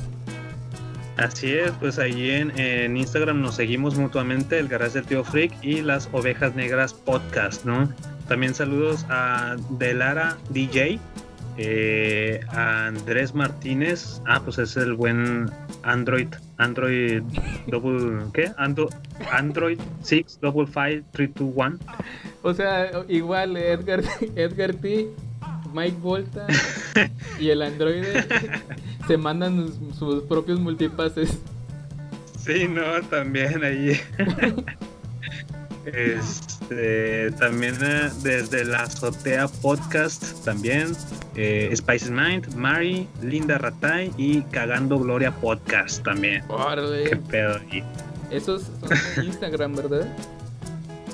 Así 1.17 1.53
es, 1.53 1.71
pues 1.79 1.99
ahí 1.99 2.31
en, 2.31 2.97
Instagram 2.97 3.41
nos 3.41 3.55
seguimos 3.55 3.97
mutuamente, 3.97 4.59
el 4.59 4.67
Garage 4.69 4.95
del 4.95 5.05
Tío 5.05 5.25
Freak 5.25 5.53
y 5.63 5.81
las 5.81 6.09
Ovejas 6.13 6.55
Negras 6.57 6.93
Podcast, 6.93 7.65
¿no? 7.65 7.89
También 8.27 8.53
saludos 8.53 9.07
a 9.11 9.55
Delara 9.79 10.37
DJ, 10.51 10.99
eh, 11.57 12.41
a 12.49 12.87
Andrés 12.87 13.33
Martínez, 13.33 14.21
ah, 14.27 14.41
pues 14.43 14.59
es 14.59 14.77
el 14.77 14.95
buen 14.95 15.49
Android, 15.85 16.29
Android 16.57 17.23
double, 17.69 18.25
¿qué? 18.33 18.51
Ando- 18.57 18.91
Android 19.31 19.79
6 20.03 20.41
double 20.41 20.67
five 20.67 21.05
three 21.13 21.29
two 21.29 21.53
one. 21.55 21.77
O 22.43 22.53
sea, 22.53 22.91
igual 23.09 23.57
Edgar, 23.57 24.03
Edgar 24.35 24.75
T, 24.75 25.09
Mike 25.75 25.97
Volta 26.01 26.47
y 27.41 27.51
el 27.51 27.61
androide 27.63 28.25
se 29.07 29.17
mandan 29.17 29.67
sus- 29.69 29.97
sus 29.99 30.23
propios 30.23 30.61
multipases. 30.61 31.39
Sí, 32.39 32.69
no, 32.69 32.83
también 33.11 33.63
ahí. 33.65 34.01
Este, 35.87 37.31
también 37.33 37.75
eh, 37.83 38.11
desde 38.23 38.65
la 38.65 38.85
azotea 38.85 39.49
podcast, 39.49 40.43
también 40.43 40.93
eh, 41.37 41.71
Spices 41.77 42.11
Mind, 42.11 42.55
Mari, 42.55 43.07
Linda 43.23 43.59
Ratay 43.59 44.11
y 44.17 44.41
Cagando 44.45 44.99
Gloria 44.99 45.31
podcast 45.31 46.03
también. 46.03 46.43
Qué 47.11 47.17
pedo 47.17 47.59
ahí. 47.71 47.85
Esos 48.31 48.63
son 49.15 49.27
Instagram, 49.27 49.75
¿verdad? 49.75 50.17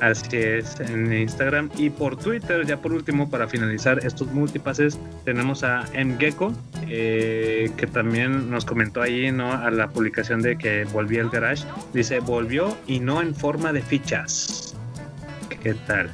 Así 0.01 0.35
es, 0.37 0.81
en 0.81 1.13
Instagram 1.13 1.69
y 1.77 1.91
por 1.91 2.17
Twitter, 2.17 2.65
ya 2.67 2.79
por 2.79 2.93
último, 2.95 3.29
para 3.29 3.47
finalizar 3.47 3.99
estos 4.05 4.29
multipases, 4.29 4.99
tenemos 5.27 5.63
a 5.63 5.85
Mgecko, 5.93 6.55
eh, 6.89 7.71
que 7.77 7.87
también 7.87 8.51
nos 8.51 8.65
comentó 8.65 9.03
ahí, 9.03 9.31
¿no? 9.31 9.53
A 9.53 9.71
la 9.71 9.91
publicación 9.91 10.41
de 10.41 10.57
que 10.57 10.85
volvía 10.85 11.21
el 11.21 11.29
garage. 11.29 11.65
Dice, 11.93 12.21
volvió 12.21 12.75
y 12.87 13.01
no 13.01 13.21
en 13.21 13.35
forma 13.35 13.75
de 13.75 13.83
fichas. 13.83 14.75
¿Qué 15.63 15.75
tal? 15.87 16.11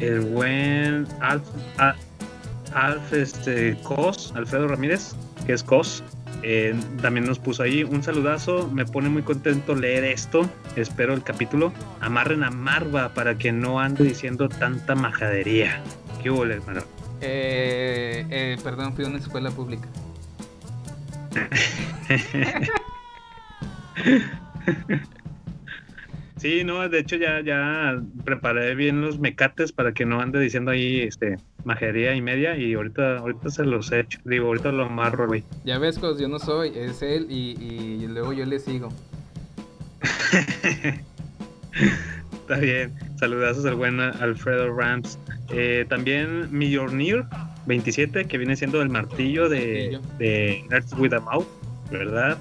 El 0.00 0.20
buen 0.20 1.06
Alf, 1.20 1.44
Alf 2.72 3.12
este, 3.12 3.76
Cos, 3.82 4.32
Alfredo 4.34 4.68
Ramírez, 4.68 5.14
que 5.46 5.52
es 5.52 5.62
Cos, 5.62 6.02
eh, 6.46 6.74
también 7.00 7.24
nos 7.24 7.38
puso 7.38 7.62
ahí 7.62 7.84
un 7.84 8.02
saludazo. 8.02 8.70
Me 8.70 8.84
pone 8.84 9.08
muy 9.08 9.22
contento 9.22 9.74
leer 9.74 10.04
esto. 10.04 10.46
Espero 10.76 11.14
el 11.14 11.22
capítulo. 11.22 11.72
Amarren 12.00 12.44
a 12.44 12.50
Marva 12.50 13.14
para 13.14 13.38
que 13.38 13.50
no 13.50 13.80
ande 13.80 14.04
diciendo 14.04 14.50
tanta 14.50 14.94
majadería. 14.94 15.82
¿Qué 16.22 16.30
hubo, 16.30 16.44
hermano? 16.44 16.82
Eh, 17.22 18.26
eh, 18.28 18.58
perdón, 18.62 18.94
fui 18.94 19.06
a 19.06 19.08
una 19.08 19.18
escuela 19.18 19.50
pública. 19.50 19.88
Sí, 26.36 26.64
no, 26.64 26.88
de 26.88 26.98
hecho 26.98 27.16
ya, 27.16 27.40
ya 27.40 28.02
preparé 28.24 28.74
bien 28.74 29.00
los 29.00 29.18
mecates 29.18 29.72
para 29.72 29.92
que 29.92 30.04
no 30.04 30.20
ande 30.20 30.40
diciendo 30.40 30.72
ahí 30.72 31.00
este 31.00 31.38
majadería 31.64 32.14
y 32.14 32.22
media. 32.22 32.56
Y 32.56 32.74
ahorita, 32.74 33.18
ahorita 33.18 33.50
se 33.50 33.64
los 33.64 33.92
he 33.92 34.00
hecho. 34.00 34.18
Digo, 34.24 34.46
ahorita 34.48 34.72
lo 34.72 34.84
amarro, 34.84 35.26
güey. 35.26 35.44
Ya 35.64 35.78
ves, 35.78 35.98
Cos, 35.98 36.18
yo 36.18 36.28
no 36.28 36.38
soy, 36.38 36.72
es 36.76 37.02
él 37.02 37.26
y, 37.30 37.56
y 37.60 38.06
luego 38.08 38.32
yo 38.32 38.44
le 38.44 38.58
sigo. 38.58 38.90
Está 42.32 42.58
bien. 42.58 42.92
Saludazos 43.16 43.64
al 43.64 43.76
buen 43.76 44.00
Alfredo 44.00 44.72
Rams. 44.74 45.18
Eh, 45.50 45.86
también 45.88 46.48
Millornir 46.50 47.24
27, 47.66 48.26
que 48.26 48.38
viene 48.38 48.56
siendo 48.56 48.82
el 48.82 48.90
martillo 48.90 49.48
de, 49.48 49.90
Martillo. 49.92 50.18
de 50.18 50.64
Nerds 50.68 50.92
with 50.98 51.12
a 51.14 51.20
Mouth, 51.20 51.46
¿verdad? 51.90 52.36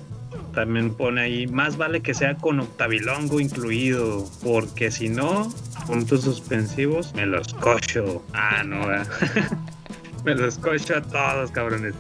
También 0.54 0.94
pone 0.94 1.22
ahí, 1.22 1.48
más 1.48 1.78
vale 1.78 2.02
que 2.02 2.14
sea 2.14 2.36
con 2.36 2.60
octavilongo 2.60 3.40
incluido, 3.40 4.26
porque 4.44 4.92
si 4.92 5.10
no, 5.10 5.52
puntos 5.88 6.22
suspensivos, 6.22 7.14
me 7.16 7.26
los 7.26 7.54
cocho. 7.56 8.24
Ah, 8.34 8.64
no, 8.64 8.86
me 10.26 10.36
los 10.36 10.58
cocho 10.60 10.98
a 10.98 11.02
todos, 11.02 11.52
cabrones. 11.52 11.96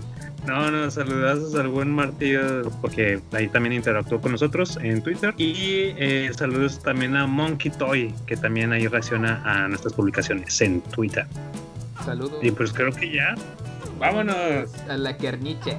No, 0.46 0.70
no, 0.70 0.92
saludazos 0.92 1.56
al 1.56 1.70
buen 1.70 1.89
Martillo, 1.92 2.70
porque 2.82 3.22
ahí 3.32 3.48
también 3.48 3.74
interactuó 3.74 4.20
con 4.20 4.34
nosotros 4.34 4.78
en 4.82 5.02
Twitter. 5.02 5.34
Y 5.38 5.94
eh, 5.98 6.30
saludos 6.36 6.80
también 6.80 7.16
a 7.16 7.26
Monkey 7.26 7.72
Toy, 7.72 8.13
que 8.26 8.36
también 8.36 8.74
ahí 8.74 8.88
reacciona 8.88 9.42
a 9.46 9.68
nuestras 9.70 9.94
publicaciones 9.94 10.60
en 10.60 10.82
Twitter. 10.82 11.26
Saludos 12.04 12.39
Y 12.42 12.52
pues 12.52 12.74
creo 12.74 12.92
que 12.92 13.13
ya. 13.13 13.36
Vámonos. 14.00 14.74
a 14.89 14.98
la 14.98 15.16
carniche. 15.16 15.78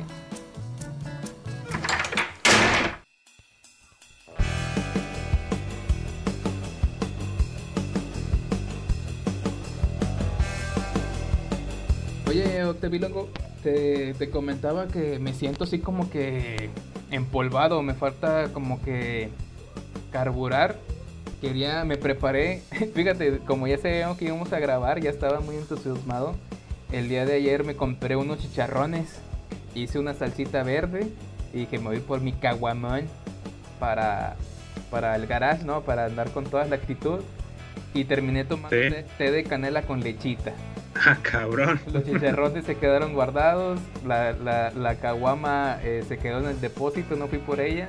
Oye, 12.34 12.64
Octavilongo, 12.64 13.28
te, 13.62 14.12
te 14.14 14.28
comentaba 14.28 14.88
que 14.88 15.20
me 15.20 15.32
siento 15.34 15.62
así 15.64 15.78
como 15.78 16.10
que 16.10 16.68
empolvado, 17.12 17.80
me 17.82 17.94
falta 17.94 18.48
como 18.52 18.82
que 18.82 19.28
carburar. 20.10 20.76
Quería, 21.40 21.84
me 21.84 21.96
preparé, 21.96 22.62
fíjate, 22.94 23.38
como 23.46 23.68
ya 23.68 23.78
sabíamos 23.78 24.18
que 24.18 24.24
íbamos 24.24 24.52
a 24.52 24.58
grabar, 24.58 25.00
ya 25.00 25.10
estaba 25.10 25.38
muy 25.38 25.54
entusiasmado. 25.56 26.34
El 26.90 27.08
día 27.08 27.24
de 27.24 27.34
ayer 27.34 27.62
me 27.62 27.76
compré 27.76 28.16
unos 28.16 28.40
chicharrones, 28.40 29.20
hice 29.76 30.00
una 30.00 30.14
salsita 30.14 30.64
verde 30.64 31.06
y 31.52 31.58
dije, 31.58 31.78
me 31.78 31.84
voy 31.90 32.00
por 32.00 32.20
mi 32.20 32.32
caguamón 32.32 33.02
para, 33.78 34.34
para 34.90 35.14
el 35.14 35.28
garage, 35.28 35.64
¿no? 35.64 35.82
Para 35.82 36.06
andar 36.06 36.30
con 36.30 36.44
toda 36.46 36.64
la 36.64 36.74
actitud. 36.76 37.20
Y 37.92 38.04
terminé 38.06 38.44
tomando 38.44 38.76
Sí. 38.76 38.90
té, 38.90 39.06
té 39.18 39.30
de 39.30 39.44
canela 39.44 39.82
con 39.82 40.00
lechita. 40.00 40.52
Ah, 41.06 41.18
cabrón. 41.22 41.80
Los 41.92 42.04
chicharrones 42.04 42.64
se 42.64 42.76
quedaron 42.76 43.14
guardados, 43.14 43.80
la, 44.06 44.32
la, 44.32 44.70
la 44.70 44.94
caguama 44.96 45.78
eh, 45.82 46.04
se 46.06 46.18
quedó 46.18 46.38
en 46.38 46.46
el 46.46 46.60
depósito, 46.60 47.16
no 47.16 47.26
fui 47.28 47.38
por 47.38 47.60
ella. 47.60 47.88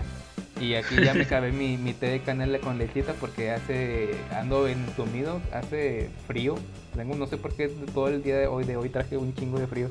Y 0.59 0.75
aquí 0.75 0.95
ya 1.03 1.13
me 1.13 1.23
acabé 1.23 1.51
mi, 1.51 1.77
mi 1.77 1.93
té 1.93 2.07
de 2.07 2.21
canela 2.21 2.59
con 2.59 2.77
lechita 2.77 3.13
porque 3.13 3.51
hace, 3.51 4.11
ando 4.31 4.67
entumido, 4.67 5.41
hace 5.51 6.09
frío. 6.27 6.55
Tengo, 6.95 7.15
no 7.15 7.27
sé 7.27 7.37
por 7.37 7.53
qué 7.53 7.67
todo 7.93 8.07
el 8.07 8.23
día 8.23 8.37
de 8.37 8.47
hoy, 8.47 8.63
de 8.63 8.77
hoy 8.77 8.89
traje 8.89 9.17
un 9.17 9.33
chingo 9.33 9.59
de 9.59 9.67
frío. 9.67 9.89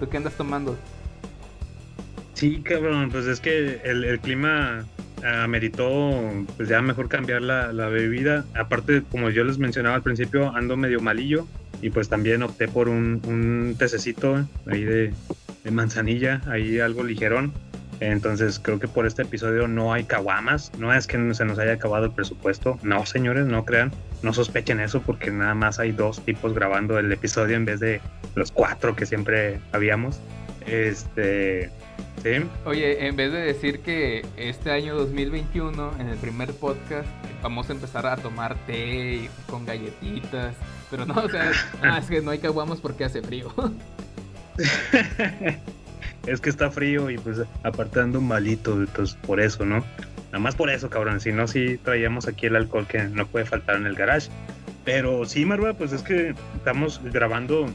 ¿Tú 0.00 0.08
qué 0.08 0.16
andas 0.16 0.34
tomando? 0.34 0.76
Sí, 2.32 2.62
cabrón, 2.62 3.10
pues 3.10 3.26
es 3.26 3.40
que 3.40 3.80
el, 3.84 4.04
el 4.04 4.18
clima 4.20 4.86
ameritó 5.22 6.12
pues 6.56 6.68
ya 6.68 6.80
mejor 6.80 7.08
cambiar 7.08 7.42
la, 7.42 7.72
la 7.72 7.88
bebida. 7.88 8.44
Aparte, 8.54 9.02
como 9.10 9.30
yo 9.30 9.44
les 9.44 9.58
mencionaba 9.58 9.96
al 9.96 10.02
principio, 10.02 10.54
ando 10.54 10.76
medio 10.76 11.00
malillo 11.00 11.46
y 11.82 11.90
pues 11.90 12.08
también 12.08 12.42
opté 12.42 12.68
por 12.68 12.88
un, 12.88 13.20
un 13.26 13.76
tececito 13.78 14.46
ahí 14.66 14.84
de, 14.84 15.12
manzanilla, 15.70 16.42
ahí 16.46 16.78
algo 16.80 17.02
ligerón. 17.02 17.52
Entonces 17.98 18.60
creo 18.62 18.78
que 18.78 18.88
por 18.88 19.06
este 19.06 19.22
episodio 19.22 19.68
no 19.68 19.92
hay 19.94 20.04
caguamas, 20.04 20.70
no 20.78 20.92
es 20.92 21.06
que 21.06 21.34
se 21.34 21.44
nos 21.46 21.58
haya 21.58 21.72
acabado 21.72 22.04
el 22.04 22.12
presupuesto, 22.12 22.78
no 22.82 23.06
señores, 23.06 23.46
no 23.46 23.64
crean, 23.64 23.90
no 24.22 24.34
sospechen 24.34 24.80
eso 24.80 25.00
porque 25.00 25.30
nada 25.30 25.54
más 25.54 25.78
hay 25.78 25.92
dos 25.92 26.20
tipos 26.20 26.52
grabando 26.52 26.98
el 26.98 27.10
episodio 27.10 27.56
en 27.56 27.64
vez 27.64 27.80
de 27.80 28.02
los 28.34 28.52
cuatro 28.52 28.94
que 28.94 29.06
siempre 29.06 29.60
habíamos. 29.72 30.20
Este, 30.66 31.70
sí, 32.22 32.44
Oye, 32.66 33.06
en 33.06 33.16
vez 33.16 33.32
de 33.32 33.38
decir 33.38 33.80
que 33.80 34.26
este 34.36 34.72
año 34.72 34.94
2021, 34.96 35.92
en 35.98 36.08
el 36.08 36.18
primer 36.18 36.52
podcast, 36.52 37.08
vamos 37.42 37.70
a 37.70 37.72
empezar 37.72 38.06
a 38.06 38.16
tomar 38.16 38.56
té 38.66 39.30
con 39.48 39.64
galletitas. 39.64 40.54
Pero 40.90 41.06
no, 41.06 41.14
o 41.14 41.28
sea, 41.28 41.52
ah, 41.82 41.98
es 41.98 42.06
que 42.06 42.20
no 42.20 42.30
hay 42.30 42.38
caguamos 42.38 42.80
porque 42.80 43.04
hace 43.04 43.22
frío. 43.22 43.52
es 46.26 46.40
que 46.40 46.50
está 46.50 46.70
frío 46.70 47.10
y 47.10 47.18
pues 47.18 47.38
aparte 47.62 48.00
ando 48.00 48.20
malito, 48.20 48.74
entonces 48.74 49.16
por 49.26 49.40
eso, 49.40 49.64
¿no? 49.64 49.84
Nada 50.26 50.38
más 50.38 50.54
por 50.54 50.70
eso, 50.70 50.90
cabrón. 50.90 51.20
Si 51.20 51.32
no, 51.32 51.46
sí 51.46 51.78
traíamos 51.82 52.26
aquí 52.26 52.46
el 52.46 52.56
alcohol 52.56 52.86
que 52.86 53.04
no 53.04 53.26
puede 53.26 53.44
faltar 53.44 53.76
en 53.76 53.86
el 53.86 53.94
garage. 53.94 54.28
Pero 54.84 55.24
sí, 55.24 55.44
Marva, 55.44 55.74
pues 55.74 55.92
es 55.92 56.02
que 56.02 56.34
estamos 56.56 57.00
grabando 57.02 57.66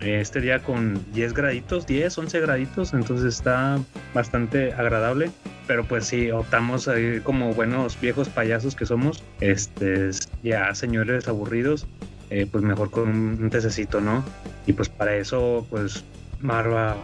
eh, 0.00 0.20
este 0.20 0.40
día 0.40 0.60
con 0.60 1.04
10 1.12 1.34
graditos, 1.34 1.86
10, 1.86 2.16
11 2.16 2.40
graditos, 2.40 2.94
entonces 2.94 3.34
está 3.34 3.78
bastante 4.14 4.72
agradable. 4.72 5.30
Pero 5.66 5.84
pues 5.84 6.06
sí, 6.06 6.30
optamos 6.30 6.88
ahí 6.88 7.20
como 7.20 7.54
buenos 7.54 7.98
viejos 8.00 8.28
payasos 8.28 8.74
que 8.74 8.86
somos, 8.86 9.24
este, 9.40 10.10
ya 10.42 10.74
señores 10.74 11.26
aburridos, 11.26 11.86
eh, 12.34 12.48
pues 12.50 12.64
mejor 12.64 12.90
con 12.90 13.08
un, 13.08 13.38
un 13.40 13.48
tececito, 13.50 14.00
¿no? 14.00 14.24
Y 14.66 14.72
pues 14.72 14.88
para 14.88 15.14
eso, 15.14 15.64
pues 15.70 16.04
Marva, 16.40 16.96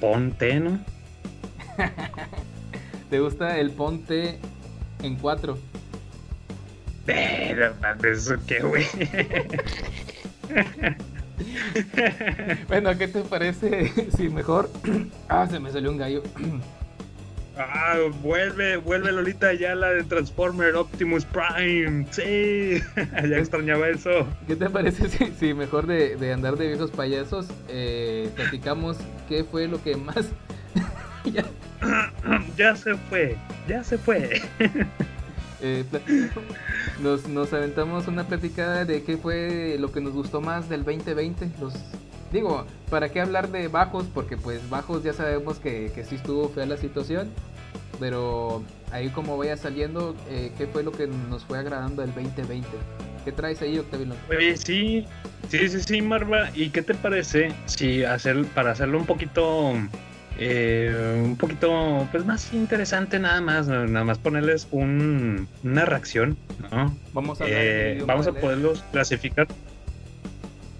ponte, 0.00 0.58
¿no? 0.58 0.80
¿Te 3.10 3.20
gusta 3.20 3.58
el 3.58 3.70
ponte 3.70 4.40
en 5.02 5.14
cuatro? 5.16 5.56
Pero, 7.06 7.72
¿eso 8.02 8.34
qué, 8.46 8.60
güey? 8.60 8.84
Bueno, 12.68 12.96
¿qué 12.96 13.08
te 13.08 13.22
parece 13.22 13.92
si 14.16 14.28
mejor... 14.28 14.70
ah, 15.28 15.46
se 15.50 15.58
me 15.58 15.72
salió 15.72 15.90
un 15.90 15.98
gallo. 15.98 16.22
Ah, 17.58 17.96
vuelve, 18.22 18.78
vuelve 18.78 19.12
Lolita 19.12 19.52
ya 19.52 19.74
la 19.74 19.90
de 19.90 20.04
Transformer 20.04 20.74
Optimus 20.74 21.24
Prime. 21.26 22.06
Sí, 22.10 22.82
ya 22.96 23.38
extrañaba 23.38 23.88
eso. 23.88 24.26
¿Qué 24.46 24.56
te 24.56 24.70
parece 24.70 25.08
si, 25.08 25.32
si 25.38 25.54
mejor 25.54 25.86
de, 25.86 26.16
de 26.16 26.32
andar 26.32 26.56
de 26.56 26.68
viejos 26.68 26.90
payasos 26.90 27.48
eh, 27.68 28.30
platicamos 28.34 28.96
qué 29.28 29.44
fue 29.44 29.68
lo 29.68 29.82
que 29.82 29.96
más... 29.96 30.30
ya, 31.24 31.44
Ya 32.56 32.76
se 32.76 32.96
fue, 32.96 33.36
ya 33.68 33.84
se 33.84 33.98
fue. 33.98 34.40
eh, 35.60 35.84
nos, 37.00 37.28
nos 37.28 37.52
aventamos 37.52 38.06
una 38.08 38.24
platicada 38.24 38.84
de 38.84 39.02
qué 39.02 39.16
fue 39.16 39.76
lo 39.78 39.92
que 39.92 40.00
nos 40.00 40.12
gustó 40.12 40.40
más 40.40 40.68
del 40.68 40.84
2020. 40.84 41.50
Los, 41.60 41.74
digo, 42.32 42.66
¿para 42.90 43.10
qué 43.10 43.20
hablar 43.20 43.50
de 43.50 43.68
bajos? 43.68 44.06
Porque 44.12 44.36
pues 44.36 44.68
bajos 44.70 45.04
ya 45.04 45.12
sabemos 45.12 45.58
que, 45.58 45.92
que 45.94 46.04
sí 46.04 46.16
estuvo 46.16 46.48
fea 46.48 46.66
la 46.66 46.76
situación. 46.76 47.28
Pero 48.00 48.62
ahí 48.90 49.10
como 49.10 49.36
vaya 49.36 49.56
saliendo, 49.56 50.16
eh, 50.28 50.50
¿qué 50.58 50.66
fue 50.66 50.82
lo 50.82 50.92
que 50.92 51.06
nos 51.06 51.44
fue 51.44 51.58
agradando 51.58 52.02
del 52.02 52.12
2020? 52.14 52.66
¿Qué 53.24 53.32
traes 53.32 53.62
ahí, 53.62 53.78
Octavio? 53.78 54.08
Oye, 54.28 54.56
sí, 54.56 55.06
sí, 55.48 55.68
sí, 55.68 55.80
sí, 55.80 56.02
Marva. 56.02 56.50
¿Y 56.54 56.70
qué 56.70 56.82
te 56.82 56.94
parece 56.94 57.52
si 57.66 58.02
hacer, 58.02 58.44
para 58.46 58.72
hacerlo 58.72 58.98
un 58.98 59.06
poquito, 59.06 59.74
eh, 60.38 61.22
un 61.24 61.36
poquito, 61.36 62.08
pues 62.10 62.24
más 62.24 62.52
interesante 62.52 63.20
nada 63.20 63.40
más, 63.40 63.68
nada 63.68 64.04
más 64.04 64.18
ponerles 64.18 64.66
un, 64.72 65.46
una 65.62 65.84
reacción, 65.84 66.36
¿no? 66.72 66.96
Vamos 67.12 67.40
a 67.40 67.44
el 67.44 67.52
Eh, 67.52 68.02
vamos 68.04 68.26
a 68.26 68.32
poderlos 68.32 68.82
clasificar. 68.90 69.46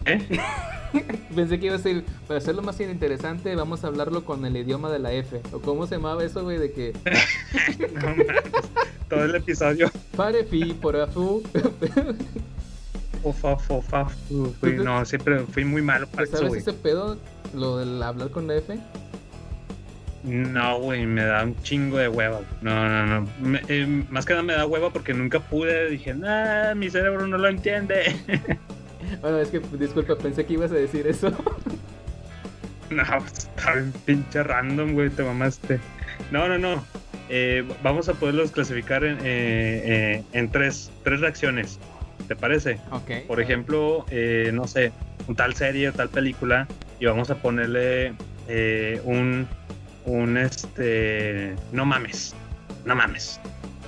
¿Eh? 0.07 0.21
Pensé 1.35 1.59
que 1.59 1.67
iba 1.67 1.77
a 1.77 1.79
ser, 1.79 2.05
para 2.27 2.39
hacerlo 2.39 2.63
más 2.63 2.79
interesante, 2.81 3.55
vamos 3.57 3.85
a 3.85 3.87
hablarlo 3.89 4.25
con 4.25 4.45
el 4.45 4.57
idioma 4.57 4.91
de 4.91 4.99
la 4.99 5.13
F. 5.13 5.41
¿O 5.53 5.61
cómo 5.61 5.87
se 5.87 5.97
llamaba 5.97 6.25
eso, 6.25 6.43
güey? 6.43 6.59
De 6.59 6.73
que 6.73 6.93
No 7.93 8.01
mames, 8.09 8.27
Todo 9.09 9.25
el 9.25 9.35
episodio. 9.35 9.91
pare 10.17 10.45
fi 10.45 10.73
por 10.75 10.97
afu. 10.97 11.43
Fofa, 13.23 13.57
fofa, 13.57 14.05
fu- 14.07 14.53
fui- 14.61 14.77
no, 14.77 15.05
siempre 15.05 15.41
fui 15.41 15.65
muy 15.65 15.83
malo 15.83 16.07
para 16.09 16.25
eso, 16.25 16.33
¿Sabes 16.37 16.49
güey. 16.49 16.61
ese 16.61 16.73
pedo? 16.73 17.17
Lo 17.55 17.77
del 17.79 18.03
hablar 18.03 18.31
con 18.31 18.47
la 18.49 18.57
F. 18.57 18.79
No, 20.25 20.79
güey, 20.79 21.05
me 21.05 21.25
da 21.25 21.43
un 21.45 21.61
chingo 21.63 21.99
de 21.99 22.09
hueva. 22.09 22.37
güey. 22.37 22.47
No, 22.63 22.89
no, 22.89 23.07
no. 23.21 23.29
Me- 23.41 23.61
eh, 23.69 24.05
más 24.11 24.25
que 24.25 24.33
nada 24.33 24.43
me 24.43 24.53
da 24.55 24.67
hueva 24.67 24.91
porque 24.91 25.13
nunca 25.15 25.41
pude. 25.41 25.91
Dije, 25.91 26.15
nah, 26.15 26.75
mi 26.75 26.89
cerebro 26.91 27.27
no 27.27 27.39
lo 27.39 27.49
entiende. 27.49 28.17
Bueno, 29.21 29.39
es 29.39 29.49
que 29.49 29.61
disculpa, 29.79 30.17
pensé 30.17 30.45
que 30.45 30.55
ibas 30.55 30.71
a 30.71 30.75
decir 30.75 31.07
eso. 31.07 31.31
no, 32.91 33.03
está 33.03 33.75
bien 33.75 33.93
pinche 34.05 34.43
random, 34.43 34.93
güey, 34.93 35.11
te 35.11 35.23
mamaste. 35.23 35.79
No, 36.31 36.49
no, 36.49 36.59
no. 36.59 36.85
Eh, 37.29 37.65
vamos 37.83 38.09
a 38.09 38.15
poderlos 38.15 38.51
clasificar 38.51 39.05
en, 39.05 39.19
eh, 39.19 39.23
eh, 39.25 40.25
en 40.33 40.51
tres, 40.51 40.91
tres 41.03 41.21
reacciones. 41.21 41.79
¿Te 42.29 42.37
parece? 42.37 42.79
ok. 42.91 43.27
Por 43.27 43.41
ejemplo, 43.41 44.05
eh, 44.11 44.51
no 44.53 44.67
sé, 44.67 44.93
un 45.29 45.37
tal 45.37 45.55
serie 45.55 45.89
o 45.89 45.93
tal 45.93 46.09
película 46.09 46.67
y 47.01 47.07
vamos 47.07 47.31
a 47.31 47.37
ponerle 47.37 48.15
eh, 48.49 49.01
un, 49.05 49.47
un 50.05 50.37
este, 50.37 51.55
no 51.73 51.85
mames, 51.85 52.35
no 52.85 52.95
mames. 52.95 53.41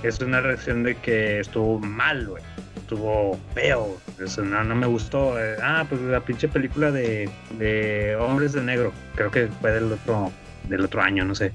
Es 0.03 0.19
una 0.19 0.41
reacción 0.41 0.83
de 0.83 0.95
que 0.95 1.39
estuvo 1.39 1.79
mal, 1.79 2.27
güey. 2.27 2.43
Estuvo 2.75 3.39
feo. 3.53 3.97
Eso 4.19 4.43
no, 4.43 4.63
no 4.63 4.75
me 4.75 4.85
gustó. 4.85 5.39
Eh, 5.39 5.55
ah, 5.61 5.85
pues 5.89 6.01
la 6.01 6.21
pinche 6.21 6.47
película 6.47 6.91
de, 6.91 7.29
de 7.57 8.15
Hombres 8.17 8.53
de 8.53 8.61
Negro. 8.61 8.91
Creo 9.15 9.31
que 9.31 9.47
fue 9.47 9.71
del 9.71 9.91
otro, 9.91 10.31
del 10.69 10.85
otro 10.85 11.01
año, 11.01 11.25
no 11.25 11.33
sé. 11.33 11.51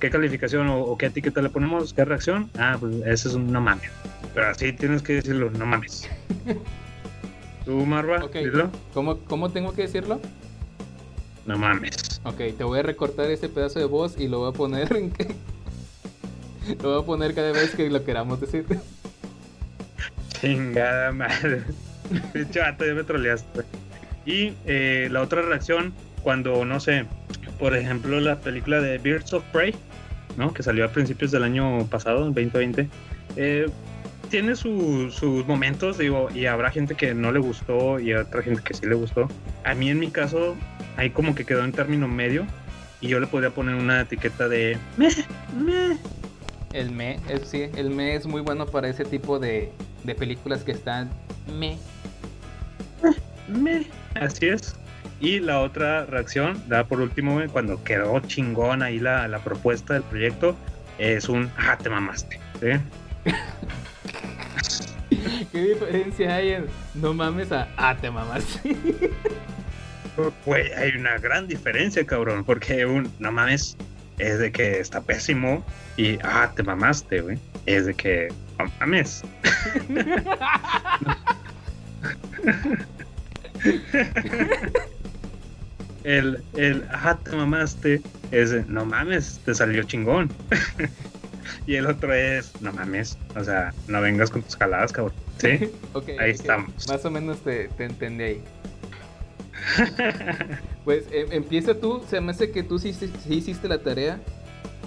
¿Qué 0.00 0.10
calificación 0.10 0.66
o, 0.68 0.80
o 0.80 0.98
qué 0.98 1.06
etiqueta 1.06 1.40
le 1.42 1.48
ponemos? 1.48 1.94
¿Qué 1.94 2.04
reacción? 2.04 2.50
Ah, 2.58 2.76
pues 2.80 2.96
ese 3.06 3.28
es 3.28 3.34
un 3.34 3.52
no 3.52 3.60
mames. 3.60 3.90
Pero 4.34 4.48
así 4.48 4.72
tienes 4.72 5.02
que 5.02 5.14
decirlo, 5.14 5.50
no 5.50 5.66
mames. 5.66 6.08
¿Tú, 7.64 7.86
Marva? 7.86 8.28
¿Cómo, 8.92 9.18
¿Cómo 9.20 9.50
tengo 9.50 9.72
que 9.72 9.82
decirlo? 9.82 10.20
No 11.46 11.58
mames. 11.58 12.20
Ok, 12.24 12.38
te 12.56 12.64
voy 12.64 12.80
a 12.80 12.82
recortar 12.82 13.30
ese 13.30 13.48
pedazo 13.48 13.78
de 13.78 13.84
voz 13.84 14.18
y 14.18 14.28
lo 14.28 14.40
voy 14.40 14.50
a 14.50 14.52
poner 14.52 14.96
en 14.96 15.12
Lo 16.82 16.92
voy 16.94 17.02
a 17.02 17.06
poner 17.06 17.34
cada 17.34 17.52
vez 17.52 17.70
que 17.74 17.88
lo 17.90 18.04
queramos 18.04 18.40
decir. 18.40 18.64
Chingada 20.40 21.12
madre. 21.12 21.62
Pinche 22.32 22.60
ya 22.60 22.76
me 22.94 23.04
troleaste. 23.04 23.62
Y 24.26 24.52
eh, 24.66 25.08
la 25.10 25.22
otra 25.22 25.42
reacción, 25.42 25.92
cuando, 26.22 26.64
no 26.64 26.78
sé, 26.80 27.06
por 27.58 27.76
ejemplo, 27.76 28.20
la 28.20 28.40
película 28.40 28.80
de 28.80 28.98
Birds 28.98 29.32
of 29.32 29.42
Prey, 29.52 29.74
¿no? 30.36 30.52
Que 30.52 30.62
salió 30.62 30.84
a 30.84 30.88
principios 30.88 31.30
del 31.30 31.42
año 31.42 31.86
pasado, 31.86 32.18
en 32.26 32.34
2020. 32.34 32.88
eh, 33.36 33.66
tiene 34.30 34.56
su- 34.56 35.10
sus 35.10 35.46
momentos, 35.46 35.98
digo, 35.98 36.28
y 36.34 36.46
habrá 36.46 36.70
gente 36.70 36.94
que 36.94 37.12
no 37.12 37.32
le 37.32 37.38
gustó 37.38 38.00
y 38.00 38.14
otra 38.14 38.42
gente 38.42 38.62
que 38.62 38.72
sí 38.72 38.86
le 38.86 38.94
gustó. 38.94 39.28
A 39.64 39.74
mí, 39.74 39.90
en 39.90 39.98
mi 39.98 40.10
caso, 40.10 40.56
ahí 40.96 41.10
como 41.10 41.34
que 41.34 41.44
quedó 41.44 41.62
en 41.64 41.72
término 41.72 42.08
medio. 42.08 42.46
Y 43.02 43.08
yo 43.08 43.20
le 43.20 43.26
podría 43.26 43.50
poner 43.50 43.74
una 43.74 44.00
etiqueta 44.02 44.48
de 44.48 44.78
meh, 44.96 45.08
meh. 45.58 45.96
El 46.72 46.90
me, 46.90 47.18
es, 47.28 47.48
sí, 47.48 47.68
el 47.76 47.90
me 47.90 48.14
es 48.14 48.26
muy 48.26 48.40
bueno 48.40 48.66
para 48.66 48.88
ese 48.88 49.04
tipo 49.04 49.38
de, 49.38 49.70
de 50.04 50.14
películas 50.14 50.64
que 50.64 50.72
están 50.72 51.10
me. 51.46 51.76
Meh, 53.48 53.86
Así 54.14 54.48
es. 54.48 54.74
Y 55.20 55.40
la 55.40 55.60
otra 55.60 56.06
reacción, 56.06 56.62
da 56.68 56.84
por 56.84 57.00
último, 57.00 57.34
güey, 57.34 57.48
cuando 57.48 57.82
quedó 57.84 58.18
chingón 58.20 58.82
ahí 58.82 58.98
la, 58.98 59.28
la 59.28 59.38
propuesta 59.38 59.94
del 59.94 60.02
proyecto, 60.02 60.56
es 60.98 61.28
un 61.28 61.50
ah, 61.56 61.78
te 61.80 61.90
mamaste. 61.90 62.40
¿sí? 62.60 62.68
¿Qué 65.52 65.60
diferencia 65.60 66.34
hay 66.34 66.52
en 66.52 66.66
no 66.94 67.14
mames 67.14 67.52
a 67.52 67.68
ah, 67.76 67.96
te 68.00 68.10
mamas? 68.10 68.60
Güey, 70.44 70.70
hay 70.74 70.90
una 70.90 71.16
gran 71.16 71.48
diferencia, 71.48 72.04
cabrón, 72.04 72.44
porque 72.44 72.84
un 72.84 73.10
no 73.18 73.32
mames 73.32 73.78
es 74.22 74.38
de 74.38 74.52
que 74.52 74.78
está 74.78 75.00
pésimo 75.00 75.64
y 75.96 76.18
ah, 76.22 76.52
te 76.54 76.62
mamaste, 76.62 77.20
güey. 77.20 77.38
Es 77.66 77.86
de 77.86 77.94
que 77.94 78.28
no 78.58 78.66
mames. 78.78 79.22
el, 86.04 86.42
el 86.54 86.84
ah, 86.92 87.18
te 87.22 87.36
mamaste 87.36 88.00
es 88.30 88.50
de, 88.50 88.64
no 88.66 88.84
mames, 88.84 89.40
te 89.44 89.56
salió 89.56 89.82
chingón. 89.82 90.30
y 91.66 91.74
el 91.74 91.86
otro 91.86 92.14
es, 92.14 92.52
no 92.60 92.72
mames, 92.72 93.18
o 93.34 93.42
sea, 93.42 93.74
no 93.88 94.00
vengas 94.00 94.30
con 94.30 94.42
tus 94.42 94.54
jaladas, 94.56 94.92
cabrón. 94.92 95.16
¿Sí? 95.38 95.68
Ahí 96.20 96.30
estamos. 96.30 96.88
Más 96.88 97.04
o 97.04 97.10
menos 97.10 97.42
te, 97.42 97.66
te 97.70 97.86
entendí 97.86 98.22
ahí. 98.22 98.44
Pues 100.84 101.04
em- 101.12 101.32
empieza 101.32 101.74
tú, 101.74 102.02
se 102.08 102.20
me 102.20 102.32
hace 102.32 102.50
que 102.50 102.62
tú 102.62 102.78
sí, 102.78 102.88
hiciste- 102.90 103.18
sí 103.20 103.34
hiciste 103.34 103.68
la 103.68 103.78
tarea. 103.78 104.20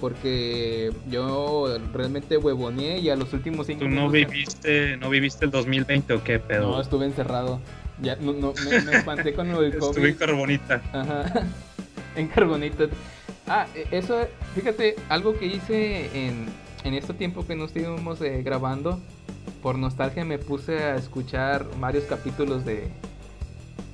Porque 0.00 0.92
yo 1.10 1.68
realmente 1.94 2.36
huevoneé 2.36 2.98
y 2.98 3.08
a 3.08 3.16
los 3.16 3.32
últimos 3.32 3.66
cinco 3.66 3.80
¿Tú 3.80 3.88
no 3.88 4.10
minutos- 4.10 4.12
viviste, 4.32 4.96
no 4.98 5.08
viviste 5.08 5.46
el 5.46 5.50
2020 5.50 6.12
o 6.12 6.22
qué 6.22 6.38
pedo? 6.38 6.70
No, 6.72 6.80
estuve 6.82 7.06
encerrado. 7.06 7.60
Ya, 8.02 8.14
no, 8.16 8.34
no, 8.34 8.52
me, 8.68 8.80
me 8.82 8.92
espanté 8.98 9.32
con 9.32 9.50
lo 9.50 9.62
del 9.62 9.72
Estuve 9.72 9.94
COVID. 9.94 10.06
en 10.06 10.14
carbonita. 10.14 10.82
Ajá. 10.92 11.46
En 12.16 12.28
carbonita. 12.28 12.84
Ah, 13.46 13.66
e- 13.74 13.86
eso, 13.90 14.26
fíjate, 14.54 14.96
algo 15.10 15.38
que 15.38 15.46
hice 15.46 16.06
en, 16.26 16.46
en 16.84 16.92
este 16.94 17.12
tiempo 17.14 17.46
que 17.46 17.54
no 17.56 17.64
estuvimos 17.66 18.20
eh, 18.22 18.42
grabando, 18.42 19.00
por 19.62 19.76
nostalgia 19.78 20.24
me 20.26 20.38
puse 20.38 20.78
a 20.82 20.96
escuchar 20.96 21.66
varios 21.80 22.04
capítulos 22.04 22.64
de, 22.66 22.88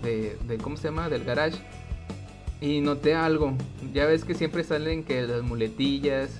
de, 0.02 0.36
de, 0.46 0.58
¿cómo 0.58 0.76
se 0.76 0.84
llama? 0.88 1.08
Del 1.08 1.24
garage. 1.24 1.56
Y 2.60 2.80
noté 2.80 3.14
algo. 3.14 3.54
Ya 3.92 4.06
ves 4.06 4.24
que 4.24 4.34
siempre 4.34 4.62
salen 4.64 5.02
que 5.04 5.22
las 5.22 5.42
muletillas, 5.42 6.30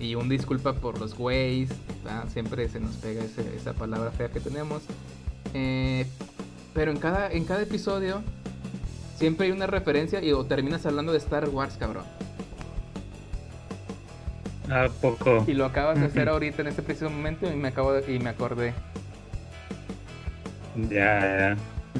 Y 0.00 0.14
un 0.14 0.28
disculpa 0.28 0.74
por 0.74 1.00
los 1.00 1.16
güeyes. 1.16 1.70
¿verdad? 2.04 2.28
Siempre 2.28 2.68
se 2.68 2.78
nos 2.80 2.94
pega 2.96 3.24
ese- 3.24 3.56
esa 3.56 3.72
palabra 3.72 4.10
fea 4.12 4.28
que 4.28 4.38
tenemos. 4.40 4.82
Eh, 5.54 6.06
pero 6.74 6.90
en 6.92 6.98
cada, 6.98 7.32
en 7.32 7.44
cada 7.44 7.62
episodio 7.62 8.22
siempre 9.16 9.46
hay 9.46 9.52
una 9.52 9.66
referencia 9.66 10.22
y 10.22 10.30
o 10.32 10.44
terminas 10.44 10.86
hablando 10.86 11.10
de 11.12 11.18
Star 11.18 11.48
Wars, 11.48 11.76
cabrón. 11.78 12.04
¿A 14.70 14.88
poco? 15.00 15.44
Y 15.48 15.54
lo 15.54 15.64
acabas 15.64 15.98
de 15.98 16.06
hacer 16.06 16.28
ahorita 16.28 16.60
en 16.62 16.68
este 16.68 16.82
preciso 16.82 17.08
momento 17.10 17.50
y 17.50 17.56
me 17.56 17.68
acabo 17.68 17.92
de- 17.94 18.14
y 18.14 18.18
me 18.18 18.28
acordé. 18.30 18.74
Ya, 20.90 21.20
ya. 21.20 21.56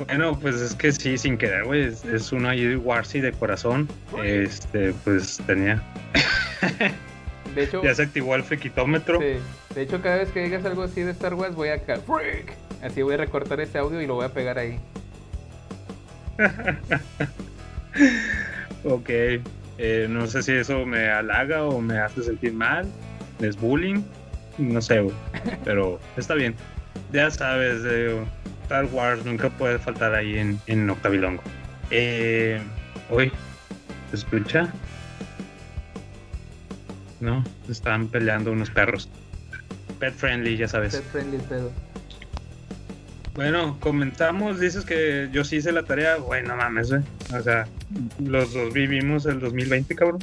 Bueno, 0.07 0.39
pues 0.39 0.57
es 0.57 0.75
que 0.75 0.93
sí, 0.93 1.19
sin 1.19 1.39
querer, 1.39 1.65
güey. 1.65 1.85
Es, 1.85 2.05
es 2.05 2.33
uno 2.33 2.49
ahí 2.49 2.65
de 2.65 3.33
corazón. 3.39 3.89
Este, 4.23 4.93
pues 5.05 5.41
tenía. 5.47 5.83
De 7.55 7.65
hecho, 7.65 7.83
Ya 7.83 7.95
se 7.95 8.03
activó 8.03 8.35
el 8.35 8.45
friquitómetro. 8.45 9.19
sí, 9.21 9.39
de 9.75 9.83
hecho 9.83 10.01
cada 10.03 10.17
vez 10.17 10.31
que 10.31 10.45
digas 10.45 10.65
algo 10.65 10.83
así 10.83 11.01
de 11.01 11.11
Star 11.13 11.35
Wars 11.35 11.55
voy 11.55 11.71
a 11.71 11.79
freak. 11.79 12.55
Así 12.83 13.03
voy 13.03 13.15
a 13.15 13.17
recortar 13.17 13.61
ese 13.61 13.79
audio 13.79 14.01
y 14.01 14.07
lo 14.07 14.15
voy 14.15 14.27
a 14.27 14.33
pegar 14.33 14.59
ahí. 14.59 14.79
Ok. 18.85 19.09
Eh, 19.11 20.07
no 20.09 20.27
sé 20.27 20.43
si 20.43 20.53
eso 20.53 20.85
me 20.87 21.09
halaga 21.09 21.65
o 21.65 21.81
me 21.81 21.99
hace 21.99 22.23
sentir 22.23 22.53
mal. 22.53 22.87
Es 23.41 23.57
bullying. 23.57 24.03
No 24.59 24.81
sé, 24.81 25.01
güey. 25.01 25.15
Pero 25.65 25.99
está 26.17 26.35
bien. 26.35 26.55
Ya 27.13 27.31
sabes, 27.31 27.83
eh, 27.87 28.25
Star 28.69 28.85
Wars 28.93 29.25
nunca 29.25 29.49
puede 29.49 29.79
faltar 29.79 30.15
ahí 30.15 30.37
en, 30.37 30.61
en 30.67 30.91
Octavilongo. 30.91 31.43
Eh, 31.91 32.61
Uy, 33.09 33.33
¿se 34.11 34.17
escucha? 34.17 34.71
No, 37.19 37.43
están 37.67 38.09
peleando 38.09 38.53
unos 38.53 38.69
perros. 38.69 39.09
Pet 39.99 40.13
friendly, 40.13 40.59
ya 40.59 40.69
sabes. 40.69 40.97
Pet 40.97 41.05
friendly 41.11 41.39
pedo. 41.39 41.73
Bueno, 43.35 43.79
comentamos, 43.81 44.61
dices 44.61 44.85
que 44.85 45.31
yo 45.33 45.45
sí 45.45 45.57
hice 45.57 45.73
la 45.73 45.85
tarea. 45.85 46.17
Bueno, 46.17 46.55
mames, 46.55 46.91
güey. 46.91 47.01
O 47.35 47.41
sea, 47.41 47.67
los 48.23 48.53
dos 48.53 48.75
vivimos 48.75 49.25
el 49.25 49.41
2020, 49.41 49.95
cabrón. 49.95 50.19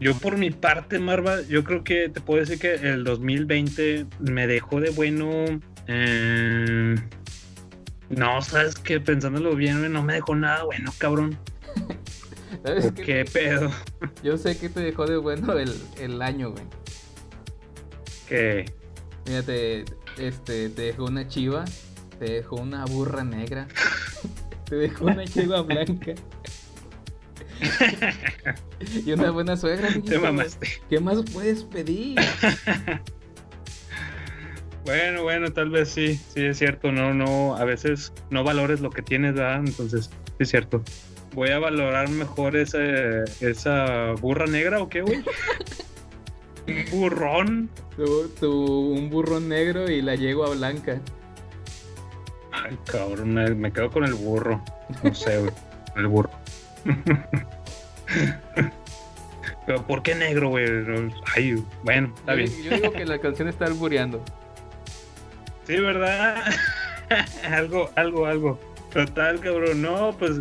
Yo 0.00 0.12
por 0.16 0.36
mi 0.38 0.50
parte, 0.50 0.98
Marva, 0.98 1.40
yo 1.42 1.62
creo 1.62 1.84
que 1.84 2.08
te 2.08 2.20
puedo 2.20 2.40
decir 2.40 2.58
que 2.58 2.74
el 2.74 3.04
2020 3.04 4.06
me 4.18 4.48
dejó 4.48 4.80
de 4.80 4.90
bueno. 4.90 5.60
Eh, 5.86 6.94
no, 8.10 8.42
sabes 8.42 8.74
que 8.76 9.00
pensándolo 9.00 9.54
bien, 9.54 9.78
güey, 9.78 9.90
no 9.90 10.02
me 10.02 10.14
dejó 10.14 10.34
nada 10.34 10.64
bueno, 10.64 10.92
cabrón. 10.98 11.38
¿Sabes 12.64 12.86
¿O 12.86 12.94
qué? 12.94 13.02
¿Qué 13.02 13.24
pedo? 13.24 13.70
Yo 14.22 14.36
sé 14.38 14.56
que 14.58 14.68
te 14.68 14.80
dejó 14.80 15.06
de 15.06 15.16
bueno 15.16 15.52
el, 15.54 15.74
el 15.98 16.22
año, 16.22 16.50
güey. 16.50 16.64
Que 18.28 18.64
Mira, 19.26 19.42
te, 19.42 19.84
este, 20.18 20.68
te 20.68 20.82
dejó 20.82 21.04
una 21.04 21.26
chiva, 21.26 21.64
te 22.18 22.26
dejó 22.26 22.56
una 22.56 22.84
burra 22.84 23.24
negra, 23.24 23.66
te 24.68 24.76
dejó 24.76 25.06
una 25.06 25.24
chiva 25.24 25.62
blanca. 25.62 26.14
y 29.06 29.12
una 29.12 29.30
buena 29.30 29.56
suegra, 29.56 29.88
te 30.04 30.18
mamaste. 30.18 30.68
¿Qué 30.90 31.00
más 31.00 31.22
puedes 31.32 31.64
pedir? 31.64 32.18
Bueno, 34.84 35.22
bueno, 35.22 35.50
tal 35.52 35.70
vez 35.70 35.88
sí, 35.88 36.14
sí 36.34 36.44
es 36.44 36.58
cierto, 36.58 36.92
no, 36.92 37.14
no, 37.14 37.56
a 37.56 37.64
veces 37.64 38.12
no 38.30 38.44
valores 38.44 38.80
lo 38.80 38.90
que 38.90 39.00
tienes, 39.02 39.34
¿verdad? 39.34 39.62
Entonces, 39.66 40.10
sí 40.26 40.34
es 40.40 40.50
cierto. 40.50 40.82
Voy 41.32 41.50
a 41.50 41.58
valorar 41.58 42.08
mejor 42.10 42.54
esa, 42.56 42.78
esa 43.40 44.12
burra 44.20 44.46
negra 44.46 44.82
o 44.82 44.88
qué, 44.88 45.00
güey. 45.00 45.24
Un 46.66 46.84
burrón. 47.00 47.70
Tu, 47.96 48.28
tu- 48.40 48.92
un 48.92 49.08
burro 49.10 49.40
negro 49.40 49.90
y 49.90 50.00
la 50.02 50.14
yegua 50.14 50.50
blanca. 50.50 51.00
Ay, 52.52 52.78
cabrón, 52.86 53.34
me, 53.34 53.50
me 53.54 53.72
quedo 53.72 53.90
con 53.90 54.04
el 54.04 54.14
burro. 54.14 54.62
No 55.02 55.14
sé, 55.14 55.38
güey. 55.38 55.50
El 55.96 56.06
burro. 56.08 56.30
Pero 59.66 59.86
¿por 59.86 60.02
qué 60.02 60.14
negro, 60.14 60.50
güey? 60.50 60.66
Ay, 61.34 61.62
bueno, 61.82 62.12
está 62.16 62.32
Yo, 62.32 62.36
bien. 62.36 62.62
yo 62.62 62.70
digo 62.76 62.92
que 62.92 63.06
la 63.06 63.18
canción 63.18 63.48
está 63.48 63.64
albureando. 63.64 64.22
Sí, 65.66 65.78
¿verdad? 65.78 66.44
algo, 67.50 67.90
algo, 67.96 68.26
algo. 68.26 68.60
Total, 68.92 69.40
cabrón. 69.40 69.82
No, 69.82 70.14
pues, 70.18 70.40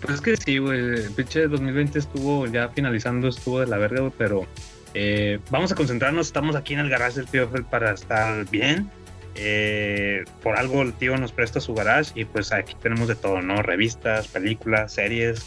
pues 0.00 0.14
es 0.14 0.20
que 0.20 0.36
sí, 0.36 0.58
güey. 0.58 0.78
El 0.78 1.10
pinche 1.14 1.46
2020 1.48 1.98
estuvo 1.98 2.46
ya 2.46 2.68
finalizando, 2.68 3.28
estuvo 3.28 3.60
de 3.60 3.66
la 3.66 3.78
verga, 3.78 4.00
güey, 4.00 4.12
pero 4.16 4.46
eh, 4.94 5.38
vamos 5.50 5.72
a 5.72 5.74
concentrarnos. 5.74 6.26
Estamos 6.26 6.56
aquí 6.56 6.74
en 6.74 6.80
el 6.80 6.88
garage 6.88 7.16
del 7.16 7.26
tío 7.26 7.48
Fred 7.48 7.64
para 7.64 7.92
estar 7.92 8.48
bien. 8.50 8.90
Eh, 9.36 10.24
por 10.42 10.56
algo 10.56 10.82
el 10.82 10.92
tío 10.92 11.16
nos 11.16 11.32
presta 11.32 11.60
su 11.60 11.74
garage 11.74 12.12
y 12.14 12.24
pues 12.24 12.52
aquí 12.52 12.76
tenemos 12.80 13.08
de 13.08 13.16
todo, 13.16 13.42
¿no? 13.42 13.62
Revistas, 13.62 14.28
películas, 14.28 14.92
series. 14.92 15.44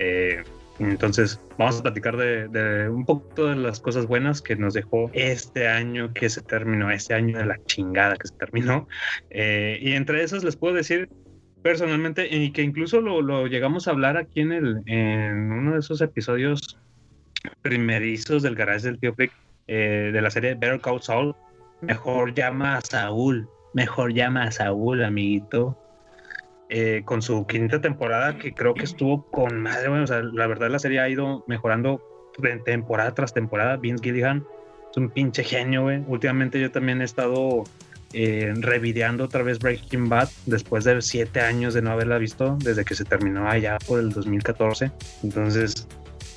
eh, 0.00 0.42
entonces, 0.78 1.40
vamos 1.58 1.80
a 1.80 1.82
platicar 1.82 2.16
de, 2.16 2.48
de 2.48 2.88
un 2.88 3.04
poquito 3.04 3.48
de 3.48 3.56
las 3.56 3.80
cosas 3.80 4.06
buenas 4.06 4.40
que 4.40 4.54
nos 4.54 4.74
dejó 4.74 5.10
este 5.12 5.66
año 5.66 6.12
que 6.14 6.30
se 6.30 6.40
terminó, 6.40 6.90
este 6.90 7.14
año 7.14 7.36
de 7.38 7.46
la 7.46 7.58
chingada 7.64 8.16
que 8.16 8.28
se 8.28 8.34
terminó. 8.36 8.86
Eh, 9.30 9.78
y 9.82 9.92
entre 9.92 10.22
esas 10.22 10.44
les 10.44 10.56
puedo 10.56 10.74
decir 10.74 11.08
personalmente, 11.62 12.28
y 12.32 12.52
que 12.52 12.62
incluso 12.62 13.00
lo, 13.00 13.46
llegamos 13.48 13.88
a 13.88 13.90
hablar 13.90 14.16
aquí 14.16 14.40
en, 14.40 14.52
el, 14.52 14.82
en 14.86 15.50
uno 15.50 15.72
de 15.72 15.80
esos 15.80 16.00
episodios 16.00 16.78
primerizos 17.62 18.42
del 18.42 18.54
garage 18.54 18.86
del 18.86 19.00
tío 19.00 19.14
Frick, 19.14 19.32
eh, 19.66 20.10
de 20.12 20.22
la 20.22 20.30
serie 20.30 20.54
Better 20.54 20.80
Call 20.80 21.02
Saul. 21.02 21.34
Mejor 21.80 22.34
llama 22.34 22.76
a 22.76 22.80
Saúl, 22.80 23.48
mejor 23.74 24.12
llama 24.12 24.44
a 24.44 24.52
Saúl, 24.52 25.02
amiguito 25.04 25.76
eh, 26.70 27.02
con 27.04 27.22
su 27.22 27.46
quinta 27.46 27.80
temporada, 27.80 28.36
que 28.36 28.52
creo 28.52 28.74
que 28.74 28.84
estuvo 28.84 29.22
con 29.30 29.60
madre, 29.60 29.88
güey. 29.88 30.02
O 30.02 30.06
sea, 30.06 30.22
la 30.22 30.46
verdad 30.46 30.70
la 30.70 30.78
serie 30.78 31.00
ha 31.00 31.08
ido 31.08 31.44
mejorando 31.46 32.02
de 32.38 32.56
temporada 32.58 33.14
tras 33.14 33.32
temporada. 33.32 33.76
Vince 33.76 34.04
Gilligan 34.04 34.44
es 34.90 34.96
un 34.96 35.10
pinche 35.10 35.44
genio, 35.44 35.82
güey. 35.82 36.02
Últimamente 36.06 36.60
yo 36.60 36.70
también 36.70 37.00
he 37.00 37.04
estado 37.04 37.64
eh, 38.12 38.52
revideando 38.56 39.24
otra 39.24 39.42
vez 39.42 39.58
Breaking 39.58 40.08
Bad 40.08 40.28
después 40.46 40.84
de 40.84 41.00
siete 41.02 41.40
años 41.40 41.74
de 41.74 41.82
no 41.82 41.90
haberla 41.90 42.18
visto, 42.18 42.56
desde 42.62 42.84
que 42.84 42.94
se 42.94 43.04
terminó 43.04 43.48
allá 43.48 43.78
por 43.86 44.00
el 44.00 44.10
2014. 44.10 44.90
Entonces, 45.22 45.86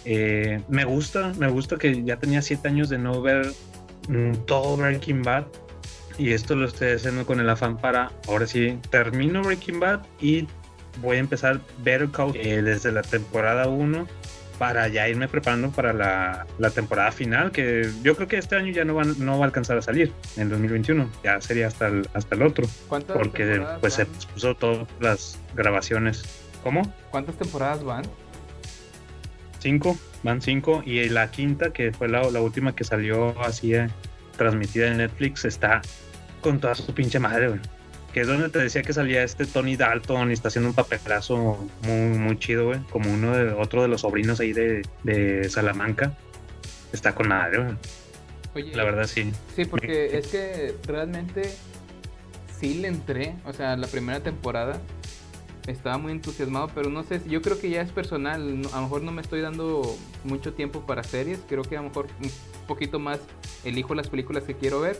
eh, 0.05 0.61
me 0.67 0.85
gusta, 0.85 1.33
me 1.37 1.49
gusta 1.49 1.77
que 1.77 2.03
ya 2.03 2.17
tenía 2.17 2.41
siete 2.41 2.67
años 2.67 2.89
de 2.89 2.97
no 2.97 3.21
ver 3.21 3.51
mm, 4.09 4.45
todo 4.45 4.77
Breaking 4.77 5.23
Bad 5.23 5.45
y 6.21 6.33
esto 6.33 6.55
lo 6.55 6.67
estoy 6.67 6.91
haciendo 6.91 7.25
con 7.25 7.39
el 7.39 7.49
afán 7.49 7.77
para 7.77 8.11
ahora 8.27 8.45
sí 8.45 8.77
termino 8.91 9.41
Breaking 9.41 9.79
Bad 9.79 10.01
y 10.19 10.47
voy 11.01 11.17
a 11.17 11.19
empezar 11.19 11.59
Better 11.79 12.09
Call 12.09 12.35
eh, 12.35 12.61
desde 12.61 12.91
la 12.91 13.01
temporada 13.01 13.67
1 13.67 14.07
para 14.59 14.87
ya 14.87 15.09
irme 15.09 15.27
preparando 15.27 15.71
para 15.71 15.93
la, 15.93 16.45
la 16.59 16.69
temporada 16.69 17.11
final 17.11 17.51
que 17.51 17.89
yo 18.03 18.15
creo 18.15 18.27
que 18.27 18.37
este 18.37 18.55
año 18.55 18.71
ya 18.71 18.85
no 18.85 18.93
va, 18.93 19.03
no 19.03 19.39
va 19.39 19.45
a 19.45 19.47
alcanzar 19.47 19.79
a 19.79 19.81
salir 19.81 20.13
en 20.37 20.49
2021 20.49 21.09
ya 21.23 21.41
sería 21.41 21.65
hasta 21.65 21.87
el, 21.87 22.07
hasta 22.13 22.35
el 22.35 22.43
otro 22.43 22.67
¿Cuántas 22.87 23.17
porque 23.17 23.65
pues 23.79 23.95
se 23.95 24.03
van? 24.03 24.13
puso 24.31 24.53
todas 24.53 24.87
las 24.99 25.39
grabaciones 25.55 26.23
¿cómo? 26.63 26.93
¿Cuántas 27.09 27.35
temporadas 27.35 27.83
van? 27.83 28.03
cinco, 29.57 29.97
van 30.21 30.39
cinco 30.39 30.83
y 30.85 31.09
la 31.09 31.31
quinta 31.31 31.73
que 31.73 31.91
fue 31.91 32.07
la, 32.07 32.29
la 32.29 32.41
última 32.41 32.75
que 32.75 32.83
salió 32.83 33.39
así 33.41 33.73
eh, 33.73 33.87
transmitida 34.37 34.87
en 34.87 34.97
Netflix 34.97 35.45
está 35.45 35.81
con 36.41 36.59
toda 36.59 36.75
su 36.75 36.93
pinche 36.93 37.19
madre, 37.19 37.49
güey. 37.49 37.59
Que 38.13 38.21
es 38.21 38.27
donde 38.27 38.49
te 38.49 38.59
decía 38.59 38.81
que 38.81 38.91
salía 38.91 39.23
este 39.23 39.45
Tony 39.45 39.77
Dalton 39.77 40.31
y 40.31 40.33
está 40.33 40.49
haciendo 40.49 40.69
un 40.69 40.75
papelazo 40.75 41.65
muy, 41.83 42.17
muy 42.17 42.37
chido, 42.37 42.65
güey. 42.65 42.79
Como 42.89 43.11
uno 43.11 43.35
de 43.35 43.53
otro 43.53 43.81
de 43.81 43.87
los 43.87 44.01
sobrinos 44.01 44.39
ahí 44.41 44.51
de, 44.51 44.85
de 45.03 45.49
Salamanca. 45.49 46.17
Está 46.91 47.15
con 47.15 47.29
madre, 47.29 47.63
güey. 47.63 47.75
Oye, 48.53 48.75
La 48.75 48.83
verdad 48.83 49.07
sí. 49.07 49.31
Sí, 49.55 49.63
porque 49.63 50.17
es 50.17 50.27
que 50.27 50.75
realmente 50.85 51.53
sí 52.59 52.75
le 52.75 52.89
entré, 52.89 53.35
o 53.45 53.53
sea, 53.53 53.77
la 53.77 53.87
primera 53.87 54.19
temporada 54.19 54.79
estaba 55.67 55.97
muy 55.97 56.11
entusiasmado, 56.11 56.69
pero 56.73 56.89
no 56.89 57.03
sé, 57.03 57.21
yo 57.27 57.41
creo 57.41 57.59
que 57.59 57.69
ya 57.69 57.81
es 57.81 57.91
personal, 57.91 58.41
a 58.71 58.75
lo 58.75 58.81
mejor 58.81 59.03
no 59.03 59.11
me 59.11 59.21
estoy 59.21 59.41
dando 59.41 59.95
mucho 60.23 60.53
tiempo 60.53 60.81
para 60.81 61.03
series, 61.03 61.39
creo 61.47 61.63
que 61.63 61.77
a 61.77 61.81
lo 61.81 61.89
mejor 61.89 62.07
un 62.21 62.31
poquito 62.67 62.99
más 62.99 63.19
elijo 63.63 63.95
las 63.95 64.09
películas 64.09 64.43
que 64.43 64.55
quiero 64.55 64.81
ver, 64.81 64.99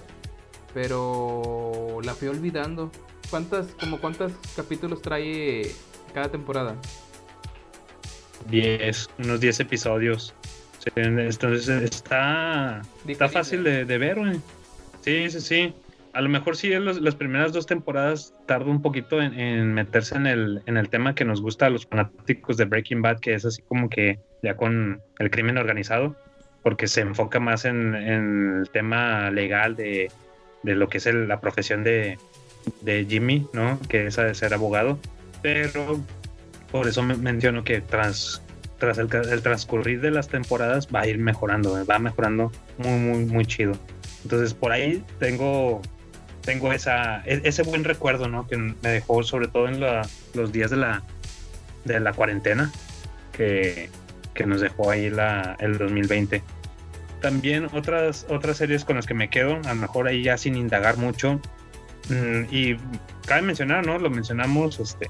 pero 0.74 2.00
la 2.04 2.14
fui 2.14 2.28
olvidando. 2.28 2.92
¿Cuántas, 3.30 3.68
como 3.80 4.00
cuántos 4.00 4.34
capítulos 4.56 5.02
trae 5.02 5.72
cada 6.14 6.30
temporada? 6.30 6.76
10, 8.50 9.10
unos 9.20 9.40
10 9.40 9.60
episodios. 9.62 10.34
Sí, 10.80 10.90
entonces 10.96 11.70
está, 11.70 12.82
está 13.08 13.30
fácil 13.30 13.64
de, 13.64 13.86
de 13.86 13.98
ver, 13.98 14.18
güey. 14.20 14.40
Sí, 15.02 15.30
sí, 15.30 15.40
sí. 15.42 15.74
A 16.14 16.22
lo 16.22 16.28
mejor 16.28 16.58
sí, 16.58 16.70
los- 16.72 17.00
las 17.00 17.16
primeras 17.16 17.54
dos 17.54 17.66
temporadas 17.68 18.34
tarda 18.48 18.66
un 18.70 18.82
poquito 18.82 19.22
en, 19.22 19.40
en 19.40 19.74
meterse 19.74 20.16
en 20.16 20.28
el, 20.28 20.62
en 20.66 20.76
el 20.78 20.90
tema 20.90 21.16
que 21.16 21.24
nos 21.24 21.42
gusta 21.42 21.68
a 21.68 21.70
los 21.70 21.86
fanáticos 21.86 22.58
de 22.58 22.66
Breaking 22.66 23.02
Bad, 23.02 23.20
que 23.20 23.34
es 23.36 23.46
así 23.46 23.62
como 23.62 23.90
que 23.90 24.20
ya 24.44 24.56
con 24.58 25.02
el 25.20 25.30
crimen 25.32 25.58
organizado. 25.58 26.16
porque 26.64 26.88
se 26.88 27.02
enfoca 27.02 27.40
más 27.40 27.64
en, 27.66 27.96
en 27.96 28.60
el 28.62 28.70
tema 28.72 29.32
legal 29.32 29.76
de, 29.76 30.12
de 30.64 30.76
lo 30.76 30.88
que 30.90 30.98
es 31.00 31.06
el- 31.06 31.28
la 31.28 31.40
profesión 31.42 31.84
de, 31.84 32.18
de 32.82 33.06
Jimmy, 33.10 33.48
¿no? 33.54 33.80
Que 33.90 34.08
es 34.08 34.16
de 34.16 34.34
ser 34.36 34.54
abogado. 34.54 35.00
Pero 35.42 36.00
por 36.72 36.88
eso 36.88 37.02
me 37.04 37.16
menciono 37.16 37.64
que 37.64 37.82
tras, 37.82 38.42
tras 38.78 38.98
el, 38.98 39.08
transcurrir 39.42 40.02
de 40.02 40.12
las 40.12 40.28
temporadas 40.30 40.88
va 40.94 41.02
a 41.02 41.08
ir 41.08 41.18
mejorando, 41.18 41.80
eh, 41.80 41.84
va 41.84 42.00
mejorando 42.00 42.52
muy, 42.78 43.00
muy, 43.00 43.26
muy 43.26 43.46
chido. 43.46 43.74
Entonces 44.24 44.54
por 44.54 44.72
ahí 44.72 45.04
tengo, 45.20 45.82
tengo 46.44 46.72
esa, 46.72 47.22
e- 47.26 47.42
ese 47.44 47.64
buen 47.64 47.84
recuerdo, 47.84 48.28
¿no? 48.28 48.48
Que 48.48 48.58
me 48.58 48.76
dejó 48.90 49.24
sobre 49.24 49.48
todo 49.48 49.68
en 49.68 49.80
los 49.80 50.52
días 50.52 50.70
de 50.72 50.78
la, 50.78 51.04
de 51.86 52.00
la 52.00 52.14
cuarentena 52.14 52.72
que, 53.34 53.90
que 54.36 54.46
nos 54.46 54.62
dejó 54.62 54.92
ahí 54.92 55.10
la, 55.10 55.56
el 55.60 55.78
2020. 55.80 56.44
También 57.22 57.68
otras, 57.74 58.26
otras 58.30 58.58
series 58.58 58.84
con 58.84 58.96
las 58.96 59.06
que 59.06 59.14
me 59.14 59.30
quedo, 59.30 59.60
a 59.66 59.74
lo 59.74 59.76
mejor 59.76 60.08
ahí 60.08 60.24
ya 60.24 60.38
sin 60.38 60.56
indagar 60.56 60.98
mucho. 60.98 61.40
mm, 62.10 62.46
y 62.52 62.76
cabe 63.26 63.44
mencionar, 63.44 63.86
¿no? 63.86 63.98
Lo 64.00 64.10
mencionamos 64.10 64.80
este, 64.80 65.10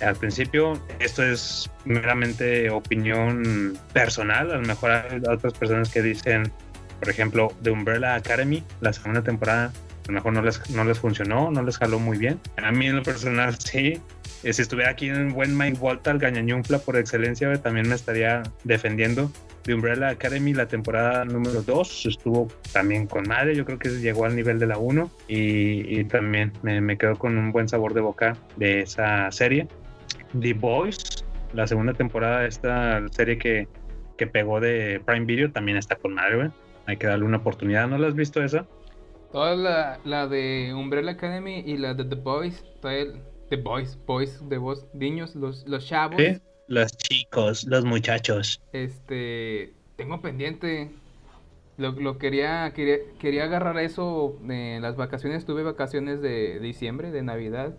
al 0.00 0.16
principio. 0.16 0.80
Esto 0.98 1.22
es 1.22 1.70
meramente 1.84 2.70
opinión 2.70 3.78
personal. 3.92 4.50
A 4.50 4.56
lo 4.56 4.62
mejor 4.62 4.92
hay 4.92 5.20
otras 5.28 5.52
personas 5.54 5.90
que 5.90 6.02
dicen, 6.02 6.52
por 7.00 7.10
ejemplo, 7.10 7.52
The 7.62 7.70
Umbrella 7.70 8.14
Academy, 8.14 8.62
la 8.80 8.92
segunda 8.92 9.22
temporada, 9.22 9.66
a 9.66 10.06
lo 10.08 10.14
mejor 10.14 10.32
no 10.32 10.42
les, 10.42 10.70
no 10.70 10.84
les 10.84 10.98
funcionó, 10.98 11.50
no 11.50 11.62
les 11.62 11.78
jaló 11.78 11.98
muy 11.98 12.18
bien. 12.18 12.40
A 12.62 12.72
mí 12.72 12.86
en 12.86 12.96
lo 12.96 13.02
personal 13.02 13.56
sí. 13.58 14.00
Eh, 14.42 14.52
Si 14.52 14.62
estuviera 14.62 14.90
aquí 14.90 15.08
en 15.08 15.32
buen 15.32 15.56
Mike 15.56 15.78
Volta, 15.78 16.10
el 16.10 16.18
gañañunfla 16.18 16.78
por 16.78 16.96
excelencia, 16.96 17.52
también 17.62 17.88
me 17.88 17.94
estaría 17.94 18.42
defendiendo. 18.64 19.30
The 19.62 19.74
Umbrella 19.74 20.08
Academy, 20.08 20.52
la 20.54 20.66
temporada 20.66 21.24
número 21.24 21.62
2, 21.62 22.06
estuvo 22.06 22.48
también 22.72 23.06
con 23.06 23.22
madre. 23.28 23.54
Yo 23.54 23.64
creo 23.64 23.78
que 23.78 23.90
llegó 23.90 24.24
al 24.24 24.34
nivel 24.34 24.58
de 24.58 24.66
la 24.66 24.76
1 24.78 25.08
y, 25.28 26.02
también 26.04 26.52
me, 26.62 26.80
me 26.80 26.98
quedo 26.98 27.16
con 27.16 27.38
un 27.38 27.52
buen 27.52 27.68
sabor 27.68 27.94
de 27.94 28.00
boca 28.00 28.36
de 28.56 28.80
esa 28.80 29.30
serie. 29.30 29.68
The 30.40 30.54
Boys, 30.54 31.24
la 31.52 31.68
segunda 31.68 31.92
temporada 31.94 32.40
de 32.40 32.48
esta 32.48 33.06
serie 33.12 33.38
que, 33.38 33.68
que 34.18 34.26
pegó 34.26 34.58
de 34.58 35.00
Prime 35.06 35.26
Video, 35.26 35.52
también 35.52 35.76
está 35.78 35.94
con 35.94 36.14
madre. 36.14 36.50
Hay 36.86 36.96
que 36.96 37.06
darle 37.06 37.24
una 37.24 37.36
oportunidad. 37.36 37.86
¿No 37.86 37.98
la 37.98 38.08
has 38.08 38.14
visto 38.16 38.42
esa? 38.42 38.66
Toda 39.30 39.54
la, 39.54 40.00
la 40.04 40.26
de 40.26 40.74
Umbrella 40.74 41.12
Academy 41.12 41.60
y 41.64 41.76
la 41.76 41.94
de 41.94 42.04
The 42.04 42.16
Boys, 42.16 42.64
toda 42.80 42.94
el- 42.96 43.20
The 43.52 43.58
Boys, 43.58 43.98
Boys, 44.06 44.42
The 44.48 44.56
Boys, 44.56 44.86
niños, 44.94 45.34
los, 45.34 45.68
los 45.68 45.86
chavos. 45.86 46.18
Los 46.68 46.96
chicos, 46.96 47.64
los 47.64 47.84
muchachos. 47.84 48.62
Este, 48.72 49.74
tengo 49.96 50.22
pendiente. 50.22 50.90
Lo, 51.76 51.92
lo 51.92 52.16
quería, 52.16 52.72
quería, 52.74 52.96
quería 53.18 53.44
agarrar 53.44 53.76
eso 53.76 54.38
en 54.48 54.80
las 54.80 54.96
vacaciones. 54.96 55.44
Tuve 55.44 55.64
vacaciones 55.64 56.22
de 56.22 56.60
diciembre, 56.60 57.10
de 57.10 57.22
Navidad. 57.22 57.74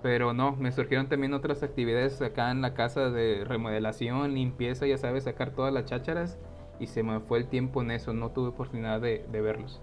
Pero 0.00 0.32
no, 0.32 0.54
me 0.54 0.70
surgieron 0.70 1.08
también 1.08 1.34
otras 1.34 1.64
actividades 1.64 2.22
acá 2.22 2.52
en 2.52 2.62
la 2.62 2.74
casa 2.74 3.10
de 3.10 3.44
remodelación, 3.44 4.34
limpieza, 4.34 4.86
ya 4.86 4.96
sabes, 4.96 5.24
sacar 5.24 5.56
todas 5.56 5.74
las 5.74 5.86
chácharas. 5.86 6.38
Y 6.78 6.86
se 6.86 7.02
me 7.02 7.18
fue 7.18 7.38
el 7.38 7.48
tiempo 7.48 7.82
en 7.82 7.90
eso, 7.90 8.12
no 8.12 8.30
tuve 8.30 8.50
oportunidad 8.50 9.00
de, 9.00 9.26
de 9.28 9.40
verlos. 9.40 9.82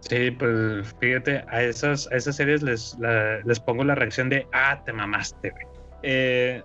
Sí, 0.00 0.30
pues 0.30 0.94
fíjate, 1.00 1.44
a 1.48 1.62
esas, 1.62 2.06
a 2.12 2.16
esas 2.16 2.36
series 2.36 2.62
les, 2.62 2.96
la- 2.98 3.38
les 3.44 3.58
pongo 3.60 3.84
la 3.84 3.94
reacción 3.94 4.28
de, 4.28 4.46
ah, 4.52 4.80
te 4.84 4.92
mamaste, 4.92 5.50
güey. 5.50 5.66
Eh, 6.02 6.62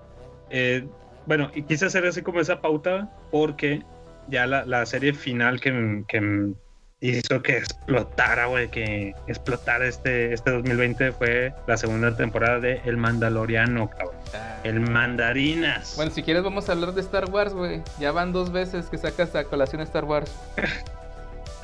eh, 0.52 0.88
bueno, 1.26 1.50
y 1.56 1.64
quise 1.64 1.86
hacer 1.88 2.06
así 2.06 2.22
como 2.22 2.40
esa 2.40 2.62
pauta 2.62 3.10
porque 3.32 3.82
ya 4.28 4.46
la, 4.46 4.66
la 4.66 4.86
serie 4.86 5.14
final 5.14 5.60
que, 5.60 6.04
que 6.08 6.54
hizo 7.02 7.42
que 7.42 7.58
explotara, 7.58 8.46
güey, 8.46 8.70
que 8.70 9.14
explotara 9.28 9.88
este, 9.88 10.32
este 10.34 10.52
2020 10.52 11.12
fue 11.14 11.54
la 11.68 11.76
segunda 11.76 12.16
temporada 12.16 12.60
de 12.60 12.82
El 12.86 12.98
Mandaloriano, 12.98 13.90
cabrón. 13.90 14.16
El 14.64 14.80
Mandarinas. 14.80 15.94
Bueno, 15.98 16.12
si 16.12 16.24
quieres 16.24 16.44
vamos 16.44 16.70
a 16.70 16.74
hablar 16.74 16.94
de 16.94 17.02
Star 17.02 17.30
Wars, 17.30 17.54
güey. 17.54 17.82
Ya 18.00 18.12
van 18.14 18.32
dos 18.32 18.52
veces 18.52 18.86
que 18.86 18.98
sacas 18.98 19.36
a 19.36 19.44
colación 19.46 19.82
Star 19.82 20.06
Wars. 20.06 20.34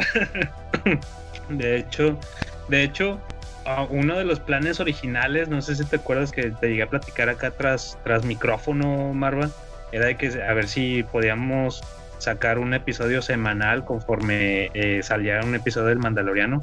De 1.50 1.78
hecho, 1.78 2.18
de 2.68 2.84
hecho, 2.84 3.20
uno 3.90 4.18
de 4.18 4.26
los 4.26 4.40
planes 4.40 4.80
originales, 4.80 5.50
no 5.50 5.62
sé 5.62 5.76
si 5.76 5.86
te 5.86 5.98
acuerdas 5.98 6.32
que 6.32 6.52
te 6.52 6.70
llegué 6.70 6.84
a 6.84 6.90
platicar 6.90 7.30
acá 7.30 7.52
tras, 7.52 7.98
tras 8.04 8.24
micrófono, 8.26 9.14
Marva, 9.14 9.50
era 9.92 10.06
de 10.06 10.16
que 10.16 10.42
a 10.42 10.54
ver 10.54 10.68
si 10.68 11.04
podíamos 11.04 11.84
sacar 12.18 12.60
un 12.60 12.74
episodio 12.74 13.22
semanal 13.22 13.86
conforme 13.86 14.70
eh, 14.74 15.02
saliera 15.04 15.44
un 15.44 15.56
episodio 15.56 15.88
del 15.88 16.00
Mandaloriano 16.00 16.60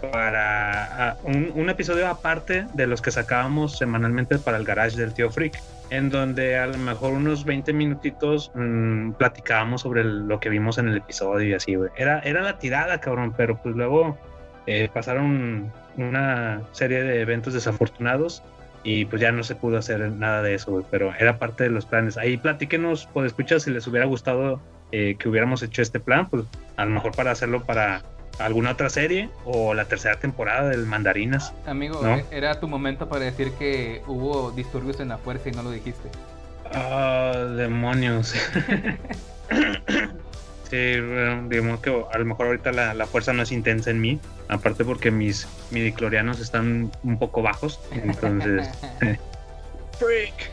para 0.00 1.10
ah, 1.10 1.16
un, 1.24 1.68
episodio 1.68 2.08
aparte 2.08 2.66
de 2.72 2.86
los 2.86 3.02
que 3.02 3.10
sacábamos 3.10 3.76
semanalmente 3.76 4.38
para 4.38 4.56
el 4.56 4.64
garage 4.64 4.96
del 4.96 5.12
tío 5.12 5.30
Freak 5.30 5.60
en 5.90 6.08
donde 6.08 6.56
a 6.56 6.66
lo 6.68 6.78
mejor 6.78 7.12
unos 7.12 7.44
20 7.44 7.72
minutitos 7.72 8.50
mm, 8.54 9.12
platicábamos 9.12 9.82
sobre 9.82 10.04
lo 10.04 10.40
que 10.40 10.48
vimos 10.48 10.78
en 10.78 10.88
el 10.88 10.96
episodio 10.96 11.48
y 11.48 11.52
así, 11.52 11.74
güey. 11.74 11.90
Era, 11.96 12.20
era 12.20 12.42
la 12.42 12.58
tirada, 12.58 13.00
cabrón, 13.00 13.34
pero 13.36 13.60
pues 13.60 13.74
luego 13.74 14.16
eh, 14.66 14.88
pasaron 14.92 15.72
una 15.96 16.62
serie 16.72 17.02
de 17.02 17.20
eventos 17.20 17.54
desafortunados 17.54 18.42
y 18.82 19.04
pues 19.04 19.20
ya 19.20 19.32
no 19.32 19.42
se 19.42 19.54
pudo 19.54 19.78
hacer 19.78 20.00
nada 20.12 20.42
de 20.42 20.54
eso, 20.54 20.84
pero 20.90 21.12
era 21.18 21.38
parte 21.38 21.64
de 21.64 21.70
los 21.70 21.84
planes. 21.86 22.16
Ahí 22.16 22.36
platíquenos, 22.36 23.08
pues 23.12 23.26
escucha 23.26 23.60
si 23.60 23.70
les 23.70 23.86
hubiera 23.86 24.06
gustado 24.06 24.60
eh, 24.92 25.16
que 25.18 25.28
hubiéramos 25.28 25.62
hecho 25.62 25.82
este 25.82 26.00
plan, 26.00 26.28
pues 26.28 26.44
a 26.76 26.84
lo 26.84 26.90
mejor 26.90 27.12
para 27.14 27.30
hacerlo 27.30 27.64
para 27.64 28.02
alguna 28.38 28.70
otra 28.72 28.88
serie 28.88 29.28
o 29.44 29.74
la 29.74 29.84
tercera 29.84 30.16
temporada 30.16 30.70
del 30.70 30.86
Mandarinas. 30.86 31.52
Amigo, 31.66 32.00
¿No? 32.02 32.16
e- 32.16 32.24
era 32.30 32.58
tu 32.58 32.68
momento 32.68 33.08
para 33.08 33.26
decir 33.26 33.52
que 33.52 34.02
hubo 34.06 34.50
disturbios 34.50 34.98
en 35.00 35.08
la 35.08 35.18
fuerza 35.18 35.50
y 35.50 35.52
no 35.52 35.62
lo 35.62 35.70
dijiste. 35.70 36.08
Ah, 36.72 37.32
demonios. 37.56 38.34
sí, 40.70 41.00
bueno, 41.00 41.48
digamos 41.48 41.80
que 41.80 41.90
a 41.90 42.18
lo 42.18 42.24
mejor 42.24 42.46
ahorita 42.46 42.72
la, 42.72 42.94
la 42.94 43.06
fuerza 43.06 43.32
no 43.32 43.42
es 43.42 43.52
intensa 43.52 43.90
en 43.90 44.00
mí. 44.00 44.20
Aparte 44.48 44.84
porque 44.84 45.10
mis 45.10 45.46
midiclorianos 45.70 46.40
están 46.40 46.90
un 47.02 47.18
poco 47.18 47.42
bajos. 47.42 47.80
Entonces. 47.92 48.68
Freak. 49.98 50.50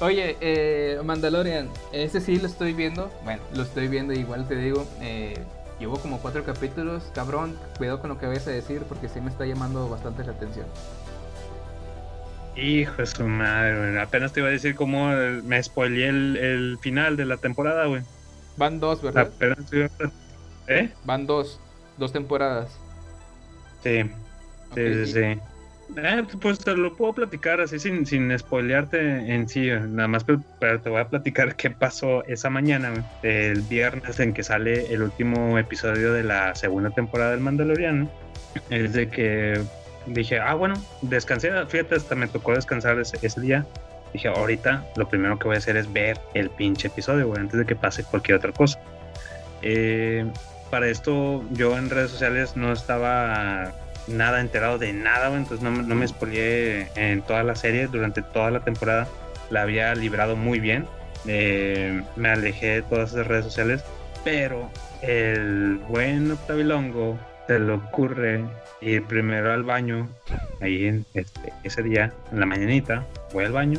Oye, 0.00 0.36
eh, 0.40 1.00
Mandalorian, 1.04 1.68
ese 1.92 2.20
sí 2.20 2.38
lo 2.38 2.48
estoy 2.48 2.72
viendo. 2.72 3.12
Bueno, 3.22 3.40
lo 3.54 3.62
estoy 3.62 3.86
viendo, 3.86 4.12
igual 4.12 4.48
te 4.48 4.56
digo. 4.56 4.86
Eh, 5.00 5.38
llevo 5.78 5.98
como 5.98 6.18
cuatro 6.18 6.44
capítulos. 6.44 7.04
Cabrón, 7.14 7.56
cuidado 7.78 8.00
con 8.00 8.10
lo 8.10 8.18
que 8.18 8.26
vayas 8.26 8.46
a 8.48 8.50
decir 8.50 8.82
porque 8.88 9.08
sí 9.08 9.20
me 9.20 9.30
está 9.30 9.46
llamando 9.46 9.88
bastante 9.88 10.24
la 10.24 10.32
atención. 10.32 10.66
Hijo 12.56 12.94
de 12.96 13.06
su 13.06 13.26
madre, 13.26 13.78
güey. 13.78 13.98
Apenas 13.98 14.32
te 14.32 14.40
iba 14.40 14.48
a 14.48 14.52
decir 14.52 14.74
cómo 14.74 15.12
eh, 15.12 15.40
me 15.44 15.62
spoileé 15.62 16.08
el, 16.08 16.36
el 16.36 16.78
final 16.80 17.16
de 17.16 17.24
la 17.24 17.36
temporada, 17.36 17.86
güey. 17.86 18.02
Van 18.56 18.80
dos, 18.80 19.02
¿verdad? 19.02 19.32
Apenas 19.34 19.70
te 19.70 19.76
iba 19.78 19.86
a- 19.86 20.12
¿Eh? 20.68 20.92
Van 21.04 21.26
dos. 21.26 21.60
Dos 21.96 22.12
temporadas. 22.12 22.78
Sí. 23.82 24.02
Sí, 24.74 24.94
sí, 25.04 25.06
sí. 25.12 25.40
Eh, 25.96 26.24
pues 26.40 26.58
te 26.58 26.74
lo 26.74 26.96
puedo 26.96 27.12
platicar 27.12 27.60
así 27.60 27.78
sin, 27.78 28.06
sin 28.06 28.36
spoilearte 28.38 29.34
en 29.34 29.46
sí, 29.46 29.68
nada 29.88 30.08
más 30.08 30.24
pero, 30.24 30.40
pero 30.58 30.80
te 30.80 30.88
voy 30.88 31.00
a 31.00 31.08
platicar 31.08 31.54
qué 31.56 31.70
pasó 31.70 32.24
esa 32.24 32.48
mañana, 32.48 32.94
el 33.22 33.60
viernes 33.62 34.18
en 34.18 34.32
que 34.32 34.42
sale 34.42 34.86
el 34.94 35.02
último 35.02 35.58
episodio 35.58 36.14
de 36.14 36.22
la 36.22 36.54
segunda 36.54 36.88
temporada 36.90 37.32
del 37.32 37.40
Mandaloriano. 37.40 38.08
Es 38.70 38.94
de 38.94 39.08
que 39.10 39.60
dije, 40.06 40.38
ah, 40.38 40.54
bueno, 40.54 40.74
descansé, 41.02 41.50
fíjate, 41.66 41.96
hasta 41.96 42.14
me 42.14 42.26
tocó 42.28 42.54
descansar 42.54 42.98
ese, 42.98 43.18
ese 43.20 43.40
día. 43.42 43.66
Dije, 44.12 44.28
ahorita 44.28 44.84
lo 44.96 45.08
primero 45.08 45.38
que 45.38 45.46
voy 45.46 45.56
a 45.56 45.58
hacer 45.58 45.76
es 45.76 45.92
ver 45.92 46.18
el 46.34 46.50
pinche 46.50 46.88
episodio, 46.88 47.28
güey, 47.28 47.40
antes 47.40 47.58
de 47.58 47.66
que 47.66 47.76
pase 47.76 48.04
cualquier 48.04 48.38
otra 48.38 48.52
cosa. 48.52 48.78
Eh, 49.62 50.26
para 50.70 50.88
esto 50.88 51.44
yo 51.52 51.76
en 51.78 51.90
redes 51.90 52.10
sociales 52.10 52.56
no 52.56 52.72
estaba 52.72 53.72
nada 54.08 54.40
enterado 54.40 54.78
de 54.78 54.92
nada, 54.92 55.28
güey, 55.28 55.40
entonces 55.40 55.62
no, 55.62 55.70
no 55.70 55.94
me 55.94 56.06
spoileé 56.08 56.88
en 56.96 57.22
toda 57.22 57.42
la 57.42 57.54
serie, 57.54 57.86
durante 57.86 58.22
toda 58.22 58.50
la 58.50 58.60
temporada 58.60 59.06
la 59.50 59.62
había 59.62 59.94
librado 59.94 60.36
muy 60.36 60.60
bien, 60.60 60.86
Eh, 61.24 62.02
me 62.16 62.30
alejé 62.30 62.66
de 62.66 62.82
todas 62.82 63.12
esas 63.12 63.28
redes 63.28 63.44
sociales, 63.44 63.84
pero 64.24 64.68
el 65.02 65.78
buen 65.86 66.32
Octavilongo 66.32 67.16
se 67.46 67.60
le 67.60 67.72
ocurre 67.74 68.44
ir 68.80 69.04
primero 69.04 69.52
al 69.52 69.62
baño, 69.62 70.08
ahí 70.60 70.86
en 70.86 71.06
este, 71.14 71.52
ese 71.62 71.82
día, 71.84 72.12
en 72.32 72.40
la 72.40 72.46
mañanita, 72.46 73.04
voy 73.32 73.44
al 73.44 73.52
baño, 73.52 73.78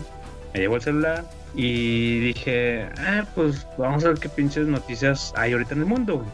me 0.53 0.59
llevo 0.59 0.75
el 0.75 0.81
celular 0.81 1.23
y 1.55 2.19
dije, 2.19 2.89
ah, 2.97 3.25
pues 3.35 3.67
vamos 3.77 4.03
a 4.05 4.09
ver 4.09 4.19
qué 4.19 4.29
pinches 4.29 4.67
noticias 4.67 5.33
hay 5.35 5.53
ahorita 5.53 5.73
en 5.73 5.79
el 5.81 5.85
mundo. 5.85 6.25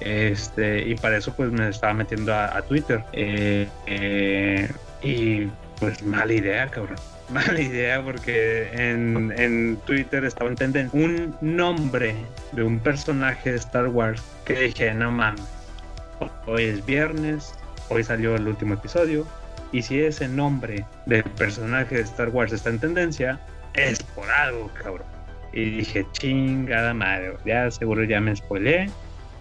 Este, 0.00 0.88
y 0.88 0.94
para 0.96 1.16
eso 1.16 1.32
pues 1.34 1.50
me 1.50 1.68
estaba 1.68 1.94
metiendo 1.94 2.34
a, 2.34 2.60
Twitter. 2.62 3.02
Eh, 3.12 3.68
eh, 3.86 4.70
y 5.02 5.46
pues 5.78 6.02
mala 6.02 6.32
idea, 6.32 6.68
cabrón. 6.68 6.98
Mala 7.30 7.58
idea 7.58 8.02
porque 8.04 8.68
en, 8.74 9.32
en 9.38 9.78
Twitter 9.86 10.26
estaba 10.26 10.50
en 10.50 10.90
un 10.92 11.34
nombre 11.40 12.14
de 12.52 12.62
un 12.62 12.78
personaje 12.78 13.52
de 13.52 13.56
Star 13.56 13.88
Wars 13.88 14.22
que 14.44 14.52
dije, 14.54 14.92
no 14.92 15.10
mames, 15.10 15.42
hoy 16.46 16.64
es 16.64 16.84
viernes, 16.84 17.54
hoy 17.88 18.04
salió 18.04 18.36
el 18.36 18.46
último 18.46 18.74
episodio, 18.74 19.26
y 19.72 19.80
si 19.80 20.00
ese 20.00 20.28
nombre 20.28 20.84
del 21.06 21.24
personaje 21.24 21.96
de 21.96 22.02
Star 22.02 22.28
Wars 22.28 22.52
está 22.52 22.68
en 22.68 22.78
tendencia, 22.78 23.40
es 23.74 24.02
por 24.02 24.30
algo, 24.30 24.70
cabrón. 24.82 25.06
Y 25.52 25.70
dije, 25.70 26.06
chingada 26.12 26.94
madre, 26.94 27.36
ya 27.44 27.70
seguro 27.70 28.04
ya 28.04 28.20
me 28.20 28.34
spoilé, 28.34 28.90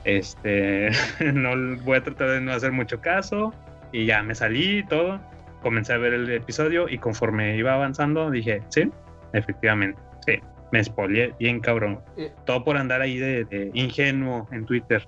este, 0.03 0.91
no 1.33 1.77
voy 1.83 1.97
a 1.97 2.03
tratar 2.03 2.29
de 2.29 2.41
no 2.41 2.51
hacer 2.51 2.71
mucho 2.71 3.01
caso, 3.01 3.53
y 3.91 4.05
ya 4.05 4.21
me 4.21 4.35
salí 4.35 4.79
y 4.79 4.85
todo 4.85 5.19
comencé 5.63 5.93
a 5.93 5.97
ver 5.97 6.13
el 6.13 6.29
episodio 6.29 6.87
y 6.87 6.99
conforme 6.99 7.55
iba 7.55 7.73
avanzando 7.73 8.29
dije, 8.29 8.61
sí, 8.69 8.91
efectivamente, 9.31 9.99
sí, 10.27 10.33
me 10.71 10.83
spoileé 10.83 11.33
bien 11.39 11.61
cabrón. 11.61 12.01
Eh. 12.17 12.31
Todo 12.45 12.63
por 12.63 12.77
andar 12.77 13.01
ahí 13.01 13.17
de, 13.17 13.45
de 13.45 13.71
ingenuo 13.73 14.47
en 14.51 14.65
Twitter. 14.65 15.07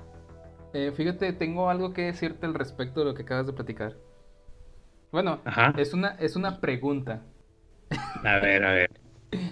Eh, 0.74 0.92
fíjate, 0.96 1.34
tengo 1.34 1.70
algo 1.70 1.94
que 1.94 2.04
decirte 2.04 2.46
al 2.46 2.54
respecto 2.54 3.02
de 3.02 3.06
lo 3.08 3.14
que 3.14 3.24
acabas 3.24 3.46
de 3.46 3.54
platicar. 3.54 3.96
Bueno, 5.12 5.40
Ajá. 5.46 5.74
es 5.78 5.94
una, 5.94 6.16
es 6.20 6.36
una 6.36 6.60
pregunta. 6.60 7.22
A 8.24 8.40
ver, 8.40 8.64
a 8.66 8.72
ver. 8.72 8.90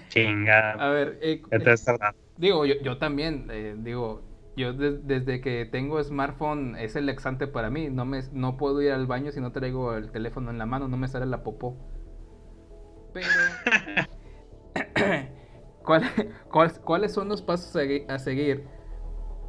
Chingada. 0.10 0.72
A 0.74 0.90
ver, 0.90 1.20
eh, 1.22 1.42
tardado. 1.84 2.16
digo, 2.38 2.66
yo, 2.66 2.76
yo 2.84 2.98
también, 2.98 3.48
eh, 3.52 3.76
digo, 3.78 4.22
yo 4.56 4.74
de- 4.74 5.00
desde 5.00 5.42
que 5.42 5.66
tengo 5.66 6.02
smartphone 6.04 6.76
es 6.78 6.96
el 6.96 7.06
laxante 7.08 7.48
para 7.48 7.70
mí. 7.70 7.90
No, 7.90 8.06
me, 8.06 8.22
no 8.32 8.58
puedo 8.58 8.82
ir 8.82 8.92
al 8.92 9.08
baño 9.08 9.32
si 9.32 9.42
no 9.42 9.52
traigo 9.52 9.96
el 9.96 10.12
teléfono 10.12 10.52
en 10.52 10.58
la 10.58 10.66
mano, 10.66 10.88
no 10.88 10.98
me 10.98 11.08
sale 11.08 11.26
la 11.26 11.44
popó. 11.44 11.78
Pero, 13.14 13.26
¿cuál- 15.84 16.04
cuál- 16.50 16.80
¿cuáles 16.82 17.14
son 17.14 17.30
los 17.30 17.42
pasos 17.42 17.76
a, 17.76 18.14
a 18.14 18.20
seguir? 18.20 18.66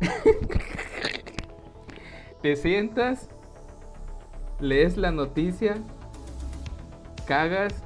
Te 2.43 2.57
sientas, 2.57 3.31
lees 4.61 4.99
la 4.99 5.11
noticia, 5.11 5.77
cagas, 7.27 7.83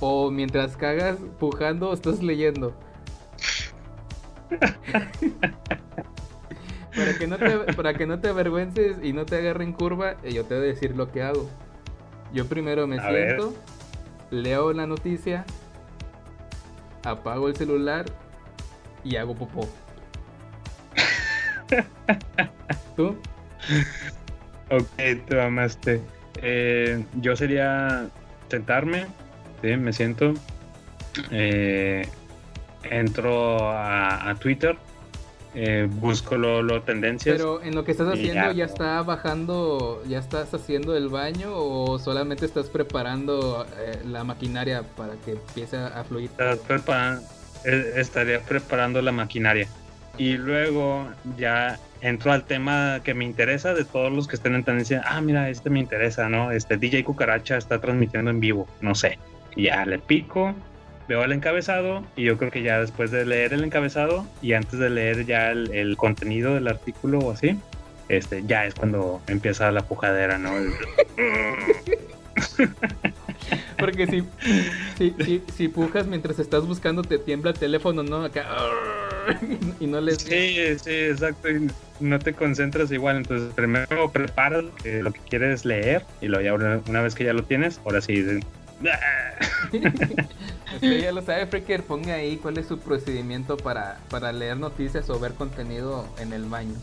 o 0.00 0.30
mientras 0.30 0.76
cagas 0.76 1.18
pujando 1.38 1.92
estás 1.92 2.22
leyendo. 2.22 2.74
para, 6.94 7.14
que 7.18 7.26
no 7.26 7.36
te, 7.38 7.58
para 7.74 7.94
que 7.94 8.06
no 8.06 8.20
te 8.20 8.28
avergüences 8.28 8.98
y 9.02 9.12
no 9.12 9.26
te 9.26 9.36
agarren 9.36 9.72
curva, 9.72 10.16
eh, 10.22 10.32
yo 10.32 10.44
te 10.44 10.54
voy 10.54 10.64
a 10.64 10.66
decir 10.68 10.96
lo 10.96 11.10
que 11.10 11.22
hago. 11.22 11.48
Yo 12.32 12.46
primero 12.46 12.86
me 12.86 12.98
A 12.98 13.10
ver. 13.10 13.40
siento, 13.40 13.54
leo 14.30 14.72
la 14.72 14.86
noticia, 14.86 15.44
apago 17.04 17.48
el 17.48 17.56
celular 17.56 18.06
y 19.04 19.16
hago 19.16 19.34
popó. 19.34 19.68
¿Tú? 22.96 23.16
Ok, 24.70 24.88
te 25.26 25.40
amaste. 25.40 26.00
Eh, 26.42 27.04
yo 27.20 27.36
sería 27.36 28.08
sentarme, 28.48 29.06
¿sí? 29.62 29.76
me 29.76 29.92
siento, 29.92 30.34
eh, 31.30 32.06
entro 32.84 33.68
a, 33.70 34.30
a 34.30 34.34
Twitter, 34.36 34.76
eh, 35.54 35.88
busco 35.90 36.36
lo, 36.36 36.62
lo 36.62 36.82
tendencias. 36.82 37.36
Pero 37.36 37.62
en 37.62 37.74
lo 37.74 37.84
que 37.84 37.92
estás 37.92 38.08
haciendo 38.08 38.34
ya. 38.34 38.52
ya 38.52 38.64
está 38.66 39.02
bajando, 39.02 40.02
ya 40.06 40.18
estás 40.18 40.52
haciendo 40.52 40.94
el 40.96 41.08
baño 41.08 41.50
o 41.54 41.98
solamente 41.98 42.44
estás 42.44 42.68
preparando 42.68 43.66
eh, 43.78 44.00
la 44.04 44.22
maquinaria 44.24 44.82
para 44.96 45.14
que 45.24 45.32
empiece 45.32 45.76
a 45.78 46.04
fluir. 46.04 46.26
Estás 46.30 46.58
preparan- 46.60 47.22
eh, 47.64 47.92
estaría 47.96 48.40
preparando 48.40 49.00
la 49.00 49.12
maquinaria. 49.12 49.66
Y 50.18 50.36
luego 50.36 51.06
ya 51.36 51.78
entro 52.00 52.32
al 52.32 52.44
tema 52.44 53.00
que 53.02 53.12
me 53.14 53.24
interesa 53.24 53.74
de 53.74 53.84
todos 53.84 54.12
los 54.12 54.26
que 54.28 54.36
estén 54.36 54.54
en 54.54 54.64
tendencia. 54.64 55.02
Ah, 55.06 55.20
mira, 55.20 55.48
este 55.50 55.68
me 55.70 55.78
interesa, 55.80 56.28
¿no? 56.28 56.50
Este 56.52 56.76
DJ 56.76 57.04
Cucaracha 57.04 57.56
está 57.56 57.80
transmitiendo 57.80 58.30
en 58.30 58.40
vivo, 58.40 58.66
no 58.80 58.94
sé. 58.94 59.18
Y 59.56 59.64
ya 59.64 59.84
le 59.86 59.98
pico, 59.98 60.54
veo 61.08 61.24
el 61.24 61.32
encabezado 61.32 62.04
y 62.14 62.24
yo 62.24 62.36
creo 62.38 62.50
que 62.50 62.62
ya 62.62 62.80
después 62.80 63.10
de 63.10 63.24
leer 63.26 63.52
el 63.52 63.64
encabezado 63.64 64.26
y 64.42 64.52
antes 64.52 64.78
de 64.78 64.90
leer 64.90 65.26
ya 65.26 65.50
el, 65.50 65.72
el 65.72 65.96
contenido 65.96 66.54
del 66.54 66.68
artículo 66.68 67.18
o 67.20 67.32
así, 67.32 67.58
este, 68.08 68.44
ya 68.46 68.66
es 68.66 68.74
cuando 68.74 69.20
empieza 69.26 69.70
la 69.72 69.82
pujadera, 69.82 70.38
¿no? 70.38 70.56
El- 70.56 70.72
Porque 73.78 74.06
si, 74.06 74.22
si, 74.98 75.14
si, 75.24 75.42
si 75.54 75.68
pujas 75.68 76.06
mientras 76.06 76.38
estás 76.38 76.66
buscando 76.66 77.02
te 77.02 77.18
tiembla 77.18 77.50
el 77.52 77.58
teléfono, 77.58 78.02
¿no? 78.02 78.24
Acá. 78.24 78.46
Y 79.80 79.88
no 79.88 80.00
les... 80.00 80.18
Sí, 80.18 80.56
sí, 80.82 80.90
exacto. 80.90 81.50
y 81.50 81.68
no 81.98 82.18
te 82.20 82.32
concentras 82.32 82.92
igual. 82.92 83.16
Entonces, 83.16 83.52
primero 83.54 84.10
preparas 84.12 84.64
lo 84.84 85.12
que, 85.12 85.20
quieres 85.28 85.64
leer 85.64 86.02
y 86.20 86.28
luego 86.28 86.44
ya 86.44 86.80
una 86.88 87.02
vez 87.02 87.16
que 87.16 87.24
ya 87.24 87.32
lo 87.32 87.42
tienes, 87.42 87.80
ahora 87.84 88.00
sí. 88.00 88.24
de- 89.72 90.28
Usted 90.74 91.00
ya 91.02 91.12
lo 91.12 91.22
sabe, 91.22 91.46
Freaker. 91.46 91.82
Ponga 91.82 92.14
ahí 92.14 92.36
cuál 92.36 92.58
es 92.58 92.66
su 92.66 92.78
procedimiento 92.78 93.56
para, 93.56 93.98
para 94.10 94.32
leer 94.32 94.56
noticias 94.58 95.08
o 95.10 95.18
ver 95.18 95.32
contenido 95.34 96.06
en 96.18 96.32
el 96.32 96.44
baño. 96.44 96.74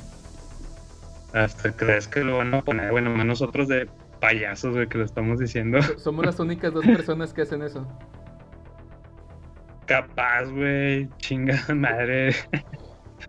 Hasta 1.33 1.71
crees 1.75 2.07
que 2.07 2.23
lo 2.23 2.37
van 2.37 2.53
a 2.53 2.61
poner. 2.61 2.91
Bueno, 2.91 3.09
más 3.11 3.25
nosotros 3.25 3.67
de 3.67 3.87
payasos, 4.19 4.73
güey, 4.75 4.87
que 4.87 4.97
lo 4.99 5.05
estamos 5.05 5.39
diciendo. 5.39 5.81
So- 5.81 5.99
Somos 5.99 6.25
las 6.25 6.39
únicas 6.39 6.73
dos 6.73 6.85
personas 6.85 7.33
que 7.33 7.41
hacen 7.43 7.61
eso. 7.61 7.87
Capaz, 9.85 10.45
güey. 10.45 11.09
Chinga 11.17 11.59
madre. 11.75 12.35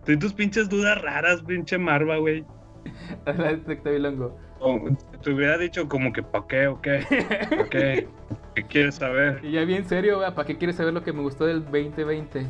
Tú 0.05 0.17
tus 0.17 0.33
pinches 0.33 0.69
dudas 0.69 1.01
raras, 1.01 1.41
pinche 1.43 1.77
Marva, 1.77 2.17
güey. 2.17 2.45
La 3.25 3.33
detecta 3.33 3.89
Bilongo. 3.89 4.37
Te 5.21 5.31
hubiera 5.31 5.57
dicho 5.57 5.87
como 5.87 6.11
que, 6.11 6.23
¿pa' 6.23 6.47
qué 6.47 6.67
o 6.67 6.81
qué? 6.81 7.05
¿Pa' 7.49 7.69
qué? 7.69 8.07
¿Qué 8.55 8.63
quieres 8.63 8.95
saber? 8.95 9.39
Y 9.43 9.51
ya 9.51 9.65
bien 9.65 9.87
serio. 9.87 10.21
¿para 10.33 10.47
qué 10.47 10.57
quieres 10.57 10.77
saber 10.77 10.93
lo 10.93 11.03
que 11.03 11.13
me 11.13 11.21
gustó 11.21 11.45
del 11.45 11.63
2020? 11.65 12.47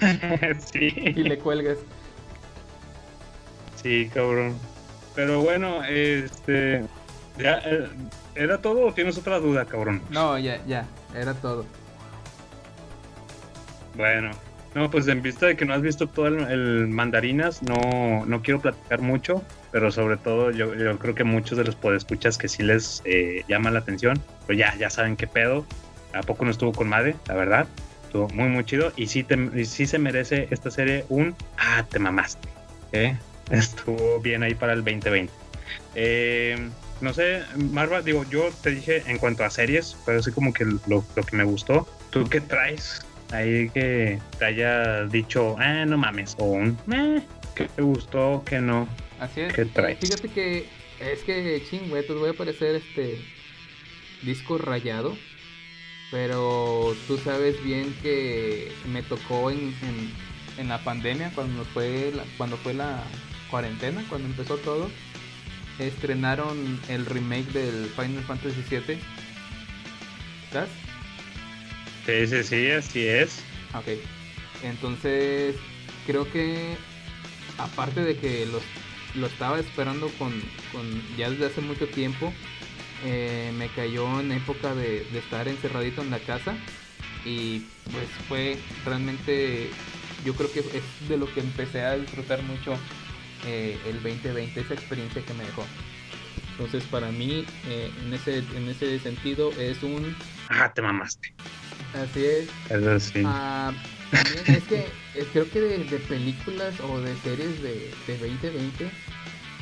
sí. 0.58 0.92
Y 0.96 1.22
le 1.22 1.38
cuelgas. 1.38 1.78
Sí, 3.76 4.10
cabrón. 4.12 4.56
Pero 5.14 5.40
bueno, 5.42 5.84
este. 5.84 6.84
Ya, 7.38 7.58
eh, 7.64 7.88
¿Era 8.34 8.58
todo 8.58 8.86
o 8.86 8.92
tienes 8.92 9.18
otra 9.18 9.38
duda, 9.38 9.66
cabrón? 9.66 10.02
No, 10.10 10.38
ya, 10.38 10.64
ya, 10.66 10.86
era 11.14 11.34
todo. 11.34 11.66
Bueno, 13.94 14.30
no, 14.74 14.90
pues 14.90 15.08
en 15.08 15.22
vista 15.22 15.46
de 15.46 15.56
que 15.56 15.64
no 15.64 15.74
has 15.74 15.82
visto 15.82 16.06
todo 16.06 16.28
el, 16.28 16.40
el 16.50 16.88
mandarinas, 16.88 17.62
no, 17.62 18.24
no 18.24 18.42
quiero 18.42 18.60
platicar 18.60 19.00
mucho, 19.00 19.42
pero 19.72 19.90
sobre 19.90 20.16
todo 20.16 20.50
yo, 20.50 20.74
yo 20.74 20.98
creo 20.98 21.14
que 21.14 21.24
muchos 21.24 21.56
de 21.58 21.64
los 21.64 21.76
podescuchas 21.76 22.38
que 22.38 22.48
sí 22.48 22.62
les 22.62 23.02
eh, 23.04 23.44
llama 23.48 23.70
la 23.70 23.80
atención, 23.80 24.20
pues 24.46 24.58
ya, 24.58 24.74
ya 24.76 24.90
saben 24.90 25.16
qué 25.16 25.26
pedo. 25.26 25.64
¿A 26.12 26.22
poco 26.22 26.44
no 26.44 26.50
estuvo 26.50 26.72
con 26.72 26.88
madre? 26.88 27.14
La 27.28 27.34
verdad. 27.34 27.66
Estuvo 28.04 28.28
muy, 28.30 28.48
muy 28.48 28.64
chido. 28.64 28.92
Y 28.96 29.06
sí, 29.06 29.22
te, 29.22 29.38
y 29.54 29.64
sí 29.64 29.86
se 29.86 29.98
merece 29.98 30.48
esta 30.50 30.70
serie 30.70 31.04
un. 31.08 31.36
Ah, 31.56 31.84
te 31.88 32.00
mamaste. 32.00 32.48
¿eh? 32.92 33.16
Estuvo 33.50 34.20
bien 34.20 34.42
ahí 34.42 34.54
para 34.54 34.72
el 34.72 34.80
2020. 34.84 35.32
Eh, 35.94 36.68
no 37.00 37.14
sé, 37.14 37.42
Marva, 37.56 38.02
digo, 38.02 38.24
yo 38.28 38.50
te 38.62 38.70
dije 38.70 39.04
en 39.06 39.18
cuanto 39.18 39.44
a 39.44 39.50
series, 39.50 39.96
pero 40.04 40.18
así 40.18 40.32
como 40.32 40.52
que 40.52 40.64
lo, 40.64 41.04
lo 41.14 41.22
que 41.22 41.36
me 41.36 41.44
gustó. 41.44 41.88
¿Tú 42.10 42.24
qué 42.24 42.40
traes? 42.40 43.06
Ahí 43.32 43.70
que 43.70 44.18
te 44.38 44.44
haya 44.44 45.04
dicho, 45.04 45.56
ah, 45.58 45.84
no 45.86 45.96
mames, 45.96 46.34
o 46.38 46.46
un, 46.46 46.76
eh, 46.92 47.22
que 47.50 47.64
te 47.64 47.82
gustó, 47.82 48.42
que 48.44 48.60
no. 48.60 48.88
Así 49.18 49.42
es. 49.42 49.52
¿Qué 49.52 49.64
traes? 49.64 49.98
Fíjate 49.98 50.28
que 50.28 50.66
es 51.00 51.20
que 51.22 51.62
ching, 51.68 51.88
güey, 51.88 52.06
te 52.06 52.12
voy 52.12 52.30
a 52.30 52.34
parecer 52.34 52.76
este 52.76 53.18
disco 54.22 54.58
rayado. 54.58 55.16
Pero 56.10 56.96
tú 57.06 57.18
sabes 57.18 57.62
bien 57.62 57.94
que 58.02 58.72
me 58.92 59.02
tocó 59.02 59.50
en, 59.50 59.58
en, 59.58 60.12
en 60.58 60.68
la 60.68 60.82
pandemia, 60.82 61.30
cuando 61.34 61.64
fue 61.66 62.12
la, 62.14 62.24
cuando 62.36 62.56
fue 62.56 62.74
la 62.74 63.04
cuarentena, 63.50 64.04
cuando 64.08 64.26
empezó 64.26 64.56
todo. 64.58 64.90
Estrenaron 65.78 66.80
el 66.88 67.06
remake 67.06 67.52
del 67.52 67.86
Final 67.96 68.22
Fantasy 68.24 68.62
VII. 68.68 68.98
¿Estás? 70.44 70.68
Sí, 72.04 72.26
sí, 72.26 72.42
sí, 72.42 72.70
así 72.70 73.06
es. 73.06 73.42
Ok. 73.74 73.86
Entonces, 74.62 75.54
creo 76.06 76.30
que 76.30 76.76
aparte 77.64 78.02
de 78.02 78.16
que 78.16 78.46
los, 78.46 78.62
lo 79.14 79.26
estaba 79.26 79.58
esperando 79.58 80.08
con, 80.18 80.32
con 80.72 81.16
ya 81.16 81.30
desde 81.30 81.46
hace 81.46 81.60
mucho 81.60 81.88
tiempo, 81.88 82.32
eh, 83.04 83.52
me 83.56 83.68
cayó 83.68 84.20
en 84.20 84.32
época 84.32 84.74
de, 84.74 85.04
de 85.04 85.18
estar 85.18 85.48
encerradito 85.48 86.02
en 86.02 86.10
la 86.10 86.18
casa 86.18 86.54
y 87.24 87.60
pues 87.92 88.08
fue 88.28 88.58
realmente, 88.84 89.70
yo 90.24 90.34
creo 90.34 90.50
que 90.52 90.60
es 90.60 91.08
de 91.08 91.16
lo 91.16 91.32
que 91.32 91.40
empecé 91.40 91.82
a 91.82 91.96
disfrutar 91.96 92.42
mucho 92.42 92.74
eh, 93.46 93.78
el 93.86 94.02
2020, 94.02 94.60
esa 94.60 94.74
experiencia 94.74 95.24
que 95.24 95.34
me 95.34 95.44
dejó. 95.44 95.64
Entonces 96.52 96.84
para 96.84 97.10
mí, 97.10 97.44
eh, 97.68 97.90
en, 98.04 98.12
ese, 98.12 98.38
en 98.38 98.68
ese 98.68 98.98
sentido, 98.98 99.50
es 99.52 99.82
un... 99.82 100.14
Ah, 100.50 100.72
te 100.72 100.82
mamaste. 100.82 101.32
Así 101.94 102.24
es. 102.24 102.48
Eso 102.68 103.00
sí. 103.00 103.22
Ah, 103.24 103.72
también 104.10 104.56
es 104.56 104.64
que 104.64 104.84
creo 105.32 105.48
que 105.50 105.60
de, 105.60 105.78
de 105.84 105.98
películas 106.00 106.74
o 106.80 107.00
de 107.00 107.14
series 107.18 107.62
de, 107.62 107.90
de 108.06 108.18
2020, 108.18 108.90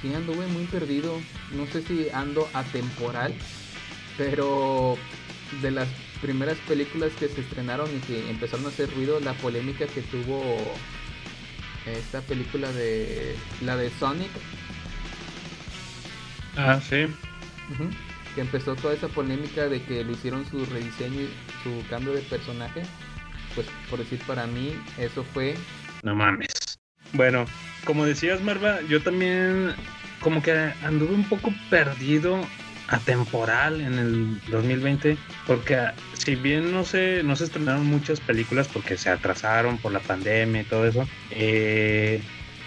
sí 0.00 0.14
anduve 0.14 0.46
muy 0.48 0.64
perdido. 0.64 1.20
No 1.52 1.66
sé 1.66 1.82
si 1.82 2.08
ando 2.10 2.48
atemporal, 2.54 3.34
pero 4.16 4.96
de 5.62 5.70
las 5.70 5.88
primeras 6.20 6.56
películas 6.66 7.12
que 7.18 7.28
se 7.28 7.40
estrenaron 7.42 7.88
y 7.94 8.00
que 8.00 8.30
empezaron 8.30 8.66
a 8.66 8.70
hacer 8.70 8.92
ruido, 8.94 9.20
la 9.20 9.34
polémica 9.34 9.86
que 9.86 10.02
tuvo 10.02 10.42
esta 11.86 12.20
película 12.22 12.70
de 12.72 13.36
la 13.62 13.76
de 13.76 13.90
Sonic, 13.90 14.30
Ah, 16.56 16.80
sí. 16.80 17.04
Ujú. 17.04 17.88
Que 18.38 18.42
empezó 18.42 18.76
toda 18.76 18.94
esa 18.94 19.08
polémica 19.08 19.66
de 19.66 19.82
que 19.82 20.04
le 20.04 20.12
hicieron 20.12 20.46
su 20.48 20.64
rediseño 20.66 21.22
y 21.22 21.28
su 21.64 21.84
cambio 21.88 22.12
de 22.12 22.20
personaje. 22.20 22.82
Pues 23.56 23.66
por 23.90 23.98
decir 23.98 24.20
para 24.28 24.46
mí, 24.46 24.74
eso 24.96 25.24
fue 25.34 25.56
No 26.04 26.14
mames. 26.14 26.78
Bueno, 27.14 27.46
como 27.84 28.06
decías, 28.06 28.40
Marva, 28.40 28.80
yo 28.82 29.02
también 29.02 29.74
como 30.20 30.40
que 30.40 30.52
anduve 30.84 31.16
un 31.16 31.24
poco 31.24 31.52
perdido 31.68 32.40
atemporal 32.86 33.80
en 33.80 33.98
el 33.98 34.40
2020, 34.52 35.18
porque 35.44 35.74
ah, 35.74 35.94
si 36.12 36.36
bien 36.36 36.70
no 36.70 36.84
se, 36.84 37.24
no 37.24 37.34
se 37.34 37.42
estrenaron 37.42 37.86
muchas 37.86 38.20
películas 38.20 38.68
porque 38.68 38.96
se 38.96 39.10
atrasaron 39.10 39.78
por 39.78 39.90
la 39.90 39.98
pandemia 39.98 40.62
y 40.62 40.64
todo 40.64 40.86
eso, 40.86 41.08
eh, 41.32 42.22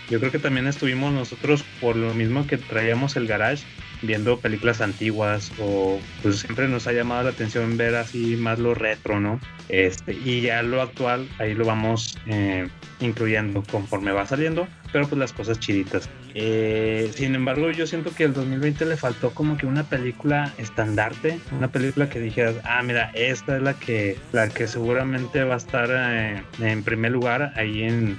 yo 0.10 0.20
creo 0.20 0.34
que 0.34 0.40
también 0.40 0.68
estuvimos 0.68 1.14
nosotros 1.14 1.64
por 1.80 1.96
lo 1.96 2.14
mismo 2.14 2.46
que 2.46 2.58
traíamos 2.58 3.16
el 3.16 3.26
garage 3.26 3.64
viendo 4.02 4.40
películas 4.40 4.82
antiguas 4.82 5.52
o 5.60 6.00
pues 6.22 6.40
siempre 6.40 6.68
nos 6.68 6.88
ha 6.88 6.92
llamado 6.92 7.24
la 7.24 7.30
atención 7.32 7.78
ver 7.78 7.96
así 7.96 8.36
más 8.36 8.60
lo 8.60 8.74
retro, 8.74 9.20
¿no? 9.20 9.40
Este, 9.70 10.14
y 10.14 10.42
ya 10.42 10.62
lo 10.64 10.82
actual 10.82 11.30
ahí 11.40 11.54
lo 11.54 11.66
vamos 11.66 12.18
eh, 12.26 12.68
incluyendo 13.00 13.64
conforme 13.72 14.12
va 14.12 14.26
saliendo, 14.26 14.68
pero 14.92 15.08
pues 15.08 15.20
las 15.20 15.34
cosas 15.34 15.60
chiditas. 15.60 16.10
Eh, 16.34 17.12
sin 17.16 17.36
embargo, 17.36 17.72
yo 17.72 17.88
siento 17.88 18.14
que 18.14 18.24
el 18.24 18.34
2020 18.34 18.86
le 18.86 18.98
faltó 18.98 19.32
como 19.32 19.58
que 19.58 19.66
una 19.66 19.84
película 19.84 20.54
estandarte, 20.58 21.40
una 21.52 21.68
película 21.70 22.10
que 22.10 22.20
dijeras, 22.20 22.56
ah, 22.64 22.82
mira, 22.84 23.12
esta 23.14 23.58
es 23.58 23.64
la 23.64 23.74
que, 23.74 24.18
la 24.32 24.50
que 24.50 24.68
seguramente 24.68 25.44
va 25.44 25.56
a 25.56 25.58
estar 25.58 25.90
eh, 25.92 26.44
en 26.60 26.84
primer 26.84 27.12
lugar 27.12 27.54
ahí 27.56 27.84
en, 27.84 28.18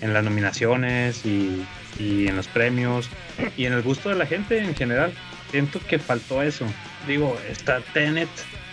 en 0.00 0.12
las 0.12 0.24
nominaciones 0.24 1.24
y, 1.24 1.64
y 1.98 2.28
en 2.28 2.36
los 2.36 2.48
premios 2.48 3.08
y 3.56 3.66
en 3.66 3.72
el 3.72 3.82
gusto 3.82 4.08
de 4.08 4.14
la 4.16 4.26
gente 4.26 4.58
en 4.58 4.74
general. 4.74 5.12
Siento 5.50 5.80
que 5.86 5.98
faltó 5.98 6.42
eso. 6.42 6.66
Digo, 7.06 7.38
está 7.48 7.80
Tenet, 7.80 8.28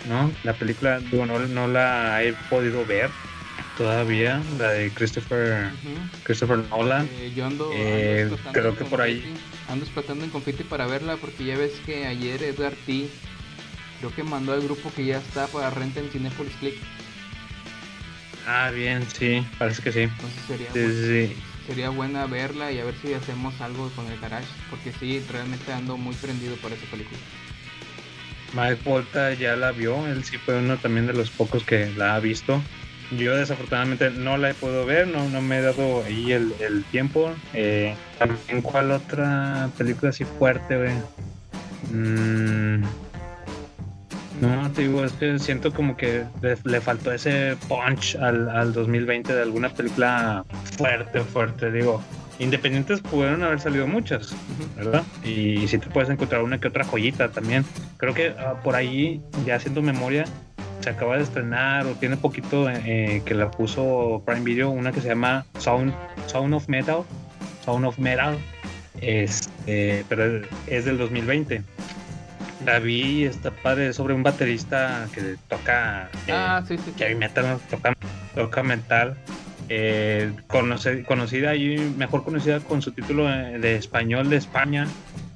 ¿no? 0.08 0.32
La 0.44 0.54
película, 0.54 1.00
digo, 1.00 1.26
no, 1.26 1.38
no 1.40 1.68
la 1.68 2.22
he 2.22 2.32
podido 2.48 2.86
ver 2.86 3.10
todavía, 3.76 4.42
la 4.58 4.70
de 4.72 4.90
Christopher. 4.90 5.70
Christopher 6.24 6.58
Nolan. 6.70 7.08
Eh, 7.18 7.32
yo 7.34 7.46
ando, 7.46 7.70
Eh, 7.72 8.22
ando 8.22 8.34
explotando 8.36 8.60
creo 8.60 8.76
que 8.76 8.84
por 8.84 9.00
ahí- 9.02 9.34
Ando 9.68 9.84
explotando 9.84 10.24
en 10.24 10.30
confeti 10.30 10.64
para 10.64 10.86
verla 10.86 11.16
porque 11.16 11.44
ya 11.44 11.56
ves 11.56 11.72
que 11.86 12.06
ayer 12.06 12.42
Edgar 12.42 12.72
T. 12.86 13.06
Creo 14.00 14.14
que 14.14 14.22
mandó 14.24 14.52
al 14.54 14.62
grupo 14.62 14.90
que 14.96 15.04
ya 15.04 15.18
está 15.18 15.46
para 15.46 15.70
renta 15.70 16.00
en 16.00 16.08
Cinepolis 16.10 16.54
Click. 16.60 16.74
Ah, 18.46 18.70
bien, 18.70 19.06
sí, 19.12 19.46
parece 19.58 19.82
que 19.82 19.92
sí. 19.92 20.00
Entonces 20.00 20.42
sería, 20.46 20.72
Sí, 20.72 20.78
bu- 20.78 20.90
sí, 20.92 21.34
sí. 21.34 21.42
Sería 21.66 21.90
buena 21.90 22.26
verla 22.26 22.72
y 22.72 22.78
a 22.78 22.84
ver 22.84 22.94
si 23.02 23.14
hacemos 23.14 23.60
algo 23.60 23.90
con 23.90 24.06
el 24.06 24.18
garage. 24.20 24.48
Porque 24.68 24.92
sí, 24.92 25.22
realmente 25.30 25.72
ando 25.72 25.96
muy 25.96 26.14
prendido 26.14 26.56
por 26.56 26.72
esa 26.72 26.86
película. 26.86 27.18
Mike 28.52 28.80
Volta 28.84 29.32
ya 29.34 29.54
la 29.54 29.70
vio, 29.72 30.06
él 30.06 30.24
sí 30.24 30.36
fue 30.38 30.58
uno 30.58 30.76
también 30.76 31.06
de 31.06 31.12
los 31.12 31.30
pocos 31.30 31.64
que 31.64 31.90
la 31.96 32.16
ha 32.16 32.20
visto. 32.20 32.60
Yo 33.16 33.36
desafortunadamente 33.36 34.10
no 34.10 34.36
la 34.36 34.50
he 34.50 34.54
podido 34.54 34.86
ver, 34.86 35.08
no, 35.08 35.28
no 35.28 35.40
me 35.40 35.58
he 35.58 35.62
dado 35.62 36.04
ahí 36.04 36.32
el, 36.32 36.84
tiempo. 36.90 37.32
Eh, 37.54 37.94
también 38.18 38.62
cuál 38.62 38.92
otra 38.92 39.68
película 39.76 40.10
así 40.10 40.24
fuerte, 40.24 40.76
güey. 40.76 40.92
Mm, 41.92 42.84
no, 44.40 44.70
te 44.72 44.82
digo, 44.82 45.04
es 45.04 45.12
que 45.12 45.38
siento 45.38 45.72
como 45.72 45.96
que 45.96 46.24
le, 46.40 46.56
le 46.64 46.80
faltó 46.80 47.12
ese 47.12 47.56
punch 47.68 48.16
al, 48.16 48.48
al 48.48 48.72
2020 48.72 49.34
de 49.34 49.42
alguna 49.42 49.68
película 49.68 50.44
fuerte, 50.76 51.20
fuerte, 51.20 51.70
digo. 51.70 52.02
Independientes 52.38 53.02
pudieron 53.02 53.42
haber 53.42 53.60
salido 53.60 53.86
muchas, 53.86 54.34
¿verdad? 54.74 55.02
Y 55.22 55.68
si 55.68 55.76
te 55.76 55.88
puedes 55.88 56.08
encontrar 56.08 56.42
una 56.42 56.58
que 56.58 56.68
otra 56.68 56.84
joyita 56.84 57.28
también. 57.28 57.66
Creo 57.98 58.14
que 58.14 58.34
ah, 58.38 58.54
por 58.64 58.76
ahí, 58.76 59.20
ya 59.44 59.56
haciendo 59.56 59.82
memoria, 59.82 60.24
se 60.80 60.88
acaba 60.88 61.18
de 61.18 61.22
estrenar 61.24 61.86
o 61.86 61.92
tiene 61.92 62.16
poquito 62.16 62.70
eh, 62.70 63.20
que 63.26 63.34
la 63.34 63.50
puso 63.50 64.22
Prime 64.24 64.40
Video, 64.40 64.70
una 64.70 64.90
que 64.90 65.02
se 65.02 65.08
llama 65.08 65.44
Sound, 65.58 65.92
Sound 66.28 66.54
of 66.54 66.66
Metal. 66.68 67.02
Sound 67.66 67.84
of 67.84 67.98
Metal. 67.98 68.38
Este, 69.02 70.06
pero 70.08 70.40
es 70.66 70.84
del 70.86 70.96
2020. 70.96 71.62
La 72.66 72.78
vi 72.78 73.24
está 73.24 73.50
padre 73.50 73.92
sobre 73.92 74.12
un 74.14 74.22
baterista 74.22 75.08
que 75.14 75.36
toca 75.48 76.10
eh, 76.26 76.32
Ah, 76.32 76.62
sí, 76.66 76.76
sí. 76.78 77.14
metal, 77.14 77.58
toca, 77.70 77.94
toca 78.34 78.62
metal. 78.62 79.16
eh, 79.72 80.32
conoce- 80.48 81.04
conocida 81.04 81.54
y 81.54 81.78
mejor 81.96 82.24
conocida 82.24 82.58
con 82.60 82.82
su 82.82 82.90
título 82.92 83.30
eh, 83.32 83.58
de 83.60 83.76
español 83.76 84.28
de 84.28 84.36
España 84.36 84.86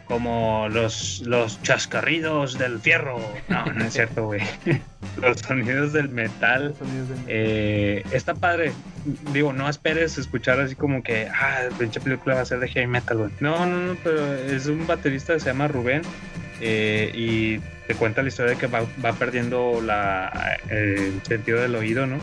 como 0.06 0.68
los, 0.70 1.22
los 1.24 1.62
chascarridos 1.62 2.58
del 2.58 2.78
fierro. 2.80 3.18
No, 3.48 3.64
no 3.66 3.84
es 3.84 3.92
cierto, 3.94 4.26
güey. 4.26 4.42
los 5.22 5.38
sonidos 5.40 5.92
del 5.94 6.08
metal. 6.10 6.74
Sonidos 6.78 7.08
Eh, 7.28 8.04
está 8.10 8.34
padre. 8.34 8.72
Digo, 9.32 9.52
no 9.54 9.68
esperes 9.68 10.18
escuchar 10.18 10.60
así 10.60 10.74
como 10.74 11.02
que, 11.02 11.28
ah, 11.32 11.68
pinche 11.78 12.00
película 12.00 12.34
va 12.34 12.40
a 12.42 12.44
ser 12.44 12.58
de 12.58 12.68
heavy 12.68 12.86
metal, 12.86 13.16
güey. 13.18 13.30
No, 13.40 13.64
no, 13.66 13.78
no, 13.78 13.96
pero 14.04 14.34
es 14.34 14.66
un 14.66 14.86
baterista 14.86 15.32
que 15.34 15.40
se 15.40 15.46
llama 15.46 15.68
Rubén 15.68 16.02
eh, 16.60 17.10
y 17.14 17.58
te 17.86 17.94
cuenta 17.94 18.22
la 18.22 18.28
historia 18.28 18.52
de 18.52 18.58
que 18.58 18.66
va, 18.66 18.82
va 19.04 19.12
perdiendo 19.12 19.80
la, 19.82 20.58
el 20.68 21.20
sentido 21.22 21.60
del 21.60 21.74
oído, 21.74 22.06
¿no? 22.06 22.18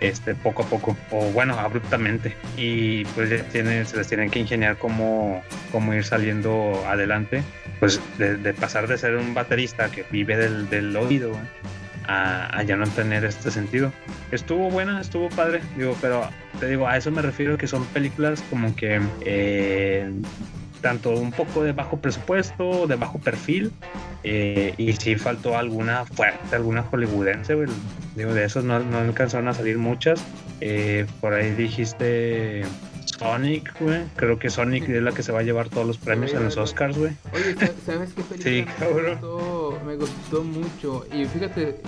Este, 0.00 0.34
poco 0.34 0.62
a 0.62 0.66
poco, 0.66 0.96
o 1.10 1.30
bueno, 1.32 1.58
abruptamente. 1.58 2.34
Y 2.56 3.04
pues 3.06 3.30
ya 3.30 3.42
tiene, 3.44 3.84
se 3.84 3.96
les 3.96 4.06
tienen 4.08 4.30
que 4.30 4.38
ingeniar 4.38 4.76
cómo, 4.76 5.42
cómo 5.72 5.94
ir 5.94 6.04
saliendo 6.04 6.84
adelante. 6.86 7.42
Pues 7.80 8.00
de, 8.18 8.36
de 8.36 8.54
pasar 8.54 8.88
de 8.88 8.98
ser 8.98 9.16
un 9.16 9.34
baterista 9.34 9.90
que 9.90 10.04
vive 10.10 10.36
del, 10.36 10.68
del 10.68 10.96
oído, 10.96 11.30
güey, 11.30 11.42
a, 12.08 12.58
a 12.58 12.62
ya 12.62 12.76
no 12.76 12.86
tener 12.88 13.24
este 13.24 13.50
sentido. 13.50 13.92
Estuvo 14.32 14.70
buena, 14.70 15.00
estuvo 15.00 15.28
padre, 15.28 15.60
digo, 15.76 15.96
pero 16.00 16.28
te 16.58 16.68
digo, 16.68 16.88
a 16.88 16.96
eso 16.96 17.10
me 17.10 17.22
refiero 17.22 17.56
que 17.56 17.66
son 17.66 17.84
películas 17.86 18.42
como 18.50 18.74
que 18.74 19.00
eh, 19.24 20.10
tanto 20.80 21.10
un 21.10 21.32
poco 21.32 21.62
de 21.62 21.72
bajo 21.72 21.98
presupuesto, 21.98 22.86
de 22.86 22.96
bajo 22.96 23.18
perfil, 23.18 23.72
eh, 24.24 24.74
y 24.76 24.92
si 24.94 25.16
faltó 25.16 25.56
alguna 25.56 26.04
fuerte, 26.04 26.54
alguna 26.56 26.82
hollywoodense, 26.82 27.54
güey. 27.54 27.68
digo, 28.16 28.32
de 28.34 28.44
esos 28.44 28.64
no, 28.64 28.78
no 28.80 28.98
alcanzaron 28.98 29.48
a 29.48 29.54
salir 29.54 29.78
muchas. 29.78 30.22
Eh, 30.60 31.06
por 31.20 31.34
ahí 31.34 31.50
dijiste 31.50 32.62
Sonic, 33.18 33.78
güey. 33.80 34.02
Creo 34.16 34.38
que 34.38 34.50
Sonic 34.50 34.88
es 34.88 35.02
la 35.02 35.12
que 35.12 35.22
se 35.22 35.32
va 35.32 35.40
a 35.40 35.42
llevar 35.42 35.68
todos 35.68 35.86
los 35.86 35.98
premios 35.98 36.32
en 36.34 36.44
los 36.44 36.56
Oscars, 36.56 36.96
güey. 36.98 37.12
Oye, 37.32 37.54
¿sa- 37.58 37.72
¿sabes 37.92 38.12
qué 38.14 38.22
película 38.22 38.42
Sí, 38.42 38.64
me, 38.66 38.74
cabrón. 38.86 39.10
gustó, 39.12 39.80
me 39.86 39.96
gustó 39.96 40.42
mucho? 40.44 41.06
Y 41.12 41.24
fíjate, 41.26 41.80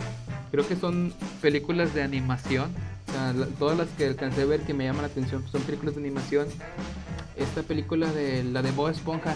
creo 0.51 0.67
que 0.69 0.77
son 0.77 1.13
películas 1.41 1.95
de 1.95 2.03
animación. 2.03 2.71
O 3.19 3.21
sea, 3.21 3.33
la- 3.33 3.47
todas 3.47 3.77
las 3.77 3.89
que 3.89 4.07
alcancé 4.07 4.43
a 4.43 4.47
ver 4.47 4.61
que 4.61 4.75
me 4.75 4.85
llaman 4.85 5.03
la 5.03 5.09
atención 5.09 5.41
pues, 5.43 5.51
son 5.51 5.63
películas 5.63 5.97
de 5.97 6.01
animación. 6.03 6.47
Esta 7.37 7.63
película 7.63 8.07
de 8.13 8.45
la 8.45 8.63
de 8.63 8.71
Bob 8.71 8.91
Esponja. 8.91 9.35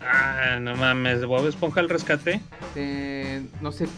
Ah, 0.00 0.58
no 0.60 0.76
mames, 0.76 1.24
Bob 1.24 1.46
Esponja 1.46 1.80
el 1.80 1.88
rescate, 1.88 2.40
eh, 2.74 3.42
no 3.60 3.72
sé. 3.72 3.88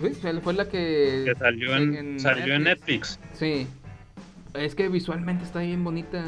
Uy, 0.00 0.14
fue 0.42 0.52
la 0.54 0.68
que... 0.68 1.24
que 1.26 1.34
salió 1.38 1.76
en, 1.76 1.94
en 1.94 2.20
salió 2.20 2.54
en 2.54 2.64
Netflix. 2.64 3.18
Sí. 3.32 3.66
Es 4.54 4.74
que 4.74 4.88
visualmente 4.88 5.44
está 5.44 5.60
bien 5.60 5.82
bonita. 5.82 6.24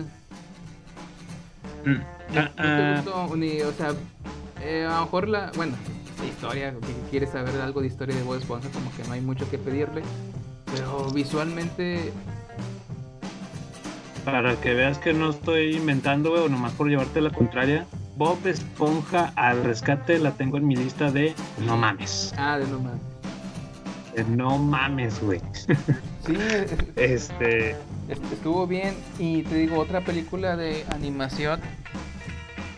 Mm. 1.85 1.93
¿No, 1.93 2.41
Ah, 2.41 2.51
no 2.57 2.65
ah, 2.65 3.03
te 3.05 3.11
gustó? 3.11 3.37
Ni, 3.37 3.61
o 3.61 3.73
sea, 3.73 3.93
eh, 4.63 4.87
a 4.89 4.95
lo 5.01 5.05
mejor 5.05 5.29
la. 5.29 5.53
Bueno, 5.57 5.77
historia, 6.27 6.73
que 6.73 7.11
quieres 7.11 7.31
saber 7.31 7.61
algo 7.61 7.81
de 7.83 7.89
historia 7.89 8.17
de 8.17 8.23
Bob 8.23 8.37
Esponja, 8.39 8.69
como 8.71 8.91
que 8.97 9.05
no 9.05 9.13
hay 9.13 9.21
mucho 9.21 9.49
que 9.51 9.59
pedirle. 9.59 10.03
Pero 10.73 11.11
visualmente. 11.11 12.13
Para 14.25 14.57
que 14.57 14.73
veas 14.75 14.99
que 14.99 15.13
no 15.13 15.31
estoy 15.31 15.77
inventando, 15.77 16.31
güey, 16.31 16.43
o 16.45 16.49
nomás 16.49 16.73
por 16.73 16.89
llevarte 16.89 17.21
la 17.21 17.31
contraria. 17.31 17.85
Bob 18.17 18.39
Esponja 18.47 19.33
al 19.37 19.65
rescate 19.65 20.19
la 20.19 20.31
tengo 20.31 20.57
en 20.57 20.67
mi 20.67 20.77
lista 20.77 21.11
de 21.11 21.35
no 21.67 21.77
mames. 21.77 22.33
Ah, 22.39 22.59
de 22.59 22.67
no 22.69 22.79
mames. 22.79 23.01
De 24.15 24.25
no 24.25 24.57
mames, 24.59 25.21
güey. 25.21 25.41
Sí, 26.25 26.37
Este. 26.97 27.71
est- 28.09 28.33
estuvo 28.33 28.67
bien. 28.67 28.95
Y 29.19 29.43
te 29.43 29.57
digo, 29.57 29.79
otra 29.79 30.01
película 30.03 30.57
de 30.57 30.85
animación 30.95 31.61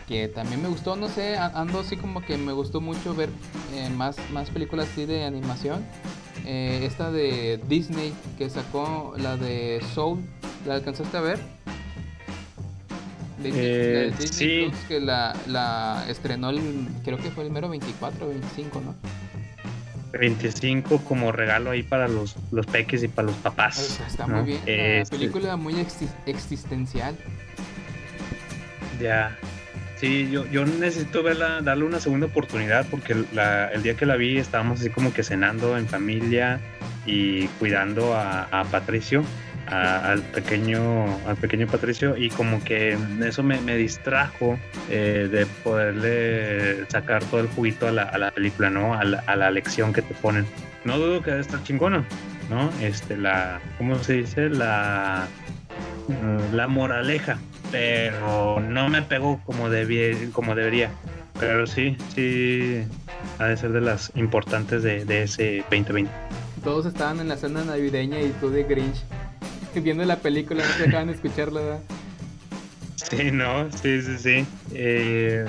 que 0.07 0.27
también 0.29 0.61
me 0.61 0.69
gustó, 0.69 0.95
no 0.95 1.07
sé, 1.09 1.37
ando 1.37 1.81
así 1.81 1.97
como 1.97 2.21
que 2.21 2.37
me 2.37 2.53
gustó 2.53 2.79
mucho 2.81 3.13
ver 3.13 3.29
eh, 3.73 3.89
más, 3.89 4.15
más 4.31 4.49
películas 4.49 4.87
así 4.91 5.05
de 5.05 5.23
animación. 5.25 5.85
Eh, 6.49 6.85
esta 6.85 7.11
de 7.11 7.59
Disney 7.67 8.13
que 8.37 8.49
sacó, 8.49 9.13
la 9.17 9.35
de 9.35 9.83
Soul, 9.93 10.19
¿la 10.65 10.75
alcanzaste 10.75 11.17
a 11.17 11.21
ver? 11.21 11.39
Disney- 13.43 13.61
Eh, 13.65 13.93
la 13.93 13.99
de 13.99 14.23
Disney 14.23 14.27
sí. 14.29 14.65
Plus, 14.69 14.79
que 14.87 14.99
la, 15.01 15.35
la 15.47 16.05
estrenó 16.07 16.49
el, 16.51 16.87
creo 17.03 17.17
que 17.17 17.31
fue 17.31 17.43
el 17.43 17.51
mero 17.51 17.67
24 17.67 18.25
o 18.25 18.29
25, 18.29 18.79
¿no? 18.81 18.95
25 20.17 20.99
como 20.99 21.33
regalo 21.33 21.71
ahí 21.71 21.83
para 21.83 22.07
los, 22.07 22.35
los 22.51 22.65
peques 22.65 23.03
y 23.03 23.09
para 23.09 23.27
los 23.27 23.35
papás. 23.37 23.99
Está, 24.07 24.25
muy 24.25 24.43
bien, 24.43 24.61
la 24.65 24.71
Este, 25.01 25.17
película 25.17 25.57
muy 25.57 25.73
exi- 25.73 26.07
existencial. 26.25 27.13
Ya. 29.01 29.37
Sí, 29.99 30.29
yo, 30.31 30.45
yo 30.47 30.63
necesito 30.65 31.23
verla, 31.23 31.59
darle 31.61 31.83
una 31.85 31.99
segunda 31.99 32.27
oportunidad 32.27 32.85
porque 32.91 33.15
la- 33.33 33.69
el 33.71 33.81
día 33.81 33.95
que 33.95 34.05
la 34.05 34.15
vi 34.15 34.37
estábamos 34.37 34.79
así 34.79 34.89
como 34.91 35.11
que 35.11 35.23
cenando 35.23 35.75
en 35.75 35.87
familia 35.87 36.59
y 37.07 37.47
cuidando 37.59 38.13
a, 38.15 38.63
Patricio, 38.71 39.23
a- 39.67 40.11
al 40.11 40.21
pequeño, 40.21 41.05
al 41.27 41.35
pequeño 41.37 41.65
Patricio 41.65 42.15
y 42.15 42.29
como 42.29 42.63
que 42.63 42.95
eso 43.25 43.41
me, 43.41 43.59
me 43.61 43.75
distrajo 43.75 44.59
eh, 44.91 45.27
de 45.31 45.47
poderle 45.63 46.85
sacar 46.89 47.23
todo 47.23 47.39
el 47.41 47.47
juguito 47.47 47.87
a 47.87 47.91
la, 47.91 48.03
a 48.03 48.17
la 48.19 48.29
película, 48.29 48.69
¿no? 48.69 48.93
A 48.93 49.03
la, 49.03 49.23
a 49.25 49.35
la 49.35 49.49
lección 49.49 49.93
que 49.93 50.03
te 50.03 50.13
ponen. 50.13 50.45
No 50.85 50.99
dudo 50.99 51.23
que 51.23 51.31
debe 51.31 51.41
estar 51.41 51.63
chingona, 51.63 52.03
¿no? 52.51 52.69
Este, 52.83 53.17
la, 53.17 53.59
¿cómo 53.79 53.97
se 54.03 54.13
dice? 54.13 54.47
La, 54.49 55.25
la 56.53 56.67
moraleja 56.67 57.39
pero 57.71 58.59
no 58.59 58.89
me 58.89 59.01
pegó 59.01 59.39
como 59.45 59.69
debía, 59.69 60.15
como 60.31 60.55
debería. 60.55 60.89
Pero 61.39 61.67
sí, 61.67 61.95
sí, 62.15 62.83
ha 63.39 63.45
de 63.45 63.57
ser 63.57 63.71
de 63.71 63.81
las 63.81 64.11
importantes 64.15 64.81
de, 64.83 65.05
de 65.05 65.23
ese 65.23 65.57
2020. 65.69 66.11
Todos 66.63 66.85
estaban 66.87 67.19
en 67.19 67.27
la 67.27 67.37
cena 67.37 67.63
navideña 67.63 68.19
y 68.19 68.29
tú 68.39 68.49
de 68.49 68.63
Grinch 68.63 69.03
viendo 69.75 70.03
la 70.05 70.17
película, 70.17 70.63
no 70.65 70.73
te 70.77 70.83
dejaban 70.83 71.09
escucharla. 71.09 71.61
¿verdad? 71.61 71.79
Sí, 72.95 73.31
no, 73.31 73.71
sí, 73.71 74.01
sí, 74.01 74.17
sí. 74.17 74.45
Eh, 74.73 75.45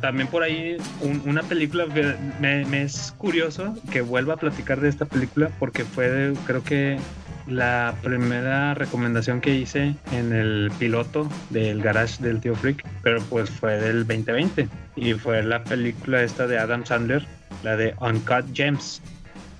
también 0.00 0.28
por 0.28 0.42
ahí 0.42 0.76
un- 1.02 1.22
una 1.26 1.42
película, 1.42 1.86
que 1.92 2.14
me, 2.40 2.64
me 2.64 2.82
es 2.82 3.12
curioso 3.18 3.74
que 3.92 4.00
vuelva 4.00 4.34
a 4.34 4.36
platicar 4.38 4.80
de 4.80 4.88
esta 4.88 5.04
película 5.04 5.50
porque 5.58 5.84
fue 5.84 6.32
creo 6.46 6.62
que 6.64 6.98
la 7.46 7.94
primera 8.02 8.74
recomendación 8.74 9.40
que 9.40 9.54
hice 9.54 9.94
en 10.12 10.32
el 10.32 10.70
piloto 10.78 11.28
del 11.50 11.82
garage 11.82 12.22
del 12.22 12.40
tío 12.40 12.54
Freak, 12.54 12.84
pero 13.02 13.20
pues 13.22 13.50
fue 13.50 13.78
del 13.78 14.06
2020 14.06 14.68
y 14.96 15.14
fue 15.14 15.42
la 15.42 15.62
película 15.62 16.22
esta 16.22 16.46
de 16.46 16.58
Adam 16.58 16.84
Sandler, 16.84 17.24
la 17.62 17.76
de 17.76 17.94
Uncut 18.00 18.46
Gems, 18.52 19.00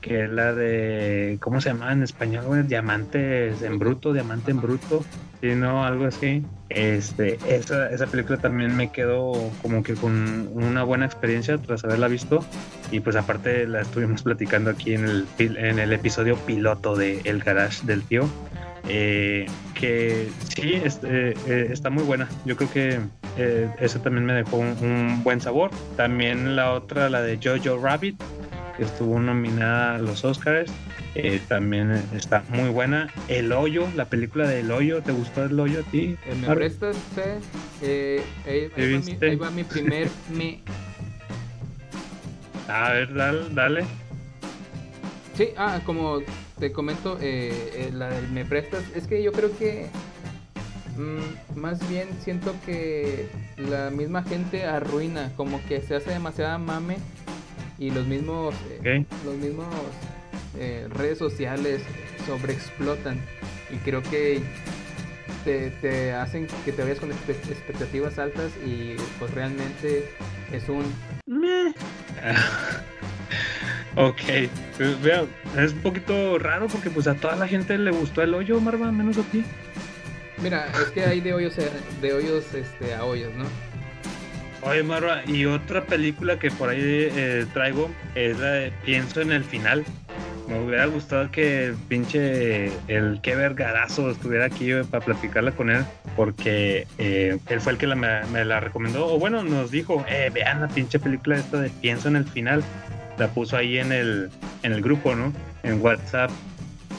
que 0.01 0.24
es 0.24 0.30
la 0.30 0.55
de, 0.55 1.39
¿cómo 1.41 1.61
se 1.61 1.70
llama 1.70 1.93
en 1.93 2.03
español? 2.03 2.66
Diamantes 2.66 3.62
en 3.62 3.78
bruto, 3.78 4.12
diamante 4.12 4.51
en 4.51 4.61
bruto, 4.61 5.05
sí, 5.41 5.55
no, 5.55 5.84
algo 5.84 6.07
así. 6.07 6.45
Este, 6.69 7.39
esa, 7.49 7.91
esa 7.91 8.07
película 8.07 8.39
también 8.39 8.77
me 8.77 8.91
quedó 8.91 9.33
como 9.62 9.85
que 9.85 9.95
con 9.95 10.49
una 10.53 10.83
buena 10.83 11.07
experiencia 11.07 11.59
tras 11.59 11.85
haberla 11.85 12.09
visto 12.09 12.45
y 12.91 12.99
pues 13.01 13.14
aparte 13.14 13.69
la 13.69 13.83
estuvimos 13.83 14.23
platicando 14.23 14.71
aquí 14.71 14.95
en 14.95 15.05
el, 15.05 15.27
en 15.39 15.79
el 15.79 15.93
episodio 15.93 16.37
piloto 16.37 16.97
de 16.97 17.21
El 17.25 17.41
Garage 17.43 17.87
del 17.87 18.03
Tío. 18.03 18.29
eh, 18.89 19.47
que 19.75 20.29
sí, 20.55 20.75
este, 20.75 21.31
eh, 21.47 21.69
está 21.71 21.91
muy 21.91 22.05
buena. 22.05 22.29
Yo 22.45 22.57
creo 22.57 22.71
que 22.71 23.01
eh, 23.37 23.69
eso 23.81 24.01
también 24.01 24.25
me 24.25 24.33
dejó 24.33 24.57
un, 24.59 24.77
un 24.81 25.23
buen 25.23 25.41
sabor. 25.41 25.71
También 25.97 26.57
la 26.57 26.73
otra, 26.73 27.11
la 27.11 27.23
de 27.23 27.39
Jojo 27.43 27.79
Rabbit, 27.83 28.21
que 28.77 28.85
estuvo 28.85 29.18
nominada 29.18 29.97
a 29.97 29.99
los 29.99 30.24
Oscars. 30.24 30.70
eh, 31.14 31.41
también 31.49 31.93
está 32.14 32.45
muy 32.51 32.68
buena. 32.68 33.09
El 33.29 33.53
Hoyo, 33.53 33.87
la 33.97 34.05
película 34.07 34.47
de 34.47 34.61
El 34.61 34.70
Hoyo, 34.70 35.03
¿te 35.03 35.12
gustó 35.12 35.45
El 35.45 35.59
Hoyo 35.59 35.81
a 35.81 35.91
ti? 35.91 36.16
Eh, 36.27 36.35
¿Me 36.41 36.55
prestas? 36.55 36.97
Eh, 37.83 38.22
ahí, 38.47 38.70
¿Sí 38.74 38.83
ahí 38.83 38.93
va 38.93 38.99
mi, 39.01 39.07
viste? 39.07 39.27
ahí 39.31 39.37
va 39.37 39.51
mi 39.51 39.64
primer 39.64 40.09
me. 40.31 40.61
A 42.68 42.91
ver, 42.93 43.14
dale. 43.14 43.41
dale. 43.53 43.85
Sí, 45.35 45.51
ah, 45.57 45.81
como 45.85 46.20
te 46.59 46.72
comento, 46.72 47.18
eh, 47.20 47.53
eh, 47.74 47.91
la 47.93 48.09
del 48.09 48.29
me 48.31 48.45
prestas, 48.45 48.83
es 48.95 49.07
que 49.07 49.22
yo 49.22 49.33
creo 49.33 49.57
que 49.59 49.89
mm, 50.97 51.59
más 51.59 51.87
bien 51.91 52.09
siento 52.22 52.55
que 52.64 53.29
la 53.57 53.91
misma 53.91 54.22
gente 54.22 54.64
arruina, 54.64 55.33
como 55.37 55.62
que 55.66 55.83
se 55.83 55.95
hace 55.97 56.11
demasiada 56.11 56.57
mame 56.59 56.97
y 57.79 57.91
los 57.91 58.07
mismos, 58.07 58.55
eh, 58.85 59.05
los 59.24 59.35
mismos 59.37 59.66
eh, 60.59 60.87
redes 60.91 61.18
sociales 61.18 61.83
sobreexplotan 62.27 63.18
y 63.70 63.77
creo 63.79 64.03
que 64.03 64.41
te, 65.45 65.70
te 65.83 66.12
hacen 66.12 66.47
que 66.64 66.72
te 66.72 66.83
vayas 66.83 66.99
con 66.99 67.11
expe- 67.11 67.37
expectativas 67.51 68.18
altas 68.18 68.51
y 68.64 68.95
pues 69.18 69.33
realmente 69.35 70.09
es 70.53 70.68
un 70.68 70.85
Ok, 73.99 74.20
pues, 74.77 75.01
vea, 75.03 75.24
es 75.57 75.72
un 75.72 75.79
poquito 75.81 76.39
raro 76.39 76.66
porque 76.68 76.91
pues 76.91 77.07
a 77.07 77.14
toda 77.14 77.35
la 77.37 77.49
gente 77.49 77.79
le 77.79 77.91
gustó 77.93 78.22
el 78.22 78.35
hoyo, 78.35 78.61
Marva, 78.61 78.93
menos 78.93 79.16
a 79.16 79.22
ti. 79.22 79.43
Mira, 80.43 80.66
es 80.83 80.89
que 80.91 81.03
hay 81.07 81.20
de 81.22 81.33
hoyos 81.33 81.57
a- 81.59 82.01
de 82.03 82.12
hoyos 82.12 82.45
este 82.53 82.95
a 82.95 83.05
hoyos, 83.05 83.33
¿no? 83.35 83.45
Oye, 84.69 84.83
Marva, 84.83 85.23
y 85.27 85.45
otra 85.47 85.85
película 85.85 86.39
que 86.39 86.51
por 86.51 86.69
ahí 86.71 86.81
eh, 86.83 87.47
traigo 87.55 87.89
es 88.17 88.39
la 88.39 88.51
de 88.51 88.73
Pienso 88.85 89.21
en 89.21 89.31
el 89.31 89.45
final. 89.45 89.85
Me 90.49 90.61
hubiera 90.61 90.87
gustado 90.87 91.31
que 91.31 91.73
pinche 91.89 92.67
el 92.89 93.21
que 93.23 93.35
vergarazo 93.37 94.11
estuviera 94.11 94.47
aquí 94.47 94.71
para 94.91 95.05
platicarla 95.05 95.53
con 95.53 95.71
él, 95.71 95.85
porque 96.17 96.87
eh, 96.99 97.39
él 97.49 97.61
fue 97.61 97.73
el 97.73 97.79
que 97.79 97.87
la- 97.87 97.95
me, 97.97 98.25
me 98.33 98.45
la 98.45 98.59
recomendó, 98.61 99.07
o 99.07 99.19
bueno, 99.19 99.43
nos 99.45 99.71
dijo, 99.71 100.05
eh, 100.09 100.31
vean 100.33 100.61
la 100.61 100.69
pinche 100.69 100.99
película 100.99 101.37
esta 101.37 101.61
de 101.61 101.71
Pienso 101.71 102.09
en 102.09 102.17
el 102.17 102.25
final. 102.25 102.62
La 103.19 103.29
puso 103.29 103.57
ahí 103.57 103.79
en 103.79 103.93
el, 103.93 104.31
en 104.62 104.73
el 104.73 104.83
grupo, 104.83 105.14
¿no? 105.14 105.33
En 105.62 105.81
WhatsApp. 105.81 106.31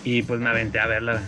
Y 0.03 0.23
pues 0.23 0.39
me 0.39 0.49
aventé 0.49 0.79
a 0.79 0.87
verla. 0.87 1.21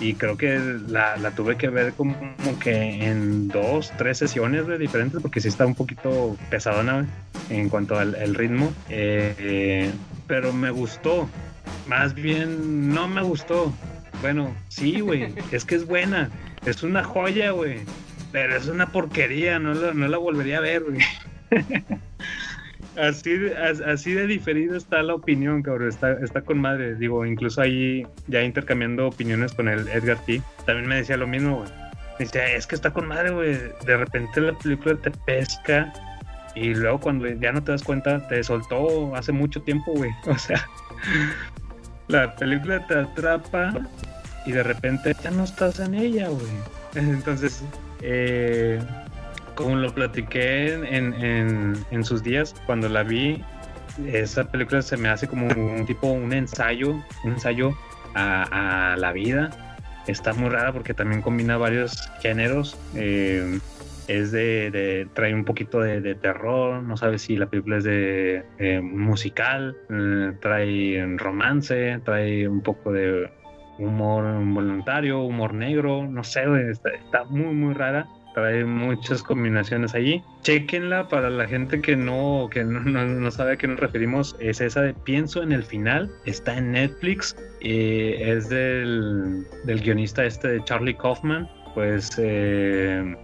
Y 0.00 0.14
creo 0.14 0.36
que 0.36 0.58
la, 0.88 1.16
la 1.16 1.30
tuve 1.30 1.56
que 1.56 1.68
ver 1.68 1.94
como, 1.94 2.14
como 2.36 2.58
que 2.58 3.06
en 3.06 3.48
dos, 3.48 3.92
tres 3.96 4.18
sesiones 4.18 4.66
diferentes, 4.78 5.22
porque 5.22 5.40
sí 5.40 5.48
está 5.48 5.64
un 5.64 5.74
poquito 5.74 6.36
pesadona 6.50 7.06
en 7.48 7.68
cuanto 7.68 7.98
al 7.98 8.14
el 8.14 8.34
ritmo. 8.34 8.72
Eh, 8.90 9.34
eh, 9.38 9.90
pero 10.26 10.52
me 10.52 10.70
gustó. 10.70 11.28
Más 11.86 12.14
bien, 12.14 12.92
no 12.92 13.08
me 13.08 13.22
gustó. 13.22 13.72
Bueno, 14.20 14.54
sí, 14.68 15.00
güey, 15.00 15.34
es 15.50 15.64
que 15.64 15.76
es 15.76 15.86
buena. 15.86 16.30
Es 16.66 16.82
una 16.82 17.02
joya, 17.02 17.52
güey. 17.52 17.80
Pero 18.32 18.56
es 18.56 18.66
una 18.66 18.92
porquería, 18.92 19.58
no 19.58 19.72
la, 19.72 19.94
no 19.94 20.08
la 20.08 20.18
volvería 20.18 20.58
a 20.58 20.60
ver, 20.60 20.82
güey. 20.84 20.98
Así, 22.96 23.50
así 23.84 24.12
de 24.12 24.26
diferido 24.26 24.76
está 24.76 25.02
la 25.02 25.14
opinión, 25.14 25.62
cabrón. 25.62 25.88
Está, 25.88 26.12
está 26.12 26.40
con 26.40 26.58
madre. 26.58 26.94
Digo, 26.94 27.26
incluso 27.26 27.60
ahí 27.60 28.06
ya 28.26 28.42
intercambiando 28.42 29.08
opiniones 29.08 29.52
con 29.52 29.68
el 29.68 29.86
Edgar 29.88 30.18
T. 30.24 30.40
También 30.64 30.88
me 30.88 30.96
decía 30.96 31.16
lo 31.16 31.26
mismo, 31.26 31.58
güey. 31.58 31.68
Me 32.18 32.24
decía, 32.24 32.46
es 32.54 32.66
que 32.66 32.74
está 32.74 32.92
con 32.92 33.06
madre, 33.06 33.30
güey. 33.30 33.58
De 33.84 33.96
repente 33.96 34.40
la 34.40 34.56
película 34.56 34.96
te 34.96 35.10
pesca 35.10 35.92
y 36.54 36.74
luego 36.74 36.98
cuando 36.98 37.28
ya 37.28 37.52
no 37.52 37.62
te 37.62 37.72
das 37.72 37.82
cuenta, 37.82 38.26
te 38.28 38.42
soltó 38.42 39.14
hace 39.14 39.30
mucho 39.30 39.60
tiempo, 39.62 39.92
güey. 39.92 40.10
O 40.26 40.38
sea, 40.38 40.66
la 42.08 42.34
película 42.34 42.86
te 42.86 42.98
atrapa 42.98 43.74
y 44.46 44.52
de 44.52 44.62
repente 44.62 45.14
ya 45.22 45.30
no 45.30 45.44
estás 45.44 45.78
en 45.80 45.94
ella, 45.94 46.28
güey. 46.28 46.46
Entonces, 46.94 47.62
eh, 48.00 48.80
como 49.56 49.74
lo 49.76 49.92
platiqué 49.92 50.74
en, 50.74 51.14
en, 51.14 51.74
en- 51.90 52.04
sus 52.04 52.22
días, 52.22 52.54
cuando 52.66 52.88
la 52.88 53.02
vi, 53.02 53.42
esa 54.06 54.44
película 54.44 54.82
se 54.82 54.96
me 54.96 55.08
hace 55.08 55.26
como 55.26 55.46
un 55.48 55.84
tipo, 55.86 56.06
un 56.12 56.32
ensayo, 56.32 56.90
un 57.24 57.32
ensayo 57.32 57.74
a, 58.14 58.92
a 58.92 58.96
la 58.96 59.12
vida. 59.12 59.50
Está 60.06 60.32
muy 60.34 60.50
rara 60.50 60.72
porque 60.72 60.94
también 60.94 61.22
combina 61.22 61.56
varios 61.56 62.08
géneros. 62.20 62.78
eh, 62.94 63.58
es 64.08 64.30
de, 64.30 65.08
trae 65.14 65.34
un 65.34 65.44
poquito 65.44 65.80
de, 65.80 66.14
terror, 66.14 66.80
no 66.82 66.96
sabes 66.96 67.22
si 67.22 67.36
la 67.36 67.46
película 67.46 67.78
es 67.78 67.84
de 67.84 68.44
eh, 68.58 68.80
musical, 68.80 69.76
eh, 69.90 70.32
trae 70.40 71.04
romance, 71.16 72.00
trae 72.04 72.46
un 72.46 72.62
poco 72.62 72.92
de 72.92 73.28
humor 73.78 74.24
voluntario, 74.44 75.22
humor 75.22 75.54
negro, 75.54 76.06
no 76.06 76.22
sé, 76.22 76.44
está 76.70 77.24
muy 77.24 77.52
muy 77.54 77.74
rara. 77.74 78.06
Trae 78.36 78.66
muchas 78.66 79.22
combinaciones 79.22 79.94
allí. 79.94 80.22
Chequenla 80.42 81.08
para 81.08 81.30
la 81.30 81.48
gente 81.48 81.80
que 81.80 81.96
no, 81.96 82.50
que 82.50 82.64
no, 82.64 83.30
sabe 83.30 83.52
a 83.52 83.56
qué 83.56 83.66
nos 83.66 83.80
referimos. 83.80 84.36
Es 84.40 84.60
esa 84.60 84.82
de 84.82 84.92
Pienso 84.92 85.42
en 85.42 85.52
el 85.52 85.62
final. 85.62 86.10
Está 86.26 86.58
en 86.58 86.72
Netflix. 86.72 87.34
eh, 87.62 88.34
es 88.36 88.50
del, 88.50 89.46
del 89.64 89.80
guionista 89.80 90.22
este 90.26 90.48
de 90.48 90.64
Charlie 90.64 90.94
Kaufman. 90.94 91.48
Pues 91.74 92.10
eh, 92.18 93.16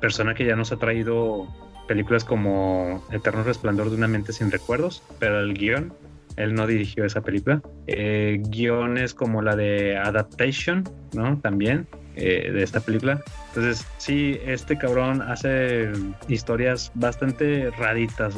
persona 0.00 0.34
que 0.34 0.44
ya 0.44 0.54
nos 0.54 0.70
ha 0.70 0.76
traído 0.76 1.48
películas 1.88 2.24
como 2.24 3.04
Eterno 3.10 3.42
Resplandor 3.42 3.90
de 3.90 3.96
una 3.96 4.06
mente 4.06 4.32
sin 4.32 4.52
recuerdos, 4.52 5.02
pero 5.18 5.40
el 5.40 5.54
guion, 5.54 5.92
él 6.36 6.54
no 6.54 6.68
dirigió 6.68 7.04
esa 7.04 7.22
película. 7.22 7.60
Eh, 7.88 8.40
guiones 8.46 9.14
como 9.14 9.42
la 9.42 9.56
de 9.56 9.96
Adaptation, 9.96 10.84
¿no? 11.12 11.40
También, 11.40 11.88
eh, 12.16 12.50
de 12.52 12.62
esta 12.62 12.80
película. 12.80 13.20
Entonces, 13.48 13.86
sí, 13.98 14.38
este 14.44 14.76
cabrón 14.78 15.22
hace 15.22 15.90
historias 16.28 16.90
bastante 16.94 17.70
raritas. 17.78 18.34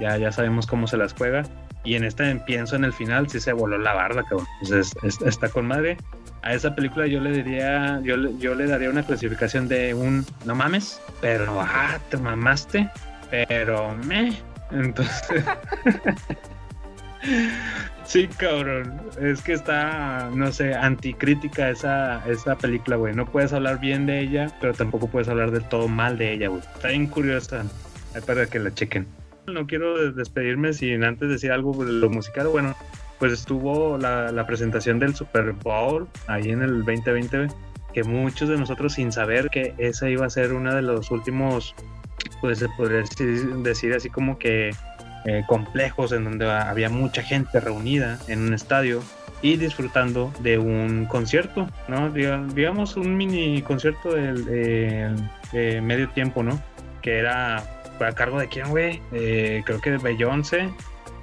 Ya, 0.00 0.16
ya 0.16 0.32
sabemos 0.32 0.66
cómo 0.66 0.86
se 0.86 0.96
las 0.96 1.12
juega. 1.14 1.44
Y 1.84 1.96
en 1.96 2.04
este 2.04 2.34
pienso 2.46 2.76
en 2.76 2.84
el 2.84 2.92
final, 2.92 3.28
sí 3.28 3.40
se 3.40 3.52
voló 3.52 3.76
la 3.78 3.92
barda, 3.92 4.22
cabrón. 4.22 4.46
Entonces, 4.62 4.94
es- 5.02 5.20
está 5.22 5.48
con 5.48 5.66
madre. 5.66 5.96
A 6.42 6.52
esa 6.54 6.74
película 6.74 7.06
yo 7.06 7.20
le 7.20 7.30
diría, 7.30 8.00
yo, 8.02 8.16
yo 8.38 8.54
le 8.54 8.66
daría 8.66 8.90
una 8.90 9.02
clasificación 9.02 9.68
de 9.68 9.94
un 9.94 10.26
no 10.44 10.54
mames, 10.54 11.00
pero 11.20 11.60
ah, 11.60 11.98
te 12.10 12.16
mamaste, 12.16 12.88
pero 13.30 13.94
me. 14.04 14.36
Entonces. 14.70 15.42
Sí, 18.06 18.28
cabrón. 18.28 19.00
Es 19.20 19.40
que 19.42 19.54
está, 19.54 20.30
no 20.34 20.52
sé, 20.52 20.74
anticrítica 20.74 21.70
esa, 21.70 22.22
esa 22.28 22.56
película, 22.56 22.96
güey. 22.96 23.14
No 23.14 23.26
puedes 23.26 23.52
hablar 23.52 23.80
bien 23.80 24.06
de 24.06 24.20
ella, 24.20 24.52
pero 24.60 24.74
tampoco 24.74 25.08
puedes 25.08 25.28
hablar 25.28 25.50
del 25.50 25.64
todo 25.64 25.88
mal 25.88 26.18
de 26.18 26.32
ella, 26.34 26.48
güey. 26.48 26.60
Está 26.74 26.88
bien 26.88 27.06
curiosa. 27.06 27.64
Para 28.26 28.46
que 28.46 28.58
la 28.60 28.72
chequen. 28.72 29.06
No 29.46 29.66
quiero 29.66 29.98
des- 29.98 30.14
despedirme 30.14 30.72
sin 30.72 31.02
antes 31.02 31.28
decir 31.28 31.50
algo 31.50 31.84
de 31.84 31.92
lo 31.92 32.08
musical. 32.10 32.46
Bueno, 32.48 32.76
pues 33.18 33.32
estuvo 33.32 33.98
la, 33.98 34.30
la 34.30 34.46
presentación 34.46 34.98
del 34.98 35.14
Super 35.14 35.52
Bowl 35.52 36.06
ahí 36.28 36.50
en 36.50 36.62
el 36.62 36.84
2020, 36.84 37.48
que 37.92 38.04
muchos 38.04 38.48
de 38.48 38.56
nosotros 38.56 38.94
sin 38.94 39.10
saber 39.12 39.48
que 39.50 39.74
esa 39.78 40.08
iba 40.08 40.26
a 40.26 40.30
ser 40.30 40.52
uno 40.52 40.74
de 40.74 40.82
los 40.82 41.10
últimos, 41.10 41.74
pues 42.40 42.58
se 42.60 42.68
podría 42.76 43.02
decir 43.62 43.94
así 43.94 44.08
como 44.10 44.38
que 44.38 44.70
eh, 45.24 45.42
complejos 45.46 46.12
en 46.12 46.24
donde 46.24 46.50
había 46.50 46.88
mucha 46.88 47.22
gente 47.22 47.60
reunida 47.60 48.18
en 48.28 48.40
un 48.40 48.54
estadio 48.54 49.02
y 49.42 49.56
disfrutando 49.56 50.32
de 50.40 50.58
un 50.58 51.06
concierto, 51.06 51.68
¿no? 51.88 52.12
Diga- 52.12 52.46
Digamos 52.54 52.96
un 52.96 53.16
mini 53.16 53.60
concierto 53.62 54.12
del- 54.14 54.44
de, 54.44 55.10
de 55.52 55.80
medio 55.80 56.08
tiempo, 56.10 56.42
¿no? 56.42 56.60
Que 57.02 57.18
era 57.18 57.58
a 57.58 58.12
cargo 58.14 58.38
de 58.40 58.48
quién, 58.48 58.68
güey? 58.70 59.00
Eh, 59.12 59.62
creo 59.66 59.80
que 59.80 59.90
de 59.92 59.98
Beyoncé. 59.98 60.68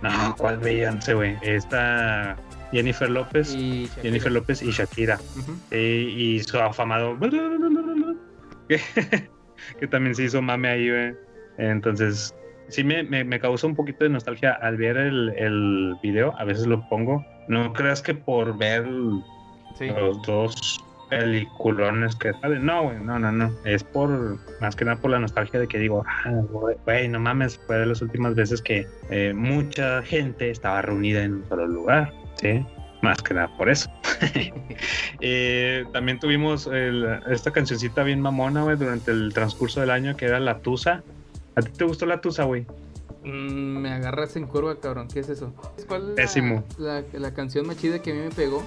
No, 0.02 0.36
¿cuál 0.38 0.58
Beyoncé, 0.58 1.14
güey? 1.14 1.38
Esta 1.42 2.36
Jennifer 2.72 3.10
López. 3.10 3.54
Y. 3.56 3.88
Jennifer 4.02 4.32
López 4.32 4.62
y 4.62 4.72
Shakira. 4.72 5.20
Eh, 5.72 6.06
y 6.16 6.40
su 6.42 6.58
afamado. 6.60 7.18
Que, 8.68 8.80
que 9.80 9.88
también 9.88 10.16
se 10.16 10.24
hizo 10.24 10.42
mame 10.42 10.70
ahí, 10.70 10.90
güey. 10.90 11.14
Entonces, 11.58 12.34
sí 12.72 12.84
me, 12.84 13.04
me, 13.04 13.24
me 13.24 13.40
causó 13.40 13.68
un 13.68 13.76
poquito 13.76 14.04
de 14.04 14.10
nostalgia 14.10 14.54
al 14.54 14.78
ver 14.78 14.98
el, 14.98 15.30
el 15.38 15.96
video. 16.02 16.34
A 16.40 16.44
veces 16.46 16.66
lo 16.66 16.88
pongo. 16.90 17.24
No 17.48 17.72
creas 17.74 18.02
que 18.02 18.14
por 18.16 18.58
ver 18.58 18.86
Sí. 19.78 19.88
los 19.88 20.22
dos 20.24 20.84
peliculones 21.10 22.16
que 22.16 22.34
salen. 22.42 22.66
No, 22.66 22.84
güey, 22.84 23.00
no, 23.00 23.20
no, 23.20 23.32
no. 23.32 23.52
Es 23.66 23.84
por, 23.84 24.38
más 24.62 24.76
que 24.76 24.86
nada 24.86 24.98
por 24.98 25.12
la 25.12 25.20
nostalgia 25.20 25.60
de 25.60 25.68
que 25.68 25.78
digo, 25.80 26.04
ah, 26.08 26.32
güey, 26.86 27.08
no 27.10 27.20
mames, 27.20 27.58
fue 27.68 27.78
de 27.78 27.86
las 27.86 28.02
últimas 28.02 28.36
veces 28.36 28.62
que 28.62 28.88
eh, 29.10 29.34
mucha 29.36 30.02
gente 30.04 30.50
estaba 30.50 30.82
reunida 30.82 31.24
en 31.24 31.36
un 31.36 31.50
solo 31.50 31.68
lugar, 31.68 32.12
¿sí? 32.36 32.66
Más 33.02 33.22
que 33.22 33.34
nada 33.34 33.50
por 33.58 33.70
eso. 33.70 33.90
Eh, 35.24 35.86
también 35.94 36.20
tuvimos 36.20 36.66
el- 36.68 37.20
esta 37.30 37.52
cancioncita 37.52 38.04
bien 38.04 38.22
mamona, 38.22 38.64
güey, 38.64 38.76
durante 38.76 39.12
el 39.12 39.32
transcurso 39.34 39.80
del 39.82 39.92
año 39.92 40.16
que 40.18 40.26
era 40.26 40.40
La 40.40 40.60
Tusa. 40.60 41.04
¿A 41.56 41.62
ti 41.62 41.72
te 41.72 41.84
gustó 41.86 42.06
La 42.06 42.22
Tusa, 42.22 42.44
güey? 42.44 42.66
Mm, 43.24 43.78
me 43.78 43.92
agarras 43.94 44.36
en 44.36 44.48
curva, 44.48 44.80
cabrón. 44.80 45.08
¿Qué 45.08 45.20
es 45.20 45.30
eso? 45.30 45.54
¿Cuál 45.88 46.02
es 46.04 46.08
la- 46.10 46.16
Pésimo. 46.16 46.64
La, 46.78 47.04
la 47.14 47.34
canción 47.34 47.68
más 47.68 47.78
chida 47.78 48.02
que 48.02 48.12
a 48.12 48.14
mí 48.16 48.20
me 48.22 48.30
pegó? 48.32 48.64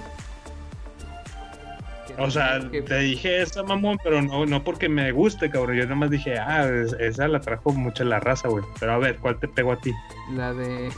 O 2.17 2.31
sea, 2.31 2.59
Que- 2.71 2.81
te 2.81 2.97
dije 2.99 3.41
esa 3.41 3.63
mamón, 3.63 3.97
pero 4.01 4.21
no, 4.21 4.45
no 4.45 4.63
porque 4.63 4.87
me 4.87 5.11
guste, 5.11 5.49
cabrón. 5.49 5.75
Yo 5.75 5.85
nomás 5.85 6.09
dije, 6.09 6.37
ah, 6.39 6.65
es- 6.69 6.93
esa 6.93 7.27
la 7.27 7.41
trajo 7.41 7.71
mucho 7.73 8.05
la 8.05 8.19
raza, 8.21 8.47
güey. 8.47 8.63
Pero 8.79 8.93
a 8.93 8.97
ver, 8.99 9.17
¿cuál 9.17 9.37
te 9.39 9.47
pegó 9.49 9.73
a 9.73 9.79
ti? 9.81 9.91
La 10.33 10.53
de. 10.53 10.89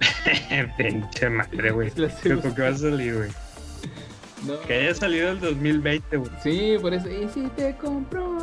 Pinche 0.76 1.30
madre, 1.30 1.70
güey. 1.70 1.90
¿Con 1.90 2.54
qué 2.54 2.62
vas 2.62 2.74
a 2.76 2.78
salir, 2.90 3.16
güey? 3.16 3.30
No. 4.46 4.58
Que 4.66 4.74
haya 4.74 4.94
salido 4.94 5.30
el 5.30 5.40
2020, 5.40 6.16
güey. 6.16 6.30
Sí, 6.42 6.76
por 6.80 6.92
eso. 6.94 7.08
Y 7.08 7.28
si 7.28 7.46
te 7.50 7.76
compro 7.76 8.35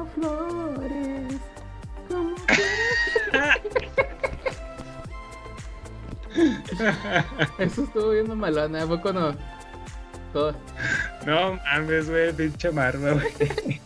Eso 7.59 7.83
estuvo 7.83 8.11
bien 8.11 8.37
malona, 8.37 8.83
¿a 8.83 8.87
poco 8.87 9.13
no? 9.13 9.35
Todo. 10.31 10.55
No 11.25 11.59
mames, 11.65 12.09
güey, 12.09 12.33
pinche 12.33 12.71
Marva, 12.71 13.13
güey. 13.13 13.81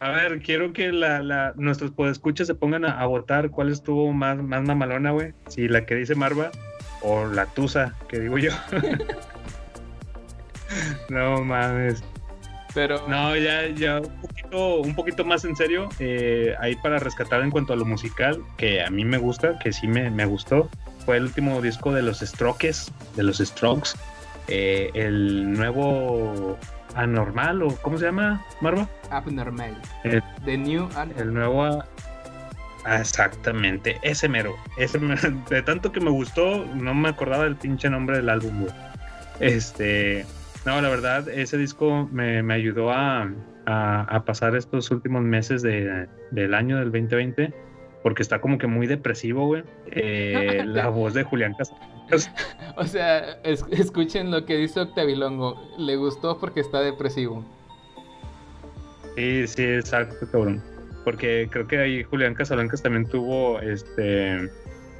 A 0.00 0.10
ver, 0.10 0.40
quiero 0.40 0.72
que 0.72 0.92
la, 0.92 1.22
la, 1.22 1.52
nuestros 1.56 1.90
podescuchas 1.90 2.46
se 2.46 2.54
pongan 2.54 2.84
a, 2.84 3.00
a 3.00 3.06
votar 3.06 3.50
cuál 3.50 3.70
estuvo 3.70 4.12
más, 4.12 4.38
más 4.38 4.62
mamalona, 4.62 5.10
güey. 5.10 5.34
Si 5.48 5.68
la 5.68 5.84
que 5.86 5.96
dice 5.96 6.14
Marva 6.14 6.50
o 7.02 7.26
la 7.26 7.46
Tusa, 7.46 7.94
que 8.08 8.20
digo 8.20 8.38
yo. 8.38 8.52
no 11.08 11.42
mames. 11.42 12.02
Pero. 12.74 13.06
No, 13.08 13.36
ya, 13.36 13.68
ya 13.68 14.00
un 14.00 14.20
poquito, 14.20 14.76
un 14.76 14.94
poquito 14.94 15.24
más 15.24 15.44
en 15.44 15.56
serio, 15.56 15.88
eh, 15.98 16.54
ahí 16.60 16.76
para 16.76 16.98
rescatar 16.98 17.42
en 17.42 17.50
cuanto 17.50 17.72
a 17.72 17.76
lo 17.76 17.84
musical, 17.84 18.42
que 18.56 18.82
a 18.82 18.90
mí 18.90 19.04
me 19.04 19.18
gusta, 19.18 19.58
que 19.58 19.72
sí 19.72 19.86
me, 19.86 20.10
me 20.10 20.24
gustó, 20.24 20.70
fue 21.04 21.16
el 21.16 21.24
último 21.24 21.60
disco 21.60 21.92
de 21.92 22.02
los 22.02 22.20
Strokes, 22.20 22.90
de 23.16 23.22
los 23.22 23.38
Strokes, 23.38 23.90
eh, 24.48 24.90
el 24.94 25.52
nuevo 25.52 26.58
Anormal, 26.94 27.62
o 27.62 27.74
¿cómo 27.82 27.98
se 27.98 28.04
llama, 28.06 28.44
Marva? 28.60 28.88
Abnormal. 29.10 29.76
El- 30.04 30.22
The 30.44 30.58
New 30.58 30.88
Album. 30.96 31.18
El 31.18 31.34
nuevo... 31.34 31.64
ah, 32.84 33.00
exactamente, 33.00 33.98
ese 34.02 34.28
mero, 34.28 34.54
ese 34.76 34.98
mero. 34.98 35.20
De 35.50 35.62
tanto 35.62 35.90
que 35.92 36.00
me 36.00 36.10
gustó, 36.10 36.64
no 36.74 36.94
me 36.94 37.08
acordaba 37.08 37.44
del 37.44 37.56
pinche 37.56 37.88
nombre 37.90 38.16
del 38.16 38.28
álbum. 38.28 38.66
Este... 39.40 40.26
No, 40.64 40.80
la 40.80 40.88
verdad, 40.88 41.28
ese 41.28 41.58
disco 41.58 42.08
me, 42.12 42.40
me 42.44 42.54
ayudó 42.54 42.92
a, 42.92 43.28
a- 43.66 44.02
a 44.02 44.24
pasar 44.24 44.54
estos 44.54 44.90
últimos 44.92 45.22
meses 45.22 45.60
de- 45.62 46.06
del 46.30 46.54
año 46.54 46.78
del 46.78 46.92
2020, 46.92 47.52
porque 48.02 48.22
está 48.22 48.40
como 48.40 48.58
que 48.58 48.66
muy 48.66 48.86
depresivo, 48.86 49.46
güey. 49.46 49.62
Eh, 49.86 50.62
la 50.66 50.88
voz 50.88 51.14
de 51.14 51.22
Julián 51.24 51.54
Casablancas. 51.54 52.30
O 52.76 52.84
sea, 52.84 53.38
es- 53.44 53.64
escuchen 53.70 54.30
lo 54.30 54.46
que 54.46 54.56
dice 54.56 54.80
Octavilongo. 54.80 55.60
Le 55.78 55.96
gustó 55.96 56.38
porque 56.38 56.60
está 56.60 56.80
depresivo. 56.80 57.44
Sí, 59.16 59.46
sí, 59.46 59.62
exacto, 59.64 60.26
cabrón. 60.30 60.62
Porque 61.04 61.48
creo 61.50 61.66
que 61.66 61.78
ahí 61.78 62.02
Julián 62.02 62.34
Casablancas 62.34 62.82
también 62.82 63.06
tuvo 63.06 63.60
este. 63.60 64.48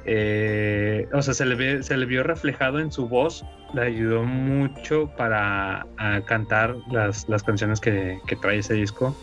eh, 0.05 1.07
o 1.13 1.21
sea, 1.21 1.33
se 1.33 1.45
le, 1.45 1.55
ve- 1.55 1.81
se 1.83 1.97
le 1.97 2.05
vio 2.05 2.23
reflejado 2.23 2.79
en 2.79 2.91
su 2.91 3.07
voz. 3.07 3.43
Le 3.73 3.81
ayudó 3.81 4.23
mucho 4.23 5.09
para 5.17 5.87
a 5.97 6.21
cantar 6.25 6.75
las, 6.91 7.27
las 7.27 7.41
canciones 7.41 7.79
que, 7.79 8.19
que 8.27 8.35
trae 8.35 8.59
ese 8.59 8.75
disco. 8.75 9.15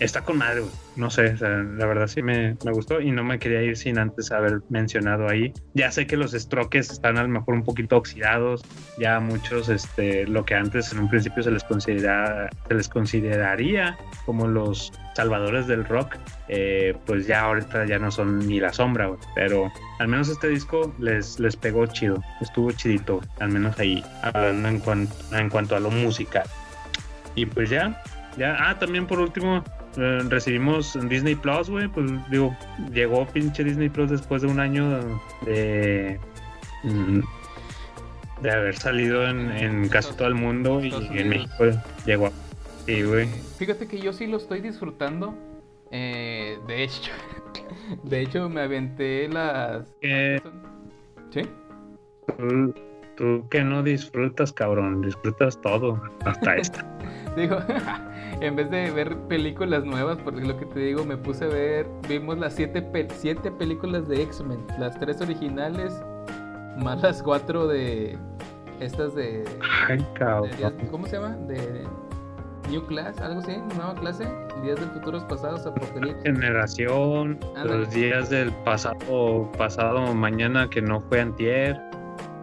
Está 0.00 0.22
con 0.22 0.38
madre. 0.38 0.62
No 0.94 1.10
sé, 1.10 1.34
la 1.38 1.86
verdad 1.86 2.06
sí 2.06 2.22
me, 2.22 2.56
me 2.64 2.70
gustó 2.72 3.00
y 3.00 3.10
no 3.10 3.24
me 3.24 3.38
quería 3.40 3.62
ir 3.62 3.76
sin 3.76 3.98
antes 3.98 4.30
haber 4.30 4.60
mencionado 4.68 5.28
ahí. 5.28 5.52
Ya 5.74 5.90
sé 5.90 6.06
que 6.06 6.16
los 6.16 6.32
strokes 6.32 6.78
están 6.78 7.18
a 7.18 7.22
lo 7.22 7.28
mejor 7.28 7.54
un 7.54 7.64
poquito 7.64 7.96
oxidados. 7.96 8.62
Ya 8.98 9.18
muchos, 9.18 9.68
este, 9.68 10.24
lo 10.26 10.44
que 10.44 10.54
antes 10.54 10.92
en 10.92 11.00
un 11.00 11.08
principio 11.10 11.42
se 11.42 11.50
les 11.50 11.64
considera, 11.64 12.48
se 12.68 12.74
les 12.74 12.88
consideraría 12.88 13.96
como 14.24 14.46
los 14.46 14.92
salvadores 15.16 15.66
del 15.66 15.84
rock, 15.84 16.14
eh, 16.48 16.96
pues 17.04 17.26
ya 17.26 17.40
ahorita 17.42 17.84
ya 17.86 17.98
no 17.98 18.12
son 18.12 18.38
ni 18.46 18.60
la 18.60 18.72
sombra. 18.72 19.10
Pero 19.34 19.72
al 19.98 20.06
menos 20.06 20.28
este 20.28 20.48
disco 20.48 20.94
les, 21.00 21.40
les 21.40 21.56
pegó 21.56 21.86
chido, 21.86 22.22
estuvo 22.40 22.70
chidito, 22.70 23.20
al 23.40 23.48
menos 23.50 23.76
ahí, 23.80 24.04
hablando 24.22 24.68
en, 24.68 24.78
cuan- 24.80 25.08
en 25.32 25.48
cuanto 25.50 25.74
a 25.74 25.80
lo 25.80 25.90
musical. 25.90 26.44
Y 27.34 27.46
pues 27.46 27.68
ya, 27.70 28.00
ya, 28.36 28.56
ah, 28.60 28.78
también 28.78 29.06
por 29.06 29.18
último, 29.20 29.64
eh, 29.98 30.20
recibimos 30.28 30.98
Disney 31.08 31.34
Plus, 31.34 31.68
güey, 31.68 31.88
pues 31.88 32.10
digo, 32.30 32.56
llegó 32.92 33.26
pinche 33.26 33.64
Disney 33.64 33.88
Plus 33.88 34.10
después 34.10 34.42
de 34.42 34.48
un 34.48 34.60
año 34.60 34.98
de... 35.44 36.18
mm, 36.84 37.20
de 38.42 38.50
haber 38.50 38.76
salido 38.76 39.28
en, 39.28 39.50
en 39.50 39.88
casi 39.88 40.14
todo 40.14 40.28
el 40.28 40.34
mundo 40.34 40.80
y 40.80 40.92
en. 41.18 41.28
México 41.28 41.64
llegó. 42.06 42.30
Sí, 42.86 43.02
güey. 43.02 43.28
Fíjate 43.58 43.86
que 43.88 43.98
yo 43.98 44.12
sí 44.12 44.26
lo 44.26 44.36
estoy 44.36 44.60
disfrutando. 44.60 45.34
Eh, 45.90 46.58
de 46.66 46.84
hecho, 46.84 47.10
de 48.04 48.22
hecho 48.22 48.48
me 48.48 48.60
aventé 48.60 49.28
las. 49.28 49.92
Eh, 50.02 50.40
¿Sí? 51.30 51.42
tú, 52.36 52.74
Tú 53.18 53.44
que 53.50 53.64
no 53.64 53.82
disfrutas, 53.82 54.52
cabrón, 54.52 55.02
disfrutas 55.02 55.60
todo, 55.60 56.00
hasta 56.24 56.56
esta. 56.56 56.86
Digo, 57.36 57.58
en 58.40 58.56
vez 58.56 58.70
de 58.70 58.90
ver 58.90 59.16
películas 59.28 59.84
nuevas, 59.84 60.18
porque 60.24 60.42
lo 60.42 60.56
que 60.56 60.66
te 60.66 60.80
digo, 60.80 61.04
me 61.04 61.16
puse 61.16 61.44
a 61.44 61.48
ver, 61.48 61.86
vimos 62.08 62.38
las 62.38 62.54
siete, 62.54 62.82
pe- 62.82 63.08
siete 63.16 63.50
películas 63.50 64.08
de 64.08 64.22
X-Men, 64.22 64.64
las 64.78 64.98
tres 64.98 65.20
originales, 65.20 66.00
más 66.78 67.02
las 67.02 67.22
cuatro 67.22 67.66
de 67.66 68.16
estas 68.80 69.14
de, 69.14 69.44
Ay, 69.88 69.98
de 69.98 70.86
¿cómo 70.90 71.06
se 71.06 71.16
llama? 71.16 71.34
De 71.48 71.84
New 72.70 72.86
Class, 72.86 73.20
algo 73.20 73.40
así, 73.40 73.56
nueva 73.76 73.94
clase, 73.94 74.28
días 74.62 74.78
del 74.78 74.90
futuros 74.90 75.24
pasados, 75.24 75.66
apocalipsis. 75.66 76.22
Generación, 76.22 77.38
Ándale. 77.56 77.78
los 77.80 77.90
días 77.90 78.30
del 78.30 78.52
pasado, 78.64 79.50
pasado 79.58 80.14
mañana 80.14 80.68
que 80.70 80.80
no 80.82 81.00
fue 81.08 81.20
antier, 81.20 81.80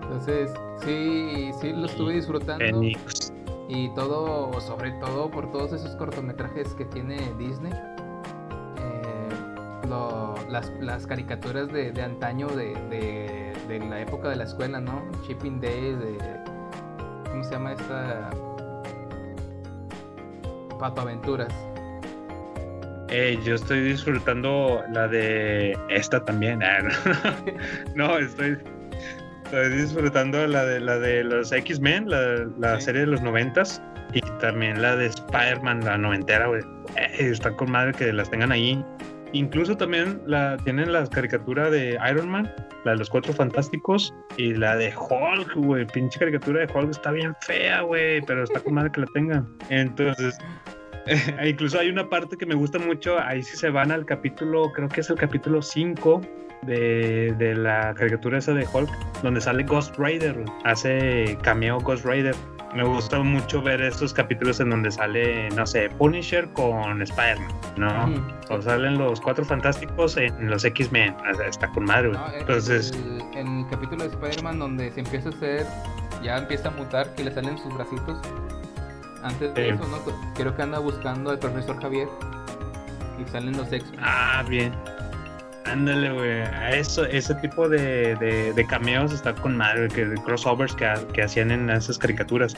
Entonces, 0.01 0.51
sí, 0.83 1.51
sí 1.61 1.71
lo 1.73 1.85
estuve 1.85 2.13
disfrutando. 2.15 2.63
Enix. 2.65 3.31
Y 3.67 3.89
todo, 3.95 4.59
sobre 4.61 4.91
todo 4.93 5.29
por 5.31 5.51
todos 5.51 5.73
esos 5.73 5.95
cortometrajes 5.95 6.73
que 6.75 6.85
tiene 6.85 7.17
Disney. 7.37 7.73
Eh, 7.73 9.29
lo- 9.89 10.35
las, 10.49 10.71
las 10.79 11.05
caricaturas 11.07 11.67
de, 11.71 11.91
de 11.91 12.01
antaño 12.03 12.47
de, 12.47 12.73
de- 12.89 13.79
la 13.89 13.99
época 14.01 14.29
de 14.29 14.35
la 14.37 14.43
escuela, 14.45 14.79
¿no? 14.79 15.01
Shipping 15.27 15.59
Day, 15.59 15.95
de... 15.95 16.17
¿Cómo 17.29 17.43
se 17.43 17.51
llama 17.51 17.73
esta? 17.73 18.29
Pato 20.79 21.01
Aventuras. 21.01 21.53
Eh, 23.09 23.37
yo 23.43 23.55
estoy 23.55 23.81
disfrutando 23.81 24.81
la 24.91 25.07
de 25.07 25.77
esta 25.89 26.23
también. 26.23 26.61
Ah. 26.63 26.79
No, 27.95 28.17
estoy, 28.17 28.57
estoy 29.45 29.69
disfrutando 29.69 30.45
la 30.47 30.65
de 30.65 30.79
la 30.79 30.97
de 30.99 31.23
los 31.23 31.51
X-Men, 31.51 32.09
la, 32.09 32.45
la 32.59 32.75
Sí. 32.79 32.85
serie 32.85 33.01
de 33.01 33.07
los 33.07 33.21
noventas, 33.21 33.81
y 34.13 34.21
también 34.39 34.81
la 34.81 34.95
de 34.95 35.07
Spider-Man, 35.07 35.83
la 35.85 35.97
noventera, 35.97 36.47
güey. 36.47 36.61
Eh, 36.97 37.29
está 37.31 37.51
con 37.51 37.71
madre 37.71 37.93
que 37.93 38.11
las 38.13 38.29
tengan 38.29 38.51
ahí. 38.51 38.83
Incluso 39.33 39.75
también 39.75 40.21
la 40.25 40.55
tienen 40.63 40.93
la 40.93 41.05
caricatura 41.07 41.69
de 41.69 41.97
Iron 42.09 42.29
Man, 42.29 42.51
la 42.85 42.91
de 42.91 42.97
los 42.97 43.09
Cuatro 43.09 43.33
Fantásticos, 43.33 44.13
y 44.37 44.53
la 44.53 44.77
de 44.77 44.93
Hulk, 44.95 45.55
güey. 45.55 45.85
Pinche 45.87 46.19
caricatura 46.19 46.65
de 46.65 46.71
Hulk 46.73 46.91
está 46.91 47.11
bien 47.11 47.33
fea, 47.41 47.81
güey, 47.81 48.21
pero 48.21 48.43
está 48.43 48.59
con 48.61 48.75
madre 48.75 48.91
que 48.91 49.01
la 49.01 49.07
tengan. 49.13 49.45
Entonces, 49.69 50.37
incluso 51.45 51.79
hay 51.79 51.89
una 51.89 52.07
parte 52.09 52.37
que 52.37 52.45
me 52.45 52.55
gusta 52.55 52.79
mucho, 52.79 53.19
ahí 53.19 53.43
sí 53.43 53.57
se 53.57 53.69
van 53.69 53.91
al 53.91 54.05
capítulo, 54.05 54.71
creo 54.71 54.87
que 54.87 55.01
es 55.01 55.09
el 55.09 55.17
capítulo 55.17 55.61
5 55.61 56.21
de, 56.63 57.33
de 57.37 57.55
la 57.55 57.93
caricatura 57.93 58.37
esa 58.39 58.53
de 58.53 58.67
Hulk, 58.71 58.89
donde 59.23 59.41
sale 59.41 59.63
Ghost 59.63 59.95
Rider, 59.97 60.43
hace 60.63 61.37
cameo 61.41 61.79
Ghost 61.79 62.05
Rider. 62.05 62.35
Me 62.73 62.83
gusta 62.83 63.19
mucho 63.21 63.61
ver 63.61 63.81
estos 63.81 64.13
capítulos 64.13 64.59
en 64.59 64.69
donde 64.69 64.91
sale, 64.91 65.49
no 65.51 65.65
sé, 65.65 65.89
Punisher 65.91 66.49
con 66.49 67.01
Spider-Man, 67.01 67.47
¿no? 67.77 68.23
O 68.49 68.61
salen 68.61 68.97
los 68.97 69.21
cuatro 69.21 69.45
fantásticos 69.45 70.17
en 70.17 70.49
los 70.49 70.65
X-Men, 70.65 71.15
está 71.47 71.69
con 71.69 71.85
madre. 71.85 72.11
No, 72.11 72.25
Entonces, 72.37 72.91
el- 72.91 73.21
en 73.39 73.59
el 73.59 73.67
capítulo 73.69 74.03
de 74.03 74.09
Spider-Man 74.09 74.59
donde 74.59 74.91
se 74.91 74.99
empieza 74.99 75.29
a 75.29 75.31
hacer, 75.31 75.65
ya 76.21 76.37
empieza 76.37 76.67
a 76.67 76.71
mutar, 76.71 77.15
que 77.15 77.23
le 77.23 77.31
salen 77.31 77.57
sus 77.57 77.73
bracitos. 77.73 78.19
Antes 79.23 79.53
de 79.55 79.69
eso, 79.69 79.87
¿no? 79.87 79.97
Creo 80.35 80.53
que 80.55 80.61
anda 80.61 80.79
buscando 80.79 81.29
al 81.31 81.39
profesor 81.39 81.81
Javier. 81.81 82.07
Y 83.17 83.25
salen 83.31 83.55
los 83.55 83.71
X-Men. 83.71 83.99
Ah, 84.03 84.43
bien. 84.49 84.73
Ándale, 85.65 86.11
güey. 86.11 86.43
Eso, 86.71 87.05
ese 87.05 87.35
tipo 87.35 87.67
de, 87.67 88.15
de, 88.15 88.53
de 88.53 88.67
cameos 88.67 89.11
está 89.11 89.33
con 89.33 89.57
madre, 89.57 89.87
que 89.89 90.13
crossovers 90.25 90.73
que, 90.75 90.91
que 91.13 91.23
hacían 91.23 91.51
en 91.51 91.69
esas 91.69 91.97
caricaturas. 91.97 92.55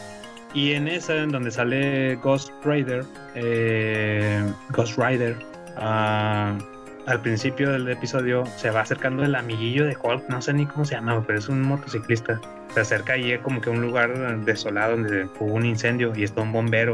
Y 0.53 0.74
en 0.74 0.88
esa, 0.88 1.16
en 1.16 1.30
donde 1.30 1.51
sale 1.51 2.16
Ghost 2.16 2.51
Rider, 2.64 3.05
eh, 3.36 4.43
Ghost 4.70 4.97
Rider, 4.97 5.36
ah, 5.78 6.58
al 7.05 7.22
principio 7.22 7.72
del 7.72 7.88
episodio 7.89 8.43
se 8.58 8.70
va 8.70 8.82
acercando 8.82 9.24
el 9.24 9.36
amiguillo 9.36 9.86
de 9.86 9.95
Hulk, 10.01 10.28
no 10.30 10.41
sé 10.41 10.53
ni 10.53 10.66
cómo 10.66 10.84
se 10.84 10.95
llama, 10.95 11.24
pero 11.26 11.39
es 11.39 11.47
un 11.47 11.62
motociclista. 11.62 12.41
Se 12.74 12.82
acerca 12.82 13.14
ahí 13.14 13.38
como 13.39 13.62
que 13.62 13.70
un 13.70 13.82
lugar 13.82 14.39
desolado 14.45 14.91
donde 14.91 15.28
hubo 15.39 15.53
un 15.53 15.66
incendio 15.66 16.14
y 16.16 16.24
está 16.24 16.41
un 16.41 16.51
bombero 16.51 16.93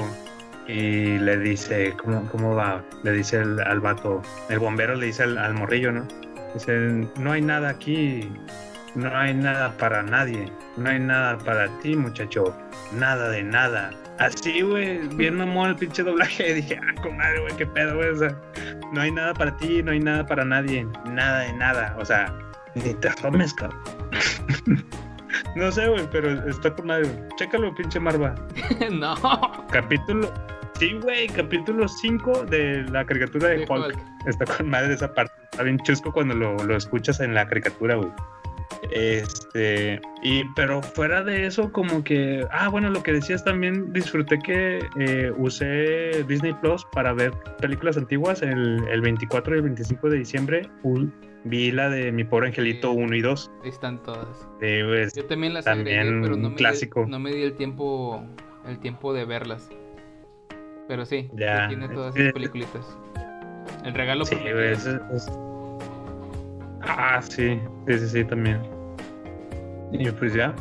y 0.68 1.18
le 1.20 1.38
dice, 1.38 1.94
¿cómo, 2.02 2.28
cómo 2.30 2.56
va? 2.56 2.84
Le 3.04 3.12
dice 3.12 3.38
el- 3.38 3.60
al 3.60 3.80
vato, 3.80 4.22
el 4.50 4.60
bombero 4.60 4.96
le 4.96 5.08
dice 5.08 5.24
al, 5.24 5.54
morrillo, 5.54 5.92
¿no? 5.92 6.08
Dice, 6.54 7.08
no 7.18 7.32
hay 7.32 7.42
nada 7.42 7.70
aquí, 7.70 8.32
no 8.96 9.16
hay 9.18 9.34
nada 9.34 9.76
para 9.78 10.04
nadie, 10.04 10.52
no 10.78 10.90
hay 10.90 11.00
nada 11.00 11.38
para 11.40 11.68
ti, 11.80 11.96
muchacho, 11.96 12.56
nada 12.94 13.30
de 13.30 13.44
nada. 13.44 13.92
Así, 14.20 14.62
güey, 14.62 15.00
bien 15.16 15.36
mamón 15.36 15.70
el 15.70 15.76
pinche 15.76 16.04
doblaje, 16.04 16.54
dije, 16.54 16.80
ah, 16.82 17.02
comadre, 17.02 17.42
güey, 17.42 17.56
qué 17.58 17.66
pedo, 17.66 17.96
güey, 17.96 18.10
o 18.10 18.16
sea, 18.16 18.36
no 18.94 19.02
hay 19.02 19.12
nada 19.12 19.34
para 19.34 19.58
ti, 19.58 19.82
no 19.82 19.92
hay 19.92 20.00
nada 20.00 20.26
para 20.26 20.46
nadie, 20.46 20.88
nada 21.10 21.40
de 21.40 21.54
nada, 21.54 21.96
o 22.00 22.06
sea, 22.06 22.34
ni 22.76 22.94
te 22.94 23.08
asomes, 23.08 23.54
cabrón. 23.54 23.80
no 25.56 25.72
sé, 25.72 25.88
güey, 25.88 26.08
pero 26.12 26.48
está 26.50 26.74
con 26.74 26.88
madre. 26.88 27.10
Chécalo, 27.38 27.74
pinche 27.76 28.00
Marva. 28.00 28.36
no. 28.92 29.16
Capítulo. 29.72 30.32
Sí, 30.80 30.94
güey, 31.02 31.28
capítulo 31.28 31.88
5 31.88 32.46
de 32.46 32.84
la 32.90 33.06
caricatura 33.06 33.50
de 33.50 33.60
De 33.60 33.66
Hulk. 33.70 33.86
Hulk. 33.86 34.00
Está 34.26 34.46
con 34.46 34.70
madre 34.70 34.94
esa 34.94 35.14
parte. 35.14 35.34
Está 35.52 35.64
bien 35.64 35.78
chusco 35.80 36.12
cuando 36.12 36.34
lo, 36.34 36.56
lo 36.58 36.76
escuchas 36.76 37.20
en 37.20 37.34
la 37.34 37.48
caricatura, 37.48 37.96
güey. 37.96 38.12
Este, 38.92 40.02
y 40.22 40.44
pero 40.56 40.82
fuera 40.82 41.24
de 41.24 41.46
eso, 41.46 41.72
como 41.72 42.04
que, 42.04 42.46
ah, 42.52 42.68
bueno, 42.70 42.90
lo 42.90 43.02
que 43.02 43.14
decías 43.14 43.44
también, 43.44 43.94
disfruté 43.94 44.40
que 44.40 44.80
eh, 45.00 45.32
usé 45.38 46.24
Disney 46.28 46.54
Plus 46.54 46.86
para 46.92 47.14
ver 47.14 47.32
películas 47.60 47.98
antiguas. 47.98 48.42
El, 48.42 48.84
el 48.90 49.02
24 49.02 49.56
y 49.56 49.58
el 49.58 49.64
25 49.64 50.10
de 50.10 50.18
diciembre 50.18 50.70
vi 51.46 51.72
la 51.72 51.90
de 51.90 52.12
Mi 52.12 52.24
Pobre 52.24 52.48
Angelito 52.48 52.92
Sí. 52.94 52.98
1 53.00 53.16
y 53.16 53.22
2. 53.22 53.52
Ahí 53.64 53.70
están 53.70 54.02
todas. 54.04 54.48
Pues, 54.60 55.14
Yo 55.14 55.26
también 55.26 55.54
las 55.54 55.66
También 55.66 56.00
agregué, 56.00 56.22
pero 56.24 56.36
no 56.38 56.50
me, 56.50 56.56
clásico. 56.56 57.06
Di, 57.06 57.12
no 57.12 57.20
me 57.20 57.32
di 57.34 57.42
el 57.44 57.54
tiempo 57.56 58.24
el 58.68 58.80
tiempo 58.80 59.14
de 59.14 59.26
verlas. 59.26 59.70
Pero 60.88 61.06
sí, 61.06 61.24
sí 61.32 61.38
Ya, 61.38 61.68
tiene 61.68 61.90
todas 61.90 62.16
esas 62.16 62.34
peliculitas. 62.34 62.98
El 63.84 63.94
regalo 63.94 64.26
Sí, 64.26 64.36
prometido. 64.36 64.58
güey, 64.60 64.72
es- 64.72 64.86
es- 64.88 65.32
Ah, 66.86 67.22
sí, 67.22 67.60
sí, 67.88 67.98
sí, 68.00 68.08
sí, 68.10 68.24
también. 68.26 68.60
Y 69.92 70.10
pues 70.12 70.34
ya. 70.34 70.54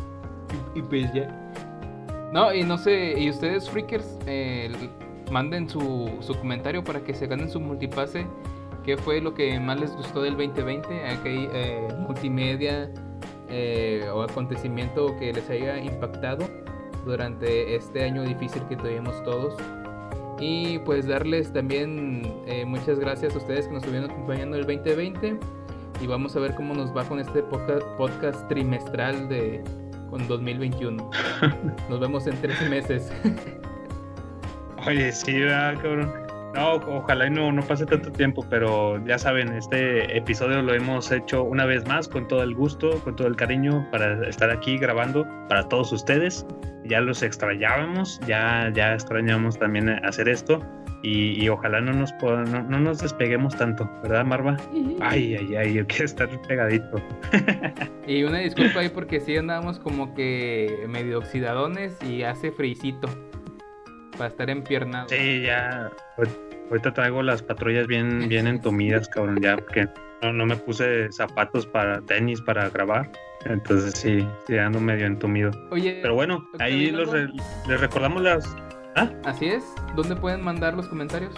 Y 0.74 0.82
pues 0.82 1.12
ya. 1.12 1.28
No, 2.32 2.54
y 2.54 2.62
no 2.62 2.78
sé, 2.78 3.18
y 3.18 3.28
ustedes, 3.28 3.68
freakers, 3.68 4.18
eh, 4.26 4.70
manden 5.30 5.68
su, 5.68 6.10
su 6.20 6.34
comentario 6.38 6.82
para 6.84 7.00
que 7.00 7.12
se 7.14 7.26
ganen 7.26 7.50
su 7.50 7.60
multipase. 7.60 8.26
¿Qué 8.84 8.96
fue 8.96 9.20
lo 9.20 9.32
que 9.32 9.58
más 9.60 9.80
les 9.80 9.94
gustó 9.94 10.22
del 10.22 10.36
2020? 10.36 11.06
Aquí, 11.06 11.48
eh, 11.52 11.88
multimedia 11.98 12.90
eh, 13.48 14.08
o 14.12 14.22
acontecimiento 14.22 15.16
que 15.18 15.32
les 15.32 15.48
haya 15.50 15.78
impactado 15.78 16.48
durante 17.04 17.76
este 17.76 18.04
año 18.04 18.22
difícil 18.22 18.62
que 18.68 18.76
tuvimos 18.76 19.22
todos. 19.22 19.54
Y 20.40 20.80
pues 20.80 21.06
darles 21.06 21.52
también 21.52 22.22
eh, 22.46 22.64
muchas 22.64 22.98
gracias 22.98 23.34
a 23.34 23.38
ustedes 23.38 23.66
que 23.66 23.74
nos 23.74 23.82
estuvieron 23.84 24.10
acompañando 24.10 24.56
el 24.56 24.66
2020. 24.66 25.38
Y 26.00 26.06
vamos 26.08 26.34
a 26.34 26.40
ver 26.40 26.54
cómo 26.56 26.74
nos 26.74 26.96
va 26.96 27.04
con 27.04 27.20
este 27.20 27.42
podcast, 27.44 27.86
podcast 27.96 28.48
trimestral 28.48 29.28
de 29.28 29.62
con 30.10 30.26
2021. 30.26 31.10
Nos 31.88 32.00
vemos 32.00 32.26
en 32.26 32.36
tres 32.42 32.68
meses. 32.68 33.12
Oye, 34.86 35.12
sí, 35.12 35.38
¿verdad, 35.38 35.80
cabrón? 35.80 36.21
No, 36.54 36.74
ojalá 36.74 37.26
y 37.26 37.30
no, 37.30 37.50
no 37.50 37.62
pase 37.62 37.86
tanto 37.86 38.12
tiempo, 38.12 38.44
pero 38.50 39.02
ya 39.06 39.18
saben, 39.18 39.52
este 39.54 40.16
episodio 40.16 40.60
lo 40.62 40.74
hemos 40.74 41.10
hecho 41.10 41.42
una 41.44 41.64
vez 41.64 41.86
más 41.88 42.08
con 42.08 42.28
todo 42.28 42.42
el 42.42 42.54
gusto, 42.54 43.00
con 43.04 43.16
todo 43.16 43.26
el 43.26 43.36
cariño 43.36 43.86
para 43.90 44.28
estar 44.28 44.50
aquí 44.50 44.76
grabando 44.78 45.26
para 45.48 45.66
todos 45.68 45.92
ustedes. 45.92 46.46
Ya 46.84 47.00
los 47.00 47.22
extrañábamos, 47.22 48.20
ya, 48.26 48.70
ya 48.74 48.92
extrañamos 48.94 49.58
también 49.58 49.88
hacer 50.04 50.28
esto 50.28 50.60
y, 51.02 51.42
y 51.42 51.48
ojalá 51.48 51.80
no 51.80 51.92
nos, 51.92 52.12
pueda- 52.14 52.42
no, 52.44 52.62
no 52.64 52.80
nos 52.80 52.98
despeguemos 52.98 53.56
tanto, 53.56 53.88
¿verdad, 54.02 54.24
Marva? 54.24 54.56
Ay, 55.00 55.36
ay, 55.36 55.54
ay, 55.56 55.74
yo 55.74 55.86
quiero 55.86 56.04
estar 56.04 56.28
pegadito. 56.46 57.00
Y 58.06 58.24
una 58.24 58.38
disculpa 58.38 58.80
ahí 58.80 58.88
porque 58.88 59.20
sí 59.20 59.36
andábamos 59.36 59.78
como 59.78 60.12
que 60.12 60.84
medio 60.88 61.18
oxidadones 61.18 61.96
y 62.02 62.24
hace 62.24 62.50
frisito 62.50 63.08
para 64.22 64.30
estar 64.30 64.50
empiernados. 64.50 65.10
Sí, 65.10 65.42
ya. 65.42 65.90
ahor- 66.16 66.28
Ahorita 66.70 66.94
traigo 66.94 67.22
las 67.22 67.42
patrullas 67.42 67.86
bien, 67.88 68.28
bien 68.28 68.46
entumidas, 68.46 69.08
cabrón, 69.08 69.40
ya, 69.42 69.56
porque 69.56 69.88
no, 70.22 70.32
no 70.32 70.46
me 70.46 70.54
puse 70.56 71.10
zapatos 71.12 71.66
para 71.66 72.00
tenis 72.02 72.40
para 72.40 72.70
grabar. 72.70 73.10
Entonces 73.44 73.94
sí, 73.98 74.24
sí 74.46 74.56
ando 74.56 74.80
medio 74.80 75.06
entumido. 75.06 75.50
Oye, 75.72 75.98
Pero 76.00 76.14
bueno, 76.14 76.48
ahí 76.60 76.90
los 76.92 77.10
re- 77.10 77.28
les 77.68 77.80
recordamos 77.80 78.22
las. 78.22 78.56
así 79.24 79.46
es. 79.46 79.64
¿Dónde 79.96 80.14
pueden 80.14 80.40
mandar 80.42 80.74
los 80.74 80.86
comentarios? 80.86 81.34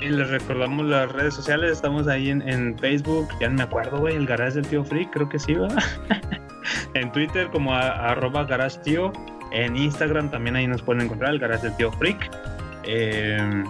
Y 0.00 0.08
les 0.10 0.28
recordamos 0.30 0.84
las 0.86 1.10
redes 1.12 1.34
sociales, 1.34 1.72
estamos 1.72 2.06
ahí 2.06 2.28
en, 2.30 2.46
en 2.48 2.78
Facebook, 2.78 3.28
ya 3.40 3.48
no 3.48 3.56
me 3.56 3.62
acuerdo, 3.64 3.98
güey, 3.98 4.14
el 4.16 4.26
garage 4.26 4.56
del 4.56 4.66
tío 4.66 4.84
Free, 4.84 5.06
creo 5.06 5.28
que 5.28 5.38
sí, 5.38 5.54
va. 5.54 5.68
en 6.94 7.10
Twitter 7.12 7.48
como 7.50 7.74
a- 7.74 8.10
arroba 8.10 8.44
garage 8.44 8.78
tío. 8.84 9.12
En 9.52 9.76
Instagram 9.76 10.30
también 10.30 10.56
ahí 10.56 10.66
nos 10.66 10.82
pueden 10.82 11.02
encontrar, 11.02 11.32
el 11.32 11.38
garage 11.38 11.64
del 11.64 11.76
tío 11.76 11.92
Freak. 11.92 12.30
Eh, 12.84 13.64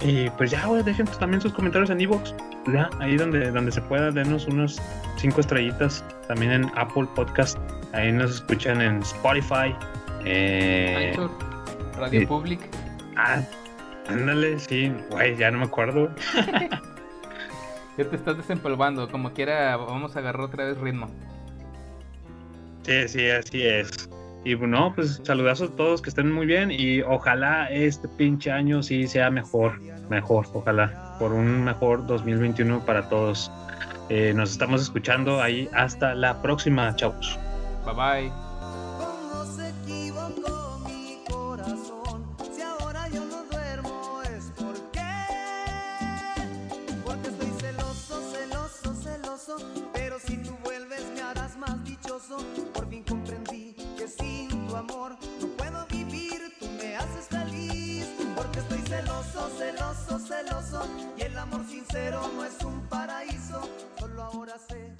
y 0.00 0.28
pues 0.30 0.50
ya, 0.50 0.66
güey, 0.66 0.82
dejen 0.82 1.06
también 1.06 1.40
sus 1.40 1.52
comentarios 1.52 1.90
en 1.90 2.00
Evox. 2.00 2.34
Ya, 2.72 2.90
ahí 2.98 3.16
donde, 3.16 3.50
donde 3.50 3.70
se 3.70 3.80
pueda, 3.82 4.10
denos 4.10 4.46
unos 4.46 4.80
cinco 5.16 5.40
estrellitas. 5.40 6.04
También 6.28 6.52
en 6.52 6.72
Apple 6.74 7.06
Podcast. 7.14 7.58
Ahí 7.92 8.12
nos 8.12 8.36
escuchan 8.36 8.80
en 8.80 9.02
Spotify. 9.02 9.74
Eh, 10.24 11.10
Anchor, 11.10 11.30
Radio 11.96 12.20
sí. 12.20 12.26
Public. 12.26 12.60
ah, 13.16 13.40
ándale, 14.08 14.58
sí, 14.58 14.92
güey, 15.10 15.36
ya 15.36 15.50
no 15.50 15.58
me 15.58 15.64
acuerdo. 15.64 16.10
Ya 17.96 18.04
te 18.04 18.16
estás 18.16 18.36
desempolvando. 18.36 19.08
Como 19.10 19.32
quiera, 19.32 19.76
vamos 19.76 20.16
a 20.16 20.18
agarrar 20.18 20.42
otra 20.42 20.64
vez 20.66 20.76
ritmo. 20.78 21.08
Sí, 22.82 23.08
sí, 23.08 23.30
así 23.30 23.62
es. 23.62 24.08
Y 24.46 24.54
bueno, 24.54 24.92
pues 24.94 25.20
saludazos 25.24 25.70
a 25.72 25.74
todos, 25.74 26.00
que 26.00 26.08
estén 26.08 26.30
muy 26.30 26.46
bien 26.46 26.70
y 26.70 27.00
ojalá 27.00 27.68
este 27.68 28.06
pinche 28.06 28.52
año 28.52 28.80
sí 28.80 29.08
sea 29.08 29.28
mejor, 29.28 29.80
mejor, 30.08 30.46
ojalá, 30.52 31.16
por 31.18 31.32
un 31.32 31.64
mejor 31.64 32.06
2021 32.06 32.78
para 32.86 33.08
todos. 33.08 33.50
Eh, 34.08 34.32
nos 34.36 34.52
estamos 34.52 34.82
escuchando 34.82 35.42
ahí. 35.42 35.68
Hasta 35.72 36.14
la 36.14 36.40
próxima, 36.42 36.94
chavos. 36.94 37.36
Bye 37.84 37.94
bye. 37.94 38.32
Pero 49.92 50.18
si 50.20 50.36
tú 50.38 50.56
vuelves 50.62 51.04
me 51.14 51.20
harás 51.22 51.56
más 51.56 51.84
dichoso 51.84 52.38
celoso, 60.14 60.82
Y 61.18 61.22
el 61.22 61.36
amor 61.36 61.64
sincero 61.66 62.20
no 62.34 62.44
es 62.44 62.62
un 62.64 62.80
paraíso. 62.88 63.60
Solo 63.98 64.22
ahora 64.22 64.56
sé 64.58 64.94